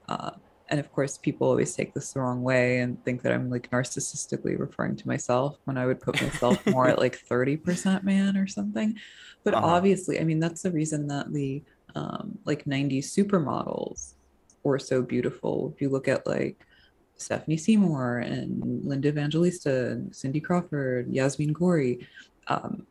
[0.08, 0.32] Uh,
[0.68, 3.70] and of course, people always take this the wrong way and think that I'm like
[3.70, 8.46] narcissistically referring to myself when I would put myself more at like 30% man or
[8.46, 8.96] something.
[9.44, 9.62] But Uh-huh.
[9.62, 11.62] obviously, I mean, that's the reason that the
[11.94, 14.14] um, like 90s supermodels
[14.62, 15.73] were so beautiful.
[15.74, 16.66] If you look at like
[17.16, 22.06] Stephanie Seymour and Linda Evangelista and Cindy Crawford, Yasmeen Ghauri,
[22.48, 22.86] um,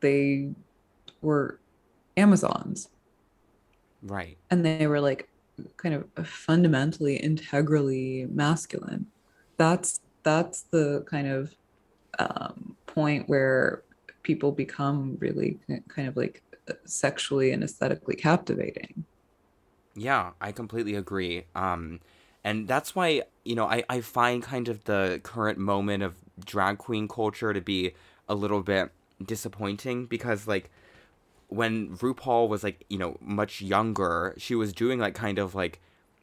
[0.00, 0.50] they
[1.20, 1.60] were
[2.16, 2.88] Amazons
[4.02, 4.36] right.
[4.50, 5.28] and they were like
[5.76, 9.06] kind of fundamentally integrally masculine
[9.60, 11.54] that's that's the kind of
[12.18, 13.82] um, point where
[14.22, 16.42] people become really kind of like
[16.84, 19.04] sexually and aesthetically captivating
[19.94, 21.44] Yeah, I completely agree.
[21.54, 22.00] Um,
[22.44, 26.78] and that's why, you know, I, I find kind of the current moment of drag
[26.78, 27.92] queen culture to be
[28.28, 28.90] a little bit
[29.24, 30.70] disappointing because, like,
[31.48, 35.80] when RuPaul was, like, you know, much younger, she was doing, like, kind of, like,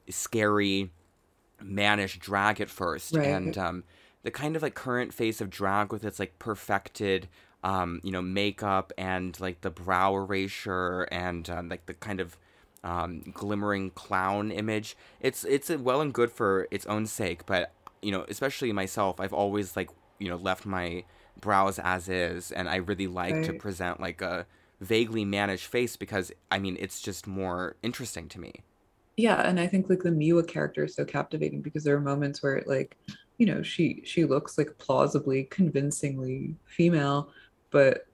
[0.09, 0.91] scary,
[1.61, 3.15] mannish drag at first.
[3.15, 3.27] Right.
[3.27, 3.83] And, um,
[4.23, 7.27] the kind of, like, current face of drag with its, like, perfected,
[7.67, 12.37] um, you know, makeup and, like, the brow erasure and, um, like, the kind of,
[12.83, 14.95] um, glimmering clown image.
[15.19, 19.19] It's it's uh, well and good for its own sake, but you know, especially myself,
[19.19, 19.89] I've always like
[20.19, 21.03] you know left my
[21.41, 24.45] brows as is, and I really like to present like a
[24.79, 28.53] vaguely mannish face because I mean it's just more interesting to me.
[29.15, 32.41] yeah and i think like the miwa character is so captivating because there are moments
[32.43, 32.97] where like
[33.37, 37.31] you know she she looks like plausibly convincingly female
[37.71, 38.07] but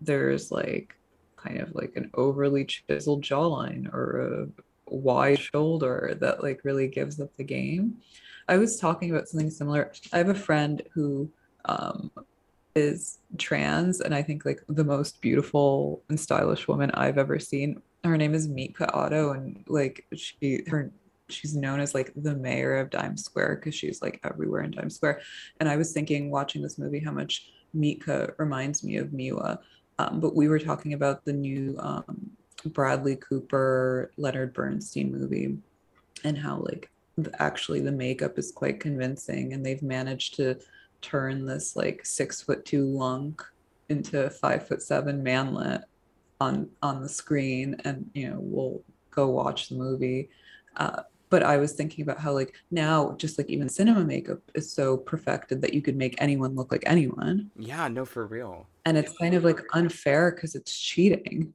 [0.00, 0.96] there's like
[1.36, 4.48] kind of like an overly chiseled jawline or
[4.88, 7.96] a wide shoulder that like really gives up the game.
[8.48, 9.92] I was talking about something similar.
[10.12, 11.30] I have a friend who
[11.66, 12.10] um
[12.74, 17.80] is trans and i think like the most beautiful and stylish woman i've ever seen.
[18.02, 20.90] Her name is Mika Otto and like she her
[21.28, 24.96] she's known as like the mayor of Times Square because she's like everywhere in Times
[24.96, 25.22] Square.
[25.60, 29.58] And I was thinking watching this movie how much Mika reminds me of Miwa.
[29.98, 32.30] Um, but we were talking about the new um,
[32.66, 35.56] Bradley Cooper Leonard Bernstein movie
[36.24, 36.90] and how like
[37.38, 40.58] actually the makeup is quite convincing and they've managed to
[41.00, 43.42] turn this like six foot two lunk
[43.88, 45.82] into five foot seven manlet
[46.40, 50.28] on on the screen and you know we'll go watch the movie
[50.76, 51.02] uh,
[51.34, 54.96] but i was thinking about how like now just like even cinema makeup is so
[54.96, 58.66] perfected that you could make anyone look like anyone Yeah, no, for real.
[58.84, 61.52] and it's kind of like unfair because it's cheating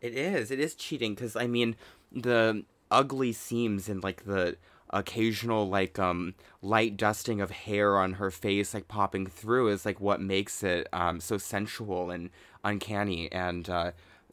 [0.00, 0.50] It is.
[0.50, 1.76] It is cheating because I mean
[2.12, 4.56] the ugly seams and like the
[4.90, 10.00] occasional like um light dusting of hair on her face like popping through is like
[10.00, 12.30] what makes it um so sensual and
[12.62, 13.90] uncanny and uh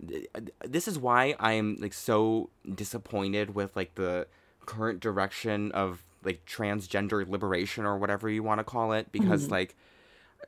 [0.07, 0.28] th-
[0.64, 4.28] this is why I'm like so disappointed with like the
[4.66, 9.76] current direction of like transgender liberation or whatever you want to call it because like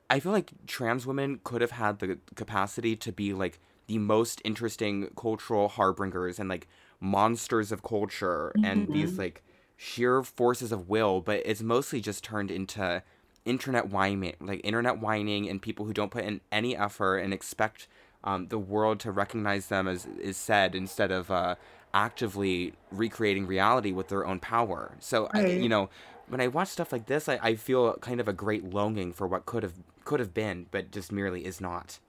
[0.10, 4.41] I feel like trans women could have had the capacity to be like the most
[4.44, 6.68] interesting cultural harbingers and like
[6.99, 9.44] monsters of culture and these like
[9.76, 13.03] sheer forces of will, but it's mostly just turned into
[13.45, 17.88] internet whining, like internet whining and people who don't put in any effort and expect
[18.23, 21.56] um, the world to recognize them as is said instead of uh,
[21.94, 24.95] actively recreating reality with their own power.
[24.99, 25.90] So I, you know,
[26.28, 29.28] when I watch stuff like this, I, I feel kind of a great longing for
[29.28, 29.74] what could have
[30.06, 31.99] could have been, but just merely is not.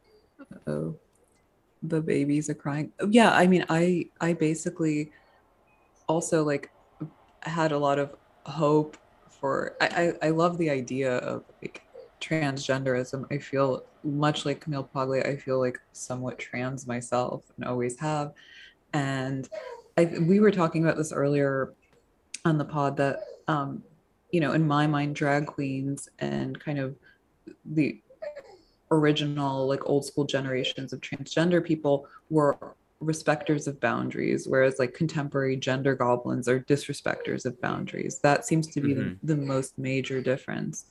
[0.66, 0.96] oh
[1.82, 5.12] the babies are crying yeah i mean i i basically
[6.08, 6.70] also like
[7.42, 8.14] had a lot of
[8.46, 8.96] hope
[9.30, 11.82] for i i, I love the idea of like
[12.20, 17.98] transgenderism i feel much like camille paglia i feel like somewhat trans myself and always
[18.00, 18.32] have
[18.94, 19.48] and
[19.98, 21.74] i we were talking about this earlier
[22.46, 23.82] on the pod that um
[24.30, 26.96] you know in my mind drag queens and kind of
[27.66, 28.00] the
[28.90, 32.56] original like old school generations of transgender people were
[33.00, 38.80] respecters of boundaries whereas like contemporary gender goblins are disrespecters of boundaries that seems to
[38.80, 39.18] be Mhm.
[39.22, 40.86] the, the most major difference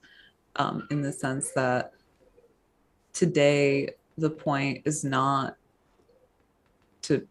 [0.58, 1.94] um, in the sense that
[3.14, 5.56] today the point is not
[7.04, 7.28] to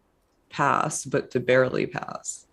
[0.53, 2.47] pass but to barely pass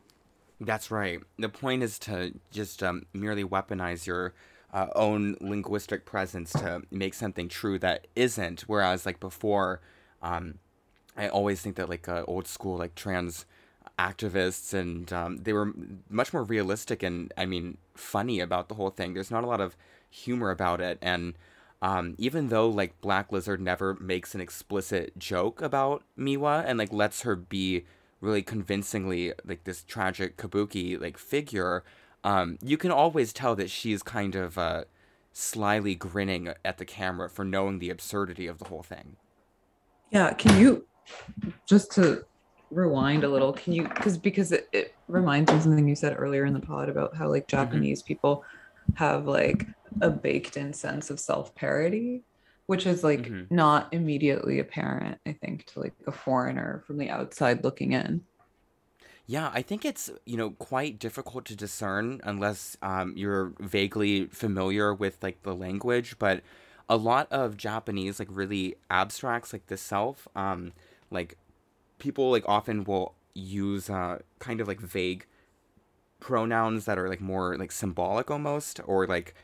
[0.60, 1.20] That's right.
[1.38, 4.34] The point is to just um, merely weaponize your
[4.72, 8.62] uh, own linguistic presence to make something true that isn't.
[8.62, 9.80] Whereas, like before,
[10.22, 10.58] um,
[11.16, 13.46] I always think that like uh, old school like trans
[13.98, 15.72] activists and um, they were
[16.08, 19.14] much more realistic and I mean funny about the whole thing.
[19.14, 19.76] There's not a lot of
[20.10, 21.34] humor about it, and
[21.82, 26.92] um, even though like Black Lizard never makes an explicit joke about Miwa and like
[26.92, 27.84] lets her be
[28.20, 31.82] really convincingly like this tragic kabuki like figure,
[32.22, 34.84] um, you can always tell that she's kind of uh,
[35.32, 39.16] slyly grinning at the camera for knowing the absurdity of the whole thing.
[40.10, 40.86] Yeah, can you
[41.66, 42.24] just to
[42.70, 43.52] rewind a little?
[43.52, 46.60] Can you because because it, it reminds me of something you said earlier in the
[46.60, 48.44] pod about how like Japanese people
[48.94, 49.68] have like
[50.00, 52.24] a baked in sense of self parody,
[52.66, 53.50] which is like Mhm.
[53.50, 58.26] not immediately apparent, I think, to like a foreigner from the outside looking in.
[59.26, 64.92] Yeah, I think it's you know quite difficult to discern unless um, you're vaguely familiar
[64.94, 66.18] with like the language.
[66.18, 66.42] But
[66.88, 70.72] a lot of Japanese like really abstracts like the self, um,
[71.10, 71.36] like
[71.98, 75.26] people like often will use uh, kind of like vague
[76.20, 79.34] pronouns that are like more like symbolic almost or like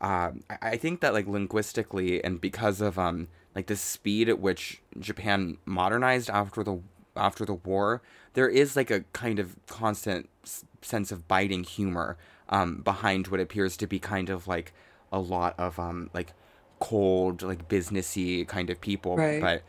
[0.00, 4.40] um, I, I think that like linguistically and because of um like the speed at
[4.40, 6.80] which Japan modernized after the
[7.16, 8.02] after the war
[8.32, 12.16] there is like a kind of constant s- sense of biting humor
[12.48, 14.72] um behind what appears to be kind of like
[15.12, 16.32] a lot of um like
[16.80, 19.40] cold like businessy kind of people Right.
[19.40, 19.62] but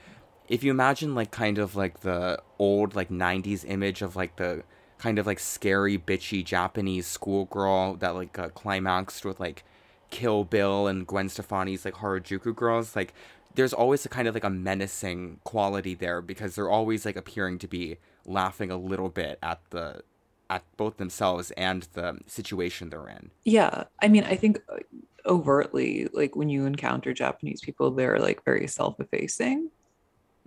[0.47, 4.63] if you imagine like kind of like the old like 90s image of like the
[5.03, 9.65] kind of like scary bitchy japanese schoolgirl that like uh, climaxed with like
[10.09, 13.13] kill bill and gwen stefani's like harajuku girls like
[13.55, 17.59] there's always a kind of like a menacing quality there because they're always like appearing
[17.59, 20.01] to be laughing a little bit at the
[20.49, 24.77] at both themselves and the situation they're in Yeah, I mean, I think uh,
[25.25, 29.69] overtly, like when you encounter Japanese people, they're like very self effacing.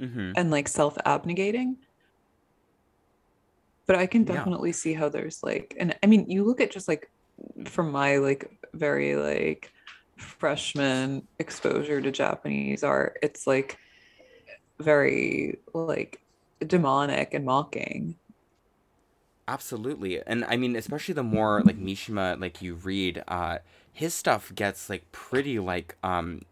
[0.00, 0.32] mm-hmm.
[0.36, 1.76] and like self-abnegating
[3.86, 4.48] but i can Yeah.
[4.48, 7.10] definitely see how there's like and i mean you look at just like
[7.66, 9.70] from my like very like
[10.18, 13.78] freshman exposure to japanese art it's like
[14.80, 16.20] very like
[16.66, 18.16] demonic and mocking
[19.48, 20.20] Absolutely.
[20.26, 23.58] And I mean, especially the more like Mishima like you read, uh
[23.92, 26.42] his stuff gets like pretty like um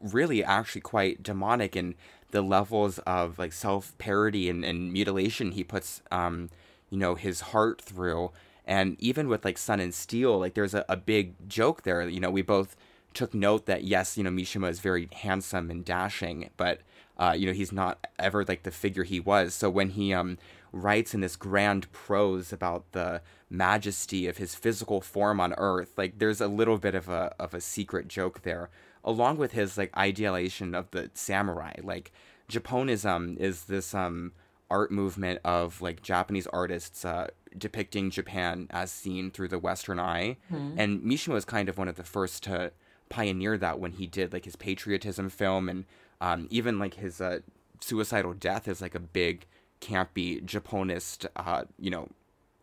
[0.00, 1.94] really actually quite demonic and
[2.30, 6.50] the levels of like self-parody and, and mutilation he puts um
[6.90, 8.30] you know his heart through.
[8.66, 12.06] And even with like Sun and Steel like there's a, a big joke there.
[12.08, 12.76] You know we both
[13.14, 16.80] took note that yes you know Mishima is very handsome and dashing but
[17.16, 19.54] uh, you know he's not ever like the figure he was.
[19.54, 20.38] So when he um
[20.72, 26.18] writes in this grand prose about the majesty of his physical form on earth like
[26.18, 28.68] there's a little bit of a of a secret joke there
[29.04, 31.72] along with his like idealization of the samurai.
[31.82, 32.12] Like
[32.48, 34.32] japonism is this um
[34.70, 40.36] art movement of like Japanese artists uh, depicting Japan as seen through the Western eye.
[40.78, 42.72] And Mishima was kind of one of the first to
[43.08, 45.84] pioneer that when he did like his patriotism film and
[46.20, 47.40] um, even like his uh,
[47.80, 49.46] suicidal death is like a big
[49.80, 52.08] campy Japanist, uh, you know,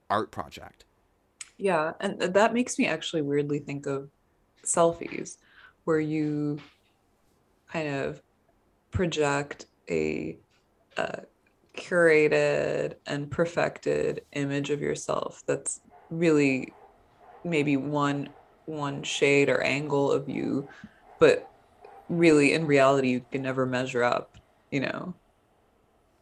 [0.10, 0.86] art project.
[1.58, 4.10] Yeah, and that makes me actually weirdly think of
[4.64, 5.38] selfies,
[5.86, 6.60] where you
[7.72, 8.22] kind of
[8.92, 10.38] project a,
[10.98, 11.22] uh
[11.76, 16.74] curated and perfected image of yourself that's really
[17.44, 18.30] maybe one
[18.66, 20.68] one shade or angle of you,
[21.20, 21.48] but
[22.10, 24.38] really in reality you can never measure up,
[24.72, 25.14] you know.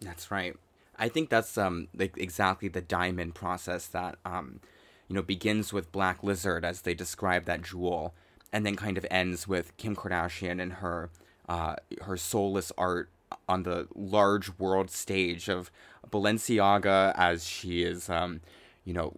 [0.02, 0.56] That's right.
[0.98, 4.60] I think that's um like exactly the diamond process that um
[5.08, 8.14] you know begins with Black Lizard as they describe that jewel,
[8.52, 11.10] and then kind of ends with Kim Kardashian and her
[11.48, 13.10] uh her soulless art
[13.48, 15.72] on the large world stage of
[16.10, 18.42] Balenciaga as she is um
[18.86, 19.18] you know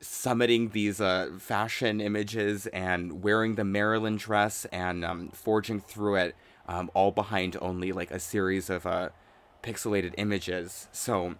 [0.00, 6.34] summiting these uh, fashion images and wearing the Marilyn dress and um, forging through it,
[6.66, 9.10] um, all behind only like a series of uh,
[9.62, 10.88] pixelated images.
[10.92, 11.34] So,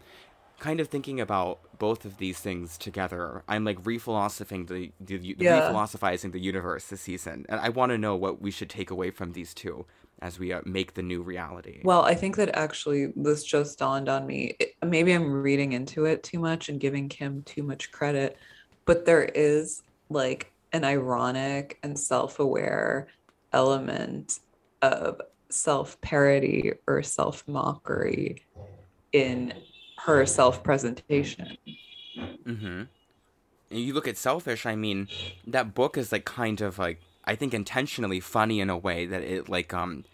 [0.59, 5.37] kind of thinking about both of these things together, I'm like re-philosophizing the, the, the
[5.39, 5.55] Yeah.
[5.55, 9.11] re-philosophizing the universe this season, and I want to know what we should take away
[9.11, 9.87] from these two
[10.23, 11.81] as we uh, make the new reality.
[11.83, 14.57] Well, I think that actually this just dawned on me.
[14.59, 18.37] It- maybe I'm reading into it too much and giving Kim too much credit,
[18.85, 23.09] but there is like an ironic and self-aware
[23.53, 24.41] element
[24.83, 28.45] of self-parody or self-mockery
[29.13, 29.53] in
[29.99, 31.57] her self-presentation.
[32.17, 32.83] Mm-hmm.
[33.71, 35.09] And you look at Selfish, I mean,
[35.47, 39.23] that book is like kind of like I think intentionally funny in a way that
[39.23, 40.05] it like um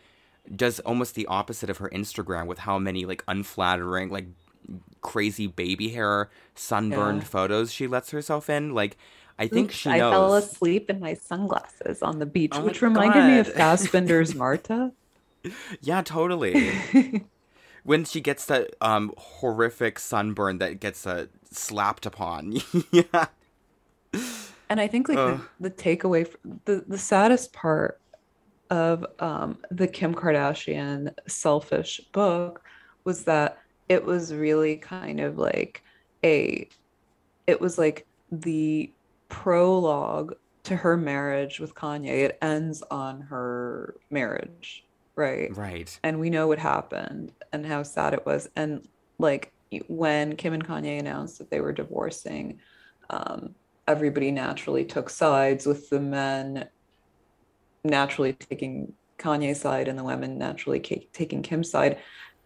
[0.55, 4.27] does almost the opposite of her Instagram with how many like unflattering, like
[5.01, 7.29] crazy baby hair, sunburned Yeah.
[7.29, 8.75] photos she lets herself in.
[8.75, 8.99] Like
[9.39, 12.83] I think Oops, she I fell asleep in my sunglasses on the beach, Oh which
[12.83, 13.79] reminded me of God.
[13.79, 14.93] Fassbinder's Martha.
[15.81, 16.71] Yeah, totally.
[17.85, 22.61] when she gets that um horrific sunburn that gets uh, slapped upon.
[22.93, 23.27] yeah.
[24.69, 25.41] And I think like Ugh.
[25.61, 26.33] the, the takeaway,
[26.65, 28.01] the the saddest part
[28.71, 32.63] of um, the Kim Kardashian selfish book
[33.05, 35.83] was that it was really kind of like
[36.25, 36.69] a,
[37.47, 38.91] it was like the
[39.29, 40.35] prologue
[40.65, 42.25] to her marriage with Kanye.
[42.25, 44.85] It ends on her marriage,
[45.15, 45.57] right?
[45.57, 45.99] Right.
[46.03, 48.87] and we know what happened and how sad it was and
[49.19, 49.53] like
[49.89, 52.61] when kim and kanye announced that they were divorcing
[53.11, 53.55] um,
[53.87, 56.69] everybody naturally took sides with the men
[57.85, 61.99] naturally taking kanye's side and the women naturally ca- taking kim's side.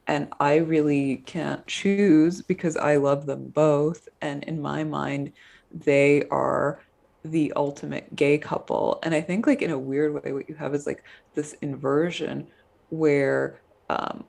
[0.07, 4.09] And i really can't choose because i love them both.
[4.21, 5.33] And in my mind
[5.73, 6.83] they are
[7.25, 8.99] the ultimate gay couple.
[9.03, 11.03] And i think like in a weird way what you have is like
[11.35, 12.49] this inversion
[12.91, 14.25] where um,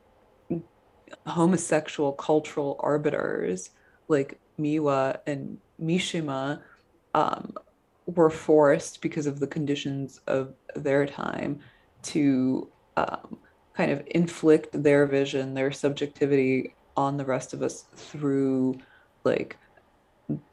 [1.28, 3.72] homosexual cultural arbiters
[4.08, 6.62] like Miwa and Mishima
[7.14, 7.54] um,
[8.06, 11.60] were forced because of the conditions of their time
[12.04, 13.38] to um,
[13.74, 18.78] kind of inflict their vision, their subjectivity on the rest of us through
[19.24, 19.58] like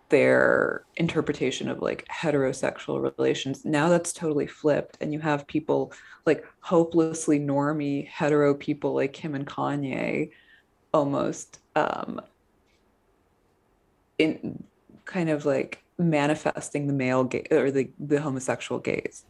[0.08, 3.64] their interpretation of like heterosexual relations.
[3.64, 5.92] Now that's totally flipped, and you have people
[6.26, 10.30] like hopelessly normie hetero people like Kim and Kanye
[10.94, 12.20] almost um
[14.16, 14.64] in
[15.04, 19.24] kind of like manifesting the male gay or the the homosexual gaze.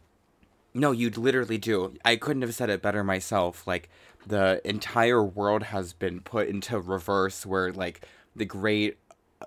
[0.73, 1.95] No, you literally do.
[2.05, 3.65] I couldn't have said it better myself.
[3.65, 3.89] Like
[4.25, 8.05] the entire world has been put into reverse where like
[8.35, 8.97] the great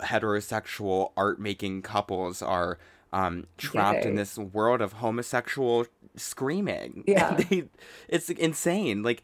[0.01, 2.79] heterosexual art making couples are
[3.13, 5.87] um trapped in this world of homosexual
[6.17, 7.05] screaming.
[7.07, 7.35] Yeah.
[7.35, 7.69] they,
[8.09, 9.03] it's insane.
[9.03, 9.23] Like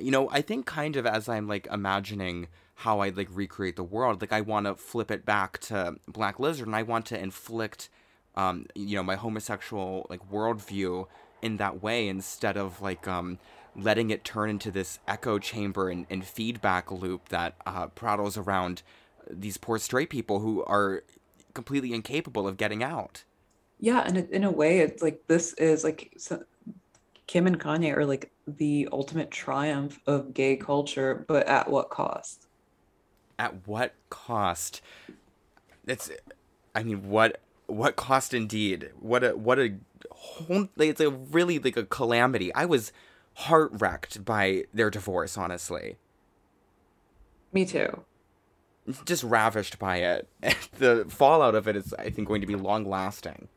[0.00, 3.84] you know, I think kind of as I'm like imagining how I like recreate the
[3.84, 7.18] world, like I want to flip it back to Black Lizard and I want to
[7.18, 7.88] inflict
[8.34, 11.06] um you know my homosexual like worldview
[11.40, 13.38] in that way instead of like um
[13.74, 18.82] letting it turn into this echo chamber and, and feedback loop that uh, prattles around
[19.30, 21.02] these poor straight people who are
[21.54, 23.24] completely incapable of getting out.
[23.78, 26.42] Yeah, and in a way, it's like this is like so,
[27.26, 32.45] Kim and Kanye are like the ultimate triumph of gay culture, but at what cost?
[33.38, 34.80] At what cost?
[35.86, 36.10] It's,
[36.74, 38.90] I mean, what what cost indeed?
[38.98, 39.74] What a what a
[40.10, 42.54] whole, like, it's a really like a calamity.
[42.54, 42.92] I was
[43.34, 45.96] heart wrecked by their divorce, honestly.
[47.52, 48.04] Me too.
[49.04, 50.28] just ravished by it.
[50.78, 53.48] the fallout of it is, I think, going to be long lasting.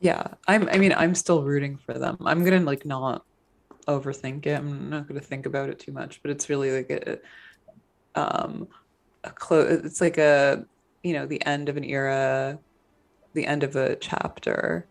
[0.00, 0.68] Yeah, I'm.
[0.68, 2.18] I mean, I'm still rooting for them.
[2.24, 3.24] I'm gonna like not
[3.88, 4.58] overthink it.
[4.58, 6.20] I'm not gonna think about it too much.
[6.22, 7.18] But it's really like a,
[8.16, 8.68] um,
[9.24, 9.84] a close.
[9.84, 10.64] It's like a,
[11.02, 12.58] you know, the end of an era,
[13.34, 14.86] the end of a chapter,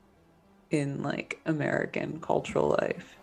[0.71, 3.15] in like American cultural life.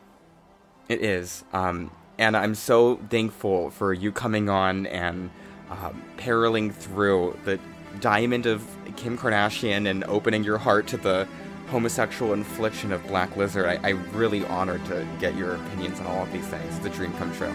[0.88, 1.44] It is.
[1.52, 5.30] Um, and I'm so thankful for you coming on and
[5.70, 7.58] um, paroling through the
[8.00, 8.64] diamond of
[8.96, 11.26] Kim Kardashian and opening your heart to the
[11.68, 13.66] homosexual infliction of Black Lizard.
[13.66, 16.76] I, I really honored to get your opinions on all of these things.
[16.76, 17.52] It's a dream come true.